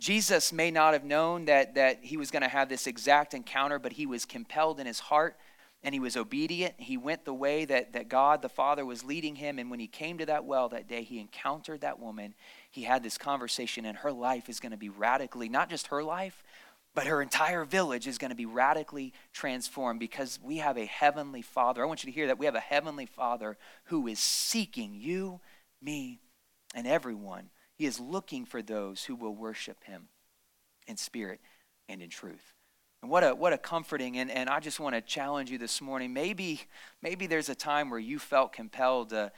Jesus 0.00 0.50
may 0.50 0.70
not 0.70 0.94
have 0.94 1.04
known 1.04 1.44
that, 1.44 1.74
that 1.74 1.98
he 2.00 2.16
was 2.16 2.30
going 2.30 2.40
to 2.40 2.48
have 2.48 2.70
this 2.70 2.86
exact 2.86 3.34
encounter, 3.34 3.78
but 3.78 3.92
he 3.92 4.06
was 4.06 4.24
compelled 4.24 4.80
in 4.80 4.86
his 4.86 4.98
heart 4.98 5.36
and 5.82 5.94
he 5.94 6.00
was 6.00 6.16
obedient. 6.16 6.72
He 6.78 6.96
went 6.96 7.26
the 7.26 7.34
way 7.34 7.66
that, 7.66 7.92
that 7.92 8.08
God 8.08 8.40
the 8.40 8.48
Father 8.48 8.86
was 8.86 9.04
leading 9.04 9.36
him. 9.36 9.58
And 9.58 9.70
when 9.70 9.78
he 9.78 9.86
came 9.86 10.16
to 10.18 10.26
that 10.26 10.46
well 10.46 10.70
that 10.70 10.88
day, 10.88 11.02
he 11.02 11.20
encountered 11.20 11.82
that 11.82 12.00
woman. 12.00 12.32
He 12.70 12.84
had 12.84 13.02
this 13.02 13.18
conversation, 13.18 13.84
and 13.84 13.98
her 13.98 14.10
life 14.10 14.48
is 14.48 14.58
going 14.58 14.72
to 14.72 14.78
be 14.78 14.88
radically, 14.88 15.50
not 15.50 15.68
just 15.68 15.88
her 15.88 16.02
life, 16.02 16.42
but 16.98 17.06
her 17.06 17.22
entire 17.22 17.64
village 17.64 18.08
is 18.08 18.18
going 18.18 18.32
to 18.32 18.34
be 18.34 18.44
radically 18.44 19.12
transformed 19.32 20.00
because 20.00 20.40
we 20.42 20.56
have 20.56 20.76
a 20.76 20.84
heavenly 20.84 21.42
Father. 21.42 21.80
I 21.80 21.86
want 21.86 22.02
you 22.02 22.10
to 22.10 22.12
hear 22.12 22.26
that. 22.26 22.40
We 22.40 22.46
have 22.46 22.56
a 22.56 22.60
heavenly 22.60 23.06
Father 23.06 23.56
who 23.84 24.08
is 24.08 24.18
seeking 24.18 24.96
you, 24.96 25.38
me, 25.80 26.18
and 26.74 26.88
everyone. 26.88 27.50
He 27.76 27.86
is 27.86 28.00
looking 28.00 28.44
for 28.44 28.62
those 28.62 29.04
who 29.04 29.14
will 29.14 29.32
worship 29.32 29.84
him 29.84 30.08
in 30.88 30.96
spirit 30.96 31.38
and 31.88 32.02
in 32.02 32.10
truth. 32.10 32.56
And 33.02 33.12
what 33.12 33.22
a 33.22 33.32
what 33.32 33.52
a 33.52 33.58
comforting 33.58 34.18
and, 34.18 34.28
and 34.28 34.50
I 34.50 34.58
just 34.58 34.80
want 34.80 34.96
to 34.96 35.00
challenge 35.00 35.52
you 35.52 35.58
this 35.58 35.80
morning. 35.80 36.12
Maybe 36.12 36.62
maybe 37.00 37.28
there's 37.28 37.48
a 37.48 37.54
time 37.54 37.90
where 37.90 38.00
you 38.00 38.18
felt 38.18 38.52
compelled 38.52 39.10
to 39.10 39.30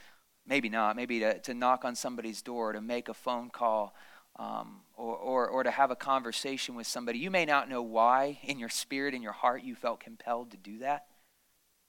maybe 0.47 0.67
not, 0.67 0.95
maybe 0.95 1.19
to, 1.19 1.37
to 1.41 1.53
knock 1.53 1.85
on 1.85 1.93
somebody's 1.93 2.41
door, 2.41 2.73
to 2.73 2.81
make 2.81 3.07
a 3.07 3.13
phone 3.13 3.51
call, 3.51 3.93
um, 4.37 4.81
or, 4.95 5.15
or, 5.15 5.47
or 5.47 5.63
to 5.63 5.71
have 5.71 5.91
a 5.91 5.95
conversation 5.95 6.75
with 6.75 6.87
somebody. 6.87 7.19
You 7.19 7.31
may 7.31 7.45
not 7.45 7.69
know 7.69 7.81
why 7.81 8.39
in 8.43 8.59
your 8.59 8.69
spirit, 8.69 9.13
in 9.13 9.21
your 9.21 9.31
heart, 9.31 9.63
you 9.63 9.75
felt 9.75 9.99
compelled 9.99 10.51
to 10.51 10.57
do 10.57 10.79
that. 10.79 11.05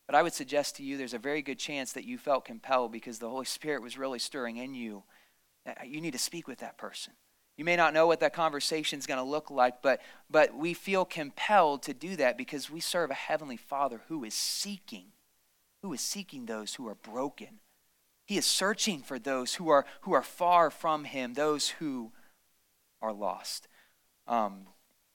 But 0.07 0.17
I 0.17 0.23
would 0.23 0.35
suggest 0.35 0.77
to 0.77 0.83
you 0.83 0.97
there's 0.97 1.15
a 1.15 1.19
very 1.19 1.43
good 1.43 1.59
chance 1.59 1.93
that 1.93 2.05
you 2.05 2.19
felt 2.19 2.45
compelled 2.45 2.93
because 2.93 3.19
the 3.19 3.31
Holy 3.31 3.47
Spirit 3.47 3.83
was 3.83 3.97
really 3.97 4.19
stirring 4.19 4.57
in 4.57 4.75
you. 4.75 5.05
You 5.87 6.01
need 6.01 6.13
to 6.13 6.19
speak 6.19 6.49
with 6.49 6.59
that 6.59 6.77
person. 6.77 7.15
You 7.57 7.65
may 7.65 7.77
not 7.77 7.95
know 7.95 8.07
what 8.07 8.21
that 8.21 8.33
conversation 8.33 8.99
is 8.99 9.07
going 9.07 9.19
to 9.19 9.25
look 9.25 9.51
like, 9.51 9.83
but, 9.83 10.01
but 10.31 10.57
we 10.57 10.75
feel 10.75 11.05
compelled 11.05 11.83
to 11.85 11.95
do 11.95 12.17
that 12.17 12.37
because 12.37 12.71
we 12.71 12.81
serve 12.81 13.11
a 13.11 13.15
heavenly 13.15 13.59
Father 13.59 14.01
who 14.09 14.25
is 14.25 14.35
seeking, 14.35 15.07
who 15.83 15.93
is 15.93 16.01
seeking 16.01 16.47
those 16.47 16.75
who 16.75 16.89
are 16.89 16.95
broken. 16.95 17.61
He 18.27 18.39
is 18.39 18.47
searching 18.47 19.01
for 19.01 19.19
those 19.19 19.55
who 19.55 19.69
are, 19.69 19.85
who 20.03 20.13
are 20.13 20.23
far 20.23 20.71
from 20.71 21.05
Him, 21.05 21.35
those 21.35 21.69
who 21.69 22.13
are 23.03 23.13
lost. 23.13 23.69
Um, 24.27 24.67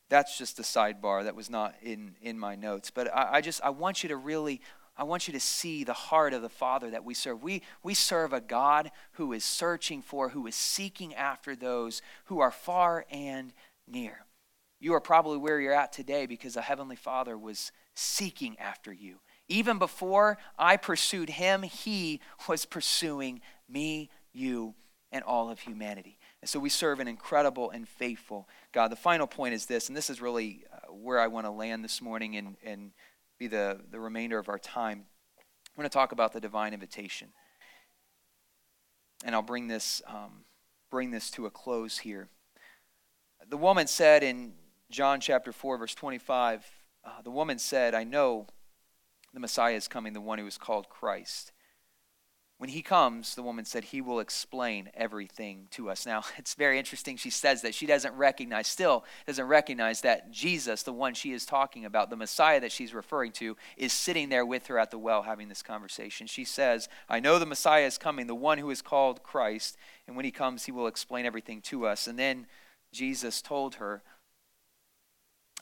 that's 0.09 0.37
just 0.37 0.59
a 0.59 0.63
sidebar 0.63 1.23
that 1.23 1.35
was 1.35 1.49
not 1.49 1.75
in, 1.81 2.15
in 2.21 2.37
my 2.37 2.55
notes. 2.55 2.91
But 2.91 3.13
I, 3.13 3.37
I 3.37 3.41
just 3.41 3.61
I 3.63 3.71
want 3.71 4.03
you 4.03 4.09
to 4.09 4.17
really 4.17 4.61
I 4.97 5.03
want 5.03 5.27
you 5.27 5.33
to 5.33 5.39
see 5.39 5.83
the 5.83 5.93
heart 5.93 6.33
of 6.33 6.41
the 6.41 6.49
Father 6.49 6.89
that 6.89 7.05
we 7.05 7.13
serve. 7.13 7.43
We, 7.43 7.61
we 7.83 7.93
serve 7.93 8.33
a 8.33 8.41
God 8.41 8.89
who 9.13 9.31
is 9.31 9.45
searching 9.45 10.01
for, 10.01 10.29
who 10.29 10.47
is 10.47 10.55
seeking 10.55 11.13
after 11.13 11.55
those 11.55 12.01
who 12.25 12.39
are 12.39 12.49
far 12.49 13.05
and 13.11 13.53
near. 13.87 14.25
You 14.79 14.95
are 14.95 14.99
probably 14.99 15.37
where 15.37 15.59
you're 15.59 15.73
at 15.73 15.93
today 15.93 16.25
because 16.25 16.55
the 16.55 16.61
Heavenly 16.63 16.95
Father 16.95 17.37
was 17.37 17.71
seeking 17.93 18.57
after 18.57 18.91
you. 18.91 19.19
Even 19.47 19.77
before 19.77 20.39
I 20.57 20.77
pursued 20.77 21.29
him, 21.29 21.61
he 21.61 22.19
was 22.47 22.65
pursuing 22.65 23.41
me, 23.69 24.09
you, 24.33 24.73
and 25.11 25.23
all 25.23 25.49
of 25.49 25.59
humanity. 25.59 26.16
And 26.41 26.49
so 26.49 26.59
we 26.59 26.69
serve 26.69 26.99
an 26.99 27.07
incredible 27.07 27.71
and 27.71 27.87
faithful 27.87 28.47
God. 28.71 28.89
The 28.89 28.95
final 28.95 29.27
point 29.27 29.53
is 29.53 29.65
this, 29.65 29.87
and 29.87 29.97
this 29.97 30.09
is 30.09 30.21
really 30.21 30.63
uh, 30.71 30.93
where 30.93 31.19
I 31.19 31.27
want 31.27 31.45
to 31.45 31.51
land 31.51 31.83
this 31.83 32.01
morning 32.01 32.35
and, 32.35 32.55
and 32.63 32.91
be 33.39 33.47
the, 33.47 33.79
the 33.89 33.99
remainder 33.99 34.37
of 34.37 34.49
our 34.49 34.59
time. 34.59 35.05
I'm 35.39 35.81
going 35.81 35.89
to 35.89 35.93
talk 35.93 36.11
about 36.11 36.33
the 36.33 36.39
divine 36.39 36.73
invitation. 36.73 37.29
And 39.25 39.33
I'll 39.33 39.41
bring 39.41 39.67
this, 39.67 40.01
um, 40.07 40.45
bring 40.91 41.11
this 41.11 41.31
to 41.31 41.47
a 41.47 41.51
close 41.51 41.99
here. 41.99 42.29
The 43.49 43.57
woman 43.57 43.87
said 43.87 44.23
in 44.23 44.53
John 44.91 45.19
chapter 45.19 45.51
4, 45.51 45.77
verse 45.77 45.95
25, 45.95 46.65
uh, 47.03 47.21
the 47.23 47.31
woman 47.31 47.57
said, 47.57 47.95
I 47.95 48.03
know 48.03 48.47
the 49.33 49.39
Messiah 49.39 49.75
is 49.75 49.87
coming, 49.87 50.13
the 50.13 50.21
one 50.21 50.39
who 50.39 50.47
is 50.47 50.57
called 50.57 50.89
Christ. 50.89 51.51
When 52.59 52.71
he 52.71 52.81
comes, 52.81 53.35
the 53.35 53.43
woman 53.43 53.65
said, 53.65 53.85
he 53.85 54.01
will 54.01 54.19
explain 54.19 54.89
everything 54.95 55.67
to 55.71 55.91
us. 55.91 56.07
Now, 56.07 56.23
it's 56.37 56.55
very 56.55 56.79
interesting. 56.79 57.15
She 57.15 57.29
says 57.29 57.61
that 57.61 57.75
she 57.75 57.85
doesn't 57.85 58.15
recognize, 58.15 58.67
still 58.67 59.05
doesn't 59.27 59.45
recognize 59.45 60.01
that 60.01 60.31
Jesus, 60.31 60.81
the 60.81 60.93
one 60.93 61.13
she 61.13 61.33
is 61.33 61.45
talking 61.45 61.85
about, 61.85 62.09
the 62.09 62.15
Messiah 62.15 62.59
that 62.61 62.71
she's 62.71 62.95
referring 62.95 63.31
to, 63.33 63.55
is 63.77 63.93
sitting 63.93 64.29
there 64.29 64.45
with 64.45 64.67
her 64.67 64.79
at 64.79 64.89
the 64.89 64.97
well 64.97 65.21
having 65.21 65.49
this 65.49 65.61
conversation. 65.61 66.25
She 66.25 66.43
says, 66.43 66.89
I 67.07 67.19
know 67.19 67.37
the 67.37 67.45
Messiah 67.45 67.85
is 67.85 67.99
coming, 67.99 68.25
the 68.25 68.33
one 68.33 68.57
who 68.57 68.71
is 68.71 68.81
called 68.81 69.21
Christ, 69.21 69.77
and 70.07 70.15
when 70.15 70.25
he 70.25 70.31
comes, 70.31 70.65
he 70.65 70.71
will 70.71 70.87
explain 70.87 71.25
everything 71.25 71.61
to 71.63 71.85
us. 71.85 72.07
And 72.07 72.17
then 72.17 72.47
Jesus 72.91 73.41
told 73.41 73.75
her, 73.75 74.01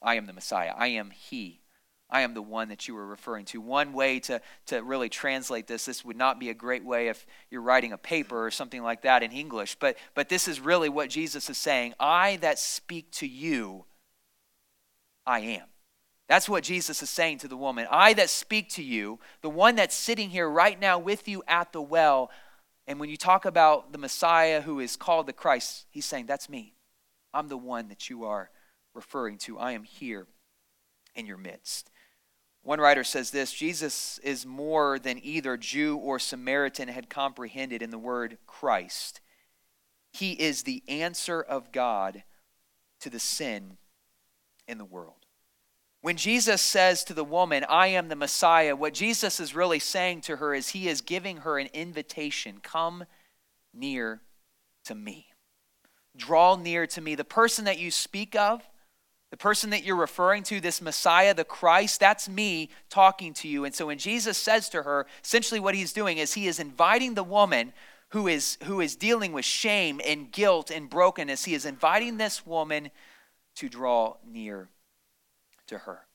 I 0.01 0.15
am 0.15 0.27
the 0.27 0.33
Messiah. 0.33 0.73
I 0.77 0.87
am 0.87 1.09
he. 1.09 1.61
I 2.09 2.21
am 2.21 2.33
the 2.33 2.41
one 2.41 2.69
that 2.69 2.87
you 2.87 2.93
were 2.93 3.05
referring 3.05 3.45
to. 3.45 3.59
One 3.59 3.91
way 3.91 4.19
to, 4.21 4.41
to 4.67 4.83
really 4.83 5.09
translate 5.09 5.67
this, 5.67 5.85
this 5.85 6.05
would 6.05 6.17
not 6.17 6.39
be 6.39 6.49
a 6.49 6.53
great 6.53 6.85
way 6.85 7.07
if 7.07 7.25
you're 7.49 7.61
writing 7.61 7.93
a 7.93 7.97
paper 7.97 8.45
or 8.45 8.51
something 8.51 8.83
like 8.83 9.01
that 9.01 9.23
in 9.23 9.31
English, 9.31 9.75
but, 9.79 9.97
but 10.13 10.29
this 10.29 10.47
is 10.47 10.59
really 10.59 10.89
what 10.89 11.09
Jesus 11.09 11.49
is 11.49 11.57
saying 11.57 11.93
I 11.99 12.37
that 12.37 12.59
speak 12.59 13.11
to 13.13 13.27
you, 13.27 13.85
I 15.25 15.39
am. 15.39 15.65
That's 16.27 16.49
what 16.49 16.63
Jesus 16.63 17.03
is 17.03 17.09
saying 17.09 17.39
to 17.39 17.47
the 17.47 17.57
woman. 17.57 17.87
I 17.89 18.13
that 18.13 18.29
speak 18.29 18.69
to 18.71 18.83
you, 18.83 19.19
the 19.41 19.49
one 19.49 19.75
that's 19.75 19.95
sitting 19.95 20.29
here 20.29 20.49
right 20.49 20.79
now 20.79 20.97
with 20.97 21.27
you 21.27 21.43
at 21.47 21.71
the 21.71 21.81
well, 21.81 22.31
and 22.87 22.99
when 22.99 23.09
you 23.09 23.17
talk 23.17 23.45
about 23.45 23.91
the 23.91 23.97
Messiah 23.97 24.61
who 24.61 24.79
is 24.79 24.95
called 24.95 25.27
the 25.27 25.33
Christ, 25.33 25.85
he's 25.89 26.05
saying, 26.05 26.25
That's 26.25 26.49
me. 26.49 26.73
I'm 27.33 27.47
the 27.47 27.57
one 27.57 27.89
that 27.89 28.09
you 28.09 28.25
are 28.25 28.49
referring 28.93 29.37
to. 29.39 29.57
I 29.57 29.73
am 29.73 29.83
here 29.83 30.27
in 31.15 31.25
your 31.25 31.37
midst. 31.37 31.89
One 32.65 32.81
writer 32.81 33.03
says 33.03 33.29
this 33.29 33.53
Jesus 33.53 34.19
is 34.23 34.43
more 34.43 34.97
than 34.97 35.23
either 35.23 35.55
Jew 35.55 35.97
or 35.97 36.17
Samaritan 36.17 36.87
had 36.87 37.11
comprehended 37.11 37.83
in 37.83 37.91
the 37.91 37.99
word 37.99 38.39
Christ. 38.47 39.21
He 40.11 40.31
is 40.31 40.63
the 40.63 40.81
answer 40.87 41.39
of 41.39 41.71
God 41.71 42.23
to 43.01 43.11
the 43.11 43.19
sin 43.19 43.77
in 44.67 44.79
the 44.79 44.85
world. 44.85 45.27
When 46.01 46.17
Jesus 46.17 46.59
says 46.59 47.03
to 47.03 47.13
the 47.13 47.23
woman, 47.23 47.63
I 47.69 47.87
am 47.87 48.07
the 48.07 48.15
Messiah, 48.15 48.75
what 48.75 48.95
Jesus 48.95 49.39
is 49.39 49.55
really 49.55 49.79
saying 49.79 50.21
to 50.21 50.37
her 50.37 50.51
is 50.51 50.69
he 50.69 50.87
is 50.87 51.01
giving 51.01 51.37
her 51.37 51.59
an 51.59 51.69
invitation 51.71 52.57
come 52.63 53.05
near 53.75 54.21
to 54.85 54.95
me. 54.95 55.27
Draw 56.17 56.55
near 56.55 56.87
to 56.87 57.01
me. 57.01 57.13
The 57.13 57.23
person 57.23 57.65
that 57.65 57.77
you 57.77 57.91
speak 57.91 58.35
of, 58.35 58.63
the 59.35 59.39
person 59.39 59.71
that 59.71 59.83
you're 59.83 59.97
referring 59.97 60.43
to, 60.43 60.61
this 60.61 60.81
Messiah, 60.81 61.33
the 61.33 61.43
Christ, 61.43 61.99
that's 61.99 62.29
me 62.29 62.69
talking 62.89 63.33
to 63.33 63.49
you. 63.49 63.65
And 63.65 63.75
so 63.75 63.87
when 63.87 63.97
Jesus 63.97 64.37
says 64.37 64.69
to 64.69 64.83
her, 64.83 65.05
essentially 65.25 65.59
what 65.59 65.75
he's 65.75 65.91
doing 65.91 66.19
is 66.19 66.35
he 66.35 66.47
is 66.47 66.57
inviting 66.57 67.15
the 67.15 67.23
woman 67.23 67.73
who 68.11 68.29
is, 68.29 68.57
who 68.63 68.79
is 68.79 68.95
dealing 68.95 69.33
with 69.33 69.43
shame 69.43 69.99
and 70.07 70.31
guilt 70.31 70.71
and 70.71 70.89
brokenness, 70.89 71.43
he 71.43 71.53
is 71.53 71.65
inviting 71.65 72.15
this 72.15 72.45
woman 72.45 72.91
to 73.55 73.67
draw 73.67 74.15
near 74.25 74.69
to 75.67 75.79
her. 75.79 76.07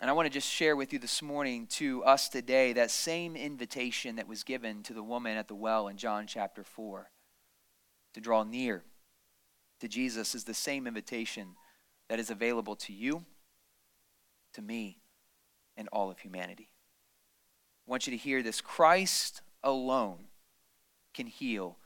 And 0.00 0.10
I 0.10 0.14
want 0.14 0.26
to 0.26 0.34
just 0.34 0.50
share 0.50 0.74
with 0.74 0.92
you 0.92 0.98
this 0.98 1.22
morning, 1.22 1.68
to 1.74 2.02
us 2.02 2.28
today, 2.28 2.72
that 2.72 2.90
same 2.90 3.36
invitation 3.36 4.16
that 4.16 4.26
was 4.26 4.42
given 4.42 4.82
to 4.82 4.94
the 4.94 5.04
woman 5.04 5.36
at 5.36 5.46
the 5.46 5.54
well 5.54 5.86
in 5.86 5.96
John 5.96 6.26
chapter 6.26 6.64
4 6.64 7.08
to 8.14 8.20
draw 8.20 8.42
near 8.42 8.82
to 9.78 9.86
Jesus 9.86 10.34
is 10.34 10.42
the 10.42 10.54
same 10.54 10.88
invitation 10.88 11.54
that 12.08 12.18
is 12.18 12.30
available 12.30 12.76
to 12.76 12.92
you, 12.92 13.24
to 14.54 14.62
me, 14.62 14.98
and 15.76 15.88
all 15.92 16.10
of 16.10 16.18
humanity. 16.18 16.68
I 17.86 17.90
want 17.90 18.06
you 18.06 18.12
to 18.12 18.16
hear 18.16 18.42
this 18.42 18.60
Christ 18.60 19.42
alone 19.62 20.26
can 21.12 21.26
heal 21.26 21.76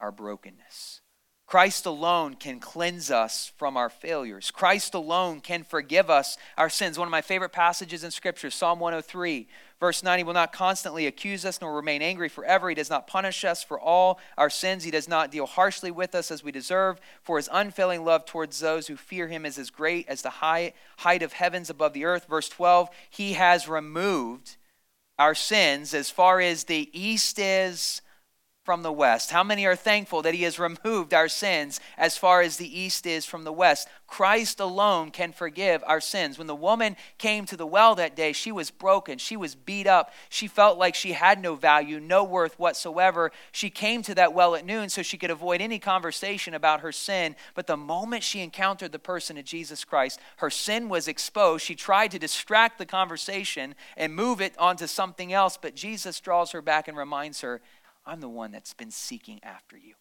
our 0.00 0.12
brokenness. 0.12 1.00
Christ 1.46 1.86
alone 1.86 2.34
can 2.34 2.58
cleanse 2.58 3.10
us 3.10 3.52
from 3.56 3.76
our 3.76 3.88
failures. 3.88 4.50
Christ 4.50 4.94
alone 4.94 5.40
can 5.40 5.62
forgive 5.62 6.10
us 6.10 6.36
our 6.58 6.68
sins. 6.68 6.98
One 6.98 7.06
of 7.06 7.12
my 7.12 7.22
favorite 7.22 7.52
passages 7.52 8.02
in 8.02 8.10
Scripture, 8.10 8.50
Psalm 8.50 8.80
103, 8.80 9.46
verse 9.80 10.02
9 10.02 10.18
He 10.18 10.24
will 10.24 10.32
not 10.32 10.52
constantly 10.52 11.06
accuse 11.06 11.44
us 11.44 11.60
nor 11.60 11.74
remain 11.74 12.02
angry 12.02 12.28
forever. 12.28 12.68
He 12.68 12.74
does 12.74 12.90
not 12.90 13.06
punish 13.06 13.44
us 13.44 13.62
for 13.62 13.80
all 13.80 14.18
our 14.36 14.50
sins. 14.50 14.84
He 14.84 14.90
does 14.90 15.08
not 15.08 15.30
deal 15.30 15.46
harshly 15.46 15.90
with 15.90 16.14
us 16.14 16.30
as 16.30 16.42
we 16.42 16.52
deserve. 16.52 17.00
For 17.22 17.36
His 17.36 17.48
unfailing 17.52 18.04
love 18.04 18.24
towards 18.26 18.60
those 18.60 18.86
who 18.86 18.96
fear 18.96 19.28
Him 19.28 19.46
is 19.46 19.58
as 19.58 19.70
great 19.70 20.08
as 20.08 20.22
the 20.22 20.30
high, 20.30 20.72
height 20.98 21.22
of 21.22 21.32
heavens 21.34 21.70
above 21.70 21.92
the 21.92 22.04
earth. 22.04 22.26
Verse 22.28 22.48
12 22.48 22.88
He 23.10 23.34
has 23.34 23.68
removed 23.68 24.56
our 25.18 25.34
sins 25.34 25.94
as 25.94 26.10
far 26.10 26.40
as 26.40 26.64
the 26.64 26.90
east 26.92 27.38
is 27.38 28.02
from 28.66 28.82
the 28.82 28.92
west? 28.92 29.30
How 29.30 29.44
many 29.44 29.64
are 29.64 29.76
thankful 29.76 30.22
that 30.22 30.34
He 30.34 30.42
has 30.42 30.58
removed 30.58 31.14
our 31.14 31.28
sins 31.28 31.78
as 31.96 32.18
far 32.18 32.42
as 32.42 32.56
the 32.56 32.78
east 32.78 33.06
is 33.06 33.24
from 33.24 33.44
the 33.44 33.52
west? 33.52 33.86
Christ 34.08 34.58
alone 34.58 35.12
can 35.12 35.32
forgive 35.32 35.84
our 35.86 36.00
sins. 36.00 36.36
When 36.36 36.48
the 36.48 36.54
woman 36.54 36.96
came 37.16 37.46
to 37.46 37.56
the 37.56 37.66
well 37.66 37.94
that 37.94 38.16
day, 38.16 38.32
she 38.32 38.50
was 38.50 38.72
broken. 38.72 39.18
She 39.18 39.36
was 39.36 39.54
beat 39.54 39.86
up. 39.86 40.12
She 40.28 40.48
felt 40.48 40.78
like 40.78 40.96
she 40.96 41.12
had 41.12 41.40
no 41.40 41.54
value, 41.54 42.00
no 42.00 42.24
worth 42.24 42.58
whatsoever. 42.58 43.30
She 43.52 43.70
came 43.70 44.02
to 44.02 44.16
that 44.16 44.34
well 44.34 44.56
at 44.56 44.66
noon 44.66 44.88
so 44.88 45.00
she 45.00 45.16
could 45.16 45.30
avoid 45.30 45.60
any 45.60 45.78
conversation 45.78 46.52
about 46.52 46.80
her 46.80 46.92
sin. 46.92 47.36
But 47.54 47.68
the 47.68 47.76
moment 47.76 48.24
she 48.24 48.40
encountered 48.40 48.90
the 48.90 48.98
person 48.98 49.38
of 49.38 49.44
Jesus 49.44 49.84
Christ, 49.84 50.18
her 50.38 50.50
sin 50.50 50.88
was 50.88 51.06
exposed. 51.06 51.64
She 51.64 51.76
tried 51.76 52.10
to 52.10 52.18
distract 52.18 52.78
the 52.78 52.86
conversation 52.86 53.76
and 53.96 54.12
move 54.12 54.40
it 54.40 54.58
onto 54.58 54.88
something 54.88 55.32
else, 55.32 55.56
but 55.56 55.76
Jesus 55.76 56.18
draws 56.18 56.50
her 56.50 56.62
back 56.62 56.88
and 56.88 56.96
reminds 56.96 57.42
her 57.42 57.60
I'm 58.06 58.20
the 58.20 58.28
one 58.28 58.52
that's 58.52 58.74
been 58.74 58.90
seeking 58.90 59.40
after 59.42 59.76
you. 59.76 59.94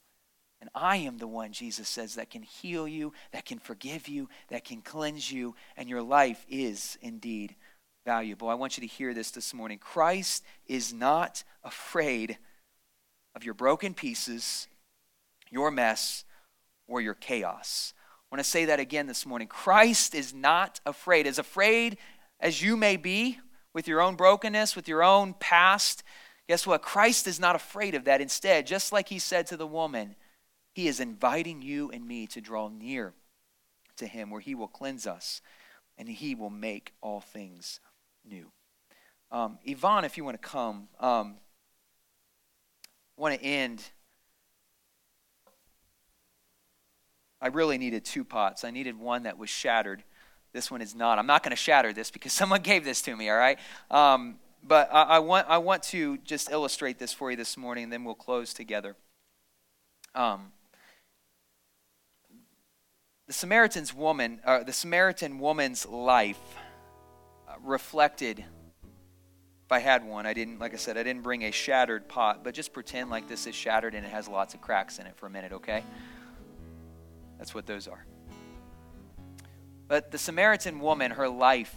And 0.62 0.70
I 0.74 0.98
am 0.98 1.18
the 1.18 1.28
one, 1.28 1.52
Jesus 1.52 1.90
says, 1.90 2.16
that 2.16 2.30
can 2.30 2.44
heal 2.44 2.88
you, 2.88 3.14
that 3.34 3.46
can 3.46 3.60
forgive 3.60 4.08
you, 4.08 4.30
that 4.50 4.64
can 4.64 4.82
cleanse 4.82 5.32
you, 5.32 5.56
and 5.76 5.90
your 5.90 6.02
life 6.02 6.46
is 6.50 6.98
indeed 7.02 7.56
valuable. 8.06 8.48
I 8.48 8.54
want 8.54 8.78
you 8.78 8.82
to 8.82 8.94
hear 8.94 9.14
this 9.14 9.32
this 9.32 9.54
morning. 9.54 9.80
Christ 9.80 10.44
is 10.68 10.94
not 10.94 11.44
afraid 11.64 12.38
of 13.36 13.44
your 13.44 13.54
broken 13.54 13.94
pieces, 13.94 14.68
your 15.50 15.72
mess, 15.72 16.24
or 16.88 17.02
your 17.02 17.16
chaos. 17.16 17.94
I 17.98 18.36
want 18.36 18.44
to 18.44 18.50
say 18.50 18.66
that 18.66 18.80
again 18.80 19.08
this 19.08 19.26
morning. 19.26 19.48
Christ 19.48 20.16
is 20.16 20.34
not 20.34 20.80
afraid. 20.86 21.28
As 21.28 21.38
afraid 21.38 21.98
as 22.40 22.62
you 22.62 22.78
may 22.78 22.96
be 22.96 23.40
with 23.74 23.88
your 23.88 24.02
own 24.02 24.16
brokenness, 24.16 24.76
with 24.76 24.88
your 24.88 25.04
own 25.04 25.34
past, 25.40 26.04
Guess 26.48 26.68
what? 26.68 26.82
Christ 26.82 27.28
is 27.28 27.40
not 27.40 27.56
afraid 27.56 27.96
of 27.96 28.06
that. 28.06 28.22
Instead, 28.22 28.68
just 28.68 28.92
like 28.92 29.10
he 29.10 29.20
said 29.20 29.48
to 29.48 29.58
the 29.58 29.68
woman, 29.68 30.16
he 30.74 30.88
is 30.88 31.00
inviting 31.00 31.62
you 31.62 31.90
and 31.92 32.08
me 32.08 32.28
to 32.28 32.42
draw 32.42 32.68
near 32.68 33.14
to 33.98 34.06
him 34.06 34.30
where 34.30 34.42
he 34.42 34.54
will 34.54 34.68
cleanse 34.68 35.08
us 35.08 35.42
and 35.98 36.08
he 36.10 36.36
will 36.36 36.50
make 36.50 36.94
all 37.02 37.22
things 37.22 37.80
new. 38.24 38.52
Um, 39.32 39.58
Yvonne, 39.64 40.06
if 40.06 40.18
you 40.18 40.24
want 40.24 40.40
to 40.42 40.48
come, 40.48 40.88
um, 41.00 41.36
want 43.18 43.40
to 43.40 43.44
end. 43.44 43.84
I 47.42 47.48
really 47.48 47.78
needed 47.78 48.06
two 48.06 48.24
pots. 48.24 48.64
I 48.64 48.72
needed 48.72 49.00
one 49.00 49.24
that 49.24 49.38
was 49.38 49.50
shattered. 49.50 50.04
This 50.54 50.72
one 50.72 50.82
is 50.82 50.96
not. 50.96 51.20
I'm 51.20 51.28
not 51.28 51.44
going 51.44 51.52
to 51.52 51.56
shatter 51.56 51.94
this 51.94 52.12
because 52.12 52.34
someone 52.34 52.62
gave 52.62 52.84
this 52.86 53.02
to 53.04 53.16
me, 53.16 53.30
all 53.30 53.38
right? 53.38 53.60
Um, 53.90 54.36
but 54.68 54.90
I, 54.92 55.04
I, 55.04 55.20
want, 55.20 55.48
I 55.48 55.60
want 55.60 55.84
to 55.84 56.18
just 56.20 56.50
illustrate 56.50 56.98
this 56.98 57.14
for 57.14 57.30
you 57.30 57.38
this 57.38 57.56
morning, 57.56 57.86
and 57.86 57.94
then 57.94 58.04
we'll 58.04 58.16
close 58.16 58.54
together. 58.54 58.96
Um, 60.16 60.52
the 63.28 63.34
Samaritan's 63.34 63.94
woman, 63.94 64.40
uh, 64.44 64.64
the 64.64 64.74
Samaritan 64.74 65.40
woman's 65.40 65.86
life 65.86 66.40
uh, 67.48 67.54
reflected. 67.64 68.40
If 68.40 69.72
I 69.72 69.80
had 69.80 70.04
one, 70.04 70.26
I 70.26 70.34
didn't. 70.34 70.60
Like 70.60 70.74
I 70.74 70.78
said, 70.78 70.98
I 70.98 71.04
didn't 71.04 71.24
bring 71.24 71.44
a 71.44 71.52
shattered 71.52 72.08
pot, 72.08 72.44
but 72.44 72.54
just 72.54 72.74
pretend 72.74 73.10
like 73.10 73.28
this 73.28 73.46
is 73.48 73.56
shattered 73.56 73.94
and 73.94 74.06
it 74.06 74.10
has 74.10 74.28
lots 74.28 74.54
of 74.54 74.62
cracks 74.62 75.00
in 75.00 75.06
it 75.06 75.16
for 75.16 75.28
a 75.28 75.30
minute, 75.30 75.52
okay? 75.54 75.84
That's 77.38 77.54
what 77.54 77.66
those 77.66 77.88
are. 77.88 78.06
But 79.88 80.12
the 80.12 80.18
Samaritan 80.18 80.80
woman, 80.80 81.12
her 81.12 81.30
life 81.30 81.76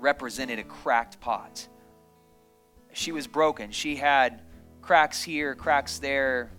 represented 0.00 0.58
a 0.58 0.64
cracked 0.64 1.20
pot. 1.20 1.68
She 2.92 3.12
was 3.12 3.26
broken. 3.26 3.70
She 3.70 3.96
had 3.96 4.42
cracks 4.82 5.22
here, 5.22 5.54
cracks 5.54 5.98
there. 5.98 6.50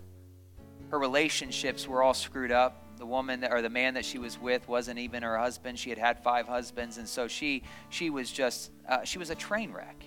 Her 0.90 0.98
relationships 0.98 1.86
were 1.86 2.02
all 2.02 2.14
screwed 2.14 2.52
up. 2.52 2.78
The 2.96 3.06
woman 3.06 3.40
that, 3.40 3.52
or 3.52 3.62
the 3.62 3.70
man 3.70 3.94
that 3.94 4.04
she 4.04 4.18
was 4.18 4.38
with 4.38 4.68
wasn't 4.68 4.98
even 4.98 5.22
her 5.22 5.36
husband. 5.36 5.78
She 5.78 5.90
had 5.90 5.98
had 5.98 6.22
five 6.22 6.46
husbands, 6.46 6.98
and 6.98 7.08
so 7.08 7.26
she 7.26 7.64
she 7.88 8.10
was 8.10 8.30
just 8.30 8.70
uh, 8.88 9.02
she 9.02 9.18
was 9.18 9.30
a 9.30 9.34
train 9.34 9.72
wreck, 9.72 10.04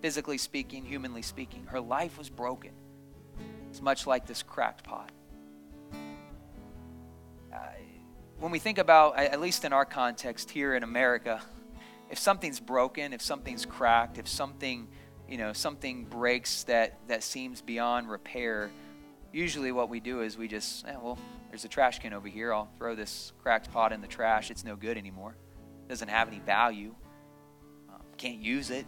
physically 0.00 0.38
speaking, 0.38 0.84
humanly 0.84 1.22
speaking. 1.22 1.66
Her 1.66 1.80
life 1.80 2.16
was 2.16 2.30
broken. 2.30 2.70
It's 3.68 3.82
much 3.82 4.06
like 4.06 4.26
this 4.26 4.42
cracked 4.42 4.84
pot. 4.84 5.10
Uh, 7.52 7.56
when 8.38 8.52
we 8.52 8.60
think 8.60 8.78
about, 8.78 9.18
at 9.18 9.40
least 9.40 9.64
in 9.64 9.72
our 9.72 9.84
context 9.84 10.50
here 10.50 10.74
in 10.74 10.84
America, 10.84 11.42
if 12.10 12.18
something's 12.18 12.60
broken, 12.60 13.12
if 13.12 13.22
something's 13.22 13.66
cracked, 13.66 14.18
if 14.18 14.28
something, 14.28 14.88
you 15.28 15.38
know, 15.38 15.52
something 15.52 16.04
breaks 16.04 16.64
that 16.64 16.98
that 17.08 17.22
seems 17.22 17.60
beyond 17.60 18.10
repair, 18.10 18.70
usually 19.32 19.72
what 19.72 19.88
we 19.88 20.00
do 20.00 20.22
is 20.22 20.38
we 20.38 20.48
just, 20.48 20.86
eh, 20.86 20.94
well, 21.00 21.18
there's 21.50 21.64
a 21.64 21.68
trash 21.68 21.98
can 21.98 22.12
over 22.12 22.28
here. 22.28 22.52
I'll 22.52 22.68
throw 22.78 22.94
this 22.94 23.32
cracked 23.42 23.72
pot 23.72 23.92
in 23.92 24.00
the 24.00 24.06
trash. 24.06 24.50
It's 24.50 24.64
no 24.64 24.76
good 24.76 24.96
anymore. 24.98 25.36
It 25.84 25.88
doesn't 25.88 26.08
have 26.08 26.28
any 26.28 26.40
value. 26.40 26.94
Um, 27.88 28.02
can't 28.16 28.40
use 28.40 28.70
it. 28.70 28.86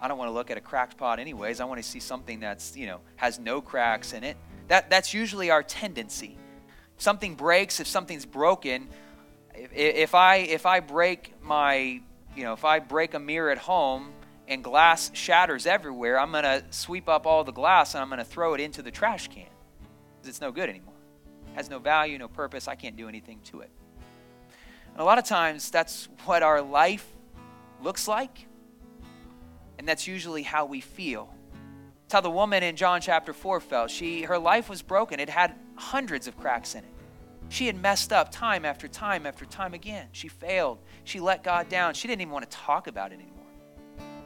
I 0.00 0.08
don't 0.08 0.18
want 0.18 0.28
to 0.28 0.32
look 0.32 0.50
at 0.50 0.58
a 0.58 0.60
cracked 0.60 0.96
pot 0.96 1.18
anyways. 1.18 1.60
I 1.60 1.64
want 1.64 1.82
to 1.82 1.88
see 1.88 2.00
something 2.00 2.40
that's, 2.40 2.76
you 2.76 2.86
know, 2.86 3.00
has 3.16 3.38
no 3.38 3.60
cracks 3.60 4.12
in 4.12 4.22
it. 4.22 4.36
That 4.68 4.90
that's 4.90 5.14
usually 5.14 5.50
our 5.50 5.62
tendency. 5.62 6.36
If 6.96 7.02
something 7.02 7.34
breaks, 7.34 7.80
if 7.80 7.86
something's 7.86 8.26
broken, 8.26 8.88
if, 9.54 9.72
if 9.72 10.14
I 10.14 10.36
if 10.36 10.66
I 10.66 10.80
break 10.80 11.34
my 11.42 12.00
you 12.36 12.44
know, 12.44 12.52
if 12.52 12.64
I 12.64 12.78
break 12.78 13.14
a 13.14 13.18
mirror 13.18 13.50
at 13.50 13.58
home 13.58 14.12
and 14.48 14.62
glass 14.62 15.10
shatters 15.14 15.66
everywhere, 15.66 16.18
I'm 16.18 16.32
going 16.32 16.44
to 16.44 16.64
sweep 16.70 17.08
up 17.08 17.26
all 17.26 17.44
the 17.44 17.52
glass 17.52 17.94
and 17.94 18.02
I'm 18.02 18.08
going 18.08 18.18
to 18.18 18.24
throw 18.24 18.54
it 18.54 18.60
into 18.60 18.82
the 18.82 18.90
trash 18.90 19.28
can 19.28 19.46
it's 20.28 20.40
no 20.40 20.52
good 20.52 20.68
anymore. 20.68 20.94
It 21.52 21.56
has 21.56 21.70
no 21.70 21.78
value, 21.78 22.18
no 22.18 22.28
purpose. 22.28 22.68
I 22.68 22.74
can't 22.74 22.96
do 22.96 23.08
anything 23.08 23.40
to 23.44 23.60
it. 23.60 23.70
And 24.92 25.00
a 25.00 25.04
lot 25.04 25.18
of 25.18 25.24
times, 25.24 25.70
that's 25.70 26.08
what 26.24 26.42
our 26.42 26.62
life 26.62 27.06
looks 27.82 28.06
like, 28.06 28.46
and 29.78 29.88
that's 29.88 30.06
usually 30.06 30.42
how 30.42 30.66
we 30.66 30.80
feel. 30.80 31.34
It's 32.04 32.12
how 32.12 32.20
the 32.20 32.30
woman 32.30 32.62
in 32.62 32.76
John 32.76 33.00
chapter 33.00 33.32
4 33.32 33.60
felt. 33.60 33.90
She, 33.90 34.22
her 34.22 34.38
life 34.38 34.68
was 34.68 34.82
broken, 34.82 35.18
it 35.20 35.28
had 35.28 35.54
hundreds 35.74 36.28
of 36.28 36.36
cracks 36.38 36.74
in 36.74 36.84
it. 36.84 36.93
She 37.48 37.66
had 37.66 37.80
messed 37.80 38.12
up 38.12 38.30
time 38.30 38.64
after 38.64 38.88
time 38.88 39.26
after 39.26 39.44
time 39.44 39.74
again. 39.74 40.08
She 40.12 40.28
failed. 40.28 40.78
She 41.04 41.20
let 41.20 41.44
God 41.44 41.68
down. 41.68 41.94
She 41.94 42.08
didn't 42.08 42.22
even 42.22 42.32
want 42.32 42.50
to 42.50 42.56
talk 42.56 42.86
about 42.86 43.12
it 43.12 43.16
anymore. 43.16 43.30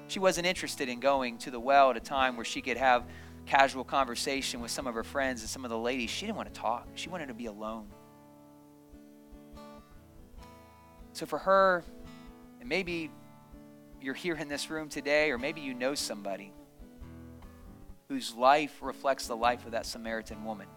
She 0.07 0.19
wasn't 0.19 0.47
interested 0.47 0.89
in 0.89 1.01
going 1.01 1.37
to 1.39 1.51
the 1.51 1.61
well 1.61 1.91
at 1.91 1.97
a 1.97 2.01
time 2.01 2.37
where 2.37 2.45
she 2.45 2.62
could 2.62 2.79
have 2.79 3.05
casual 3.45 3.85
conversation 3.85 4.61
with 4.61 4.71
some 4.71 4.87
of 4.87 4.95
her 4.95 5.03
friends 5.03 5.41
and 5.41 5.51
some 5.51 5.64
of 5.64 5.71
the 5.71 5.79
ladies. 5.79 6.11
She 6.11 6.27
didn't 6.27 6.37
want 6.37 6.53
to 6.53 6.61
talk. 6.61 6.87
She 6.95 7.09
wanted 7.09 7.29
to 7.29 7.35
be 7.35 7.47
alone. 7.47 7.89
So 11.12 11.27
for 11.27 11.39
her, 11.39 11.83
and 12.61 12.69
maybe 12.69 13.11
you're 14.01 14.14
here 14.14 14.37
in 14.37 14.49
this 14.49 14.71
room 14.71 14.89
today, 14.89 15.33
or 15.33 15.39
maybe 15.39 15.61
you 15.61 15.75
know 15.75 15.95
somebody 15.95 16.53
whose 18.09 18.35
life 18.35 18.79
reflects 18.81 19.27
the 19.27 19.37
life 19.37 19.66
of 19.66 19.73
that 19.73 19.85
Samaritan 19.85 20.45
woman, 20.45 20.69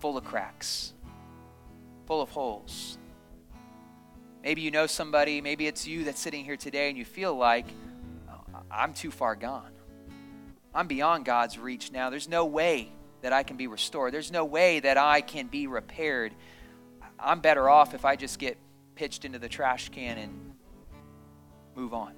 full 0.00 0.16
of 0.16 0.24
cracks, 0.24 0.93
full 2.06 2.20
of 2.20 2.30
holes. 2.30 2.98
Maybe 4.42 4.60
you 4.60 4.70
know 4.70 4.86
somebody, 4.86 5.40
maybe 5.40 5.66
it's 5.66 5.86
you 5.86 6.04
that's 6.04 6.20
sitting 6.20 6.44
here 6.44 6.56
today 6.56 6.88
and 6.88 6.98
you 6.98 7.04
feel 7.04 7.34
like, 7.34 7.66
oh, 8.30 8.60
I'm 8.70 8.92
too 8.92 9.10
far 9.10 9.34
gone. 9.34 9.70
I'm 10.74 10.86
beyond 10.86 11.24
God's 11.24 11.58
reach 11.58 11.92
now. 11.92 12.10
There's 12.10 12.28
no 12.28 12.44
way 12.44 12.92
that 13.22 13.32
I 13.32 13.42
can 13.42 13.56
be 13.56 13.68
restored. 13.68 14.12
There's 14.12 14.30
no 14.30 14.44
way 14.44 14.80
that 14.80 14.98
I 14.98 15.22
can 15.22 15.46
be 15.46 15.66
repaired. 15.66 16.34
I'm 17.18 17.40
better 17.40 17.70
off 17.70 17.94
if 17.94 18.04
I 18.04 18.16
just 18.16 18.38
get 18.38 18.58
pitched 18.96 19.24
into 19.24 19.38
the 19.38 19.48
trash 19.48 19.88
can 19.88 20.18
and 20.18 20.52
move 21.74 21.94
on. 21.94 22.12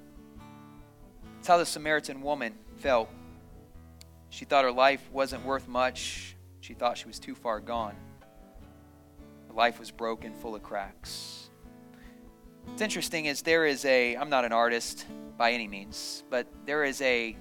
That's 1.37 1.47
how 1.47 1.59
the 1.59 1.66
Samaritan 1.66 2.22
woman 2.22 2.55
felt. 2.78 3.09
She 4.30 4.45
thought 4.45 4.64
her 4.64 4.72
life 4.72 5.09
wasn't 5.12 5.45
worth 5.45 5.68
much. 5.68 6.34
She 6.61 6.74
thought 6.74 6.99
she 6.99 7.07
was 7.07 7.20
too 7.20 7.37
far 7.37 7.61
gone 7.61 7.95
life 9.57 9.81
was 9.81 9.91
broken, 9.91 10.35
full 10.35 10.55
of 10.55 10.63
cracks. 10.63 11.51
What's 12.67 12.83
interesting 12.83 13.25
is 13.25 13.43
there 13.43 13.65
is 13.65 13.85
a, 13.87 14.15
I'm 14.17 14.29
not 14.29 14.45
an 14.45 14.53
artist 14.53 15.07
by 15.39 15.53
any 15.53 15.67
means, 15.67 16.25
but 16.31 16.47
there 16.67 16.85
is 16.85 17.01
a 17.01 17.37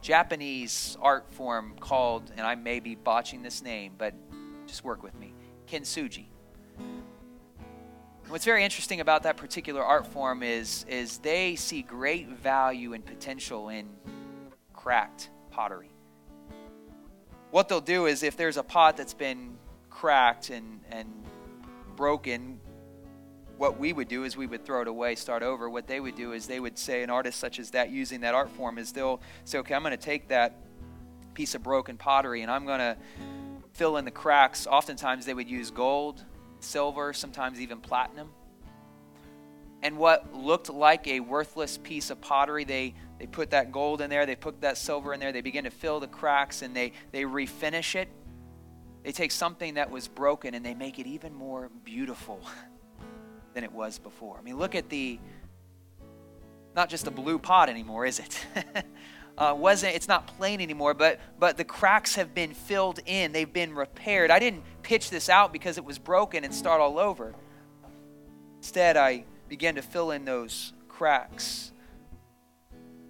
Japanese 0.00 0.96
art 1.00 1.30
form 1.30 1.74
called, 1.80 2.32
and 2.36 2.46
I 2.46 2.54
may 2.54 2.80
be 2.80 2.94
botching 2.94 3.42
this 3.42 3.62
name, 3.62 3.92
but 3.98 4.14
just 4.66 4.84
work 4.84 5.02
with 5.02 5.14
me, 5.18 5.34
kintsugi. 5.68 6.26
What's 8.28 8.46
very 8.46 8.64
interesting 8.64 9.00
about 9.00 9.24
that 9.24 9.36
particular 9.36 9.82
art 9.82 10.06
form 10.06 10.42
is, 10.42 10.86
is 10.88 11.18
they 11.18 11.56
see 11.56 11.82
great 11.82 12.28
value 12.28 12.94
and 12.94 13.04
potential 13.04 13.68
in 13.68 13.86
cracked 14.72 15.28
pottery. 15.50 15.90
What 17.50 17.68
they'll 17.68 17.82
do 17.82 18.06
is 18.06 18.22
if 18.22 18.36
there's 18.36 18.56
a 18.56 18.62
pot 18.62 18.96
that's 18.96 19.14
been 19.14 19.58
cracked 19.90 20.50
and, 20.50 20.80
and 20.90 21.08
broken, 21.96 22.60
what 23.56 23.78
we 23.78 23.92
would 23.92 24.08
do 24.08 24.24
is 24.24 24.36
we 24.36 24.46
would 24.46 24.64
throw 24.64 24.82
it 24.82 24.88
away, 24.88 25.14
start 25.14 25.42
over. 25.42 25.70
What 25.70 25.86
they 25.86 26.00
would 26.00 26.16
do 26.16 26.32
is 26.32 26.46
they 26.46 26.60
would 26.60 26.78
say, 26.78 27.02
an 27.02 27.10
artist 27.10 27.38
such 27.38 27.58
as 27.58 27.70
that, 27.70 27.90
using 27.90 28.20
that 28.22 28.34
art 28.34 28.50
form, 28.50 28.78
is 28.78 28.92
they'll 28.92 29.20
say, 29.44 29.58
okay, 29.58 29.74
I'm 29.74 29.82
going 29.82 29.92
to 29.92 29.96
take 29.96 30.28
that 30.28 30.56
piece 31.34 31.54
of 31.54 31.62
broken 31.62 31.96
pottery 31.96 32.42
and 32.42 32.50
I'm 32.50 32.66
going 32.66 32.80
to 32.80 32.96
fill 33.72 33.96
in 33.96 34.04
the 34.04 34.10
cracks. 34.10 34.66
Oftentimes 34.66 35.26
they 35.26 35.34
would 35.34 35.48
use 35.48 35.70
gold, 35.70 36.24
silver, 36.60 37.12
sometimes 37.12 37.60
even 37.60 37.80
platinum. 37.80 38.30
And 39.82 39.98
what 39.98 40.34
looked 40.34 40.70
like 40.70 41.06
a 41.06 41.20
worthless 41.20 41.76
piece 41.76 42.08
of 42.08 42.20
pottery, 42.20 42.64
they, 42.64 42.94
they 43.18 43.26
put 43.26 43.50
that 43.50 43.70
gold 43.70 44.00
in 44.00 44.08
there, 44.08 44.24
they 44.24 44.36
put 44.36 44.62
that 44.62 44.78
silver 44.78 45.12
in 45.12 45.20
there, 45.20 45.30
they 45.30 45.42
begin 45.42 45.64
to 45.64 45.70
fill 45.70 46.00
the 46.00 46.06
cracks 46.06 46.62
and 46.62 46.74
they, 46.74 46.92
they 47.12 47.22
refinish 47.24 47.94
it. 47.94 48.08
They 49.04 49.12
take 49.12 49.30
something 49.30 49.74
that 49.74 49.90
was 49.90 50.08
broken 50.08 50.54
and 50.54 50.64
they 50.64 50.74
make 50.74 50.98
it 50.98 51.06
even 51.06 51.34
more 51.34 51.70
beautiful 51.84 52.40
than 53.54 53.62
it 53.62 53.70
was 53.70 53.98
before. 53.98 54.38
I 54.38 54.42
mean, 54.42 54.58
look 54.58 54.74
at 54.74 54.88
the, 54.88 55.20
not 56.74 56.88
just 56.88 57.06
a 57.06 57.10
blue 57.10 57.38
pot 57.38 57.68
anymore, 57.68 58.06
is 58.06 58.18
it? 58.18 58.46
uh, 59.38 59.54
wasn't 59.56 59.94
it's 59.94 60.08
not 60.08 60.26
plain 60.26 60.62
anymore, 60.62 60.94
but 60.94 61.20
but 61.38 61.58
the 61.58 61.64
cracks 61.64 62.14
have 62.14 62.34
been 62.34 62.54
filled 62.54 62.98
in. 63.04 63.32
They've 63.32 63.52
been 63.52 63.74
repaired. 63.74 64.30
I 64.30 64.38
didn't 64.38 64.62
pitch 64.82 65.10
this 65.10 65.28
out 65.28 65.52
because 65.52 65.76
it 65.76 65.84
was 65.84 65.98
broken 65.98 66.42
and 66.42 66.54
start 66.54 66.80
all 66.80 66.98
over. 66.98 67.34
Instead, 68.56 68.96
I 68.96 69.24
began 69.50 69.74
to 69.74 69.82
fill 69.82 70.12
in 70.12 70.24
those 70.24 70.72
cracks. 70.88 71.72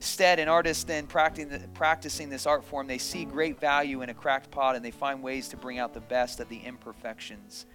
Instead, 0.05 0.39
an 0.39 0.49
artist 0.49 0.87
then 0.87 1.07
practicing 1.07 2.29
this 2.29 2.47
art 2.47 2.63
form, 2.65 2.87
they 2.87 2.99
see 2.99 3.25
great 3.25 3.59
value 3.59 4.03
in 4.03 4.11
a 4.11 4.15
cracked 4.15 4.51
pot 4.51 4.77
and 4.77 4.85
they 4.85 4.91
find 4.91 5.23
ways 5.23 5.49
to 5.49 5.57
bring 5.57 5.79
out 5.79 5.95
the 5.95 6.01
best 6.01 6.41
of 6.41 6.49
the 6.49 6.59
imperfections 6.59 7.67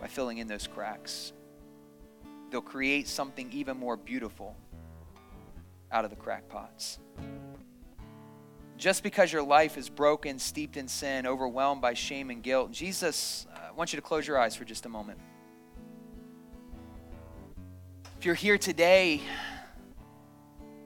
by 0.00 0.06
filling 0.06 0.38
in 0.38 0.48
those 0.48 0.66
cracks 0.66 1.32
they'll 2.54 2.60
create 2.60 3.08
something 3.08 3.50
even 3.52 3.76
more 3.76 3.96
beautiful 3.96 4.54
out 5.90 6.04
of 6.04 6.10
the 6.10 6.16
crackpots. 6.16 7.00
Just 8.76 9.02
because 9.02 9.32
your 9.32 9.42
life 9.42 9.76
is 9.76 9.88
broken, 9.88 10.38
steeped 10.38 10.76
in 10.76 10.86
sin, 10.86 11.26
overwhelmed 11.26 11.82
by 11.82 11.94
shame 11.94 12.30
and 12.30 12.44
guilt, 12.44 12.70
Jesus, 12.70 13.48
uh, 13.52 13.70
I 13.70 13.72
want 13.72 13.92
you 13.92 13.96
to 13.96 14.02
close 14.02 14.24
your 14.24 14.38
eyes 14.38 14.54
for 14.54 14.64
just 14.64 14.86
a 14.86 14.88
moment. 14.88 15.18
If 18.20 18.24
you're 18.24 18.36
here 18.36 18.56
today 18.56 19.20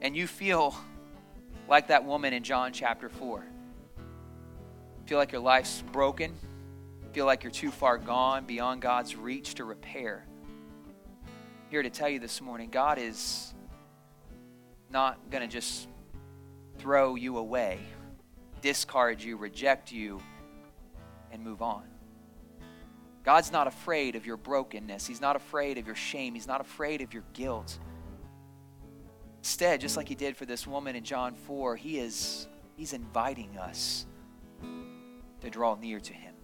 and 0.01 0.17
you 0.17 0.25
feel 0.25 0.75
like 1.69 1.87
that 1.87 2.03
woman 2.03 2.33
in 2.33 2.43
John 2.43 2.73
chapter 2.73 3.09
4, 3.09 3.43
feel 5.05 5.17
like 5.17 5.31
your 5.31 5.41
life's 5.41 5.83
broken, 5.91 6.33
feel 7.13 7.25
like 7.25 7.43
you're 7.43 7.51
too 7.51 7.71
far 7.71 7.97
gone 7.97 8.45
beyond 8.45 8.81
God's 8.81 9.15
reach 9.15 9.55
to 9.55 9.63
repair, 9.63 10.25
here 11.69 11.83
to 11.83 11.89
tell 11.89 12.09
you 12.09 12.19
this 12.19 12.41
morning 12.41 12.69
God 12.71 12.97
is 12.97 13.53
not 14.89 15.29
going 15.29 15.47
to 15.47 15.47
just 15.47 15.87
throw 16.79 17.13
you 17.13 17.37
away, 17.37 17.79
discard 18.61 19.21
you, 19.21 19.37
reject 19.37 19.91
you, 19.91 20.19
and 21.31 21.43
move 21.43 21.61
on. 21.61 21.83
God's 23.23 23.51
not 23.51 23.67
afraid 23.67 24.15
of 24.15 24.25
your 24.25 24.37
brokenness. 24.37 25.05
He's 25.05 25.21
not 25.21 25.35
afraid 25.35 25.77
of 25.77 25.85
your 25.85 25.95
shame. 25.95 26.33
He's 26.33 26.47
not 26.47 26.61
afraid 26.61 27.01
of 27.01 27.13
your 27.13 27.23
guilt. 27.33 27.77
Instead, 29.49 29.81
just 29.81 29.97
like 29.97 30.07
he 30.07 30.13
did 30.13 30.37
for 30.37 30.45
this 30.45 30.67
woman 30.67 30.95
in 30.95 31.03
John 31.03 31.33
4, 31.33 31.75
he 31.75 31.97
is 31.97 32.47
he's 32.77 32.93
inviting 32.93 33.57
us 33.57 34.05
to 35.41 35.49
draw 35.49 35.73
near 35.73 35.99
to 35.99 36.13
him. 36.13 36.35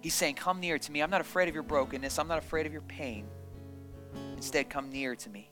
He's 0.00 0.14
saying, 0.14 0.36
Come 0.36 0.58
near 0.58 0.78
to 0.78 0.90
me. 0.90 1.02
I'm 1.02 1.10
not 1.10 1.20
afraid 1.20 1.50
of 1.50 1.54
your 1.54 1.62
brokenness. 1.62 2.18
I'm 2.18 2.28
not 2.28 2.38
afraid 2.38 2.64
of 2.64 2.72
your 2.72 2.80
pain. 2.80 3.26
Instead, 4.36 4.70
come 4.70 4.88
near 4.88 5.14
to 5.16 5.28
me. 5.28 5.50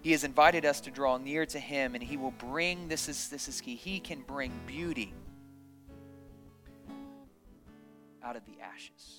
He 0.00 0.12
has 0.12 0.24
invited 0.24 0.64
us 0.64 0.80
to 0.80 0.90
draw 0.90 1.18
near 1.18 1.44
to 1.44 1.58
him, 1.58 1.94
and 1.94 2.02
he 2.02 2.16
will 2.16 2.30
bring 2.30 2.88
this 2.88 3.10
is 3.10 3.28
this 3.28 3.46
is 3.46 3.60
key. 3.60 3.74
He 3.76 4.00
can 4.00 4.22
bring 4.22 4.50
beauty 4.66 5.12
out 8.24 8.36
of 8.36 8.42
the 8.46 8.58
ashes. 8.62 9.17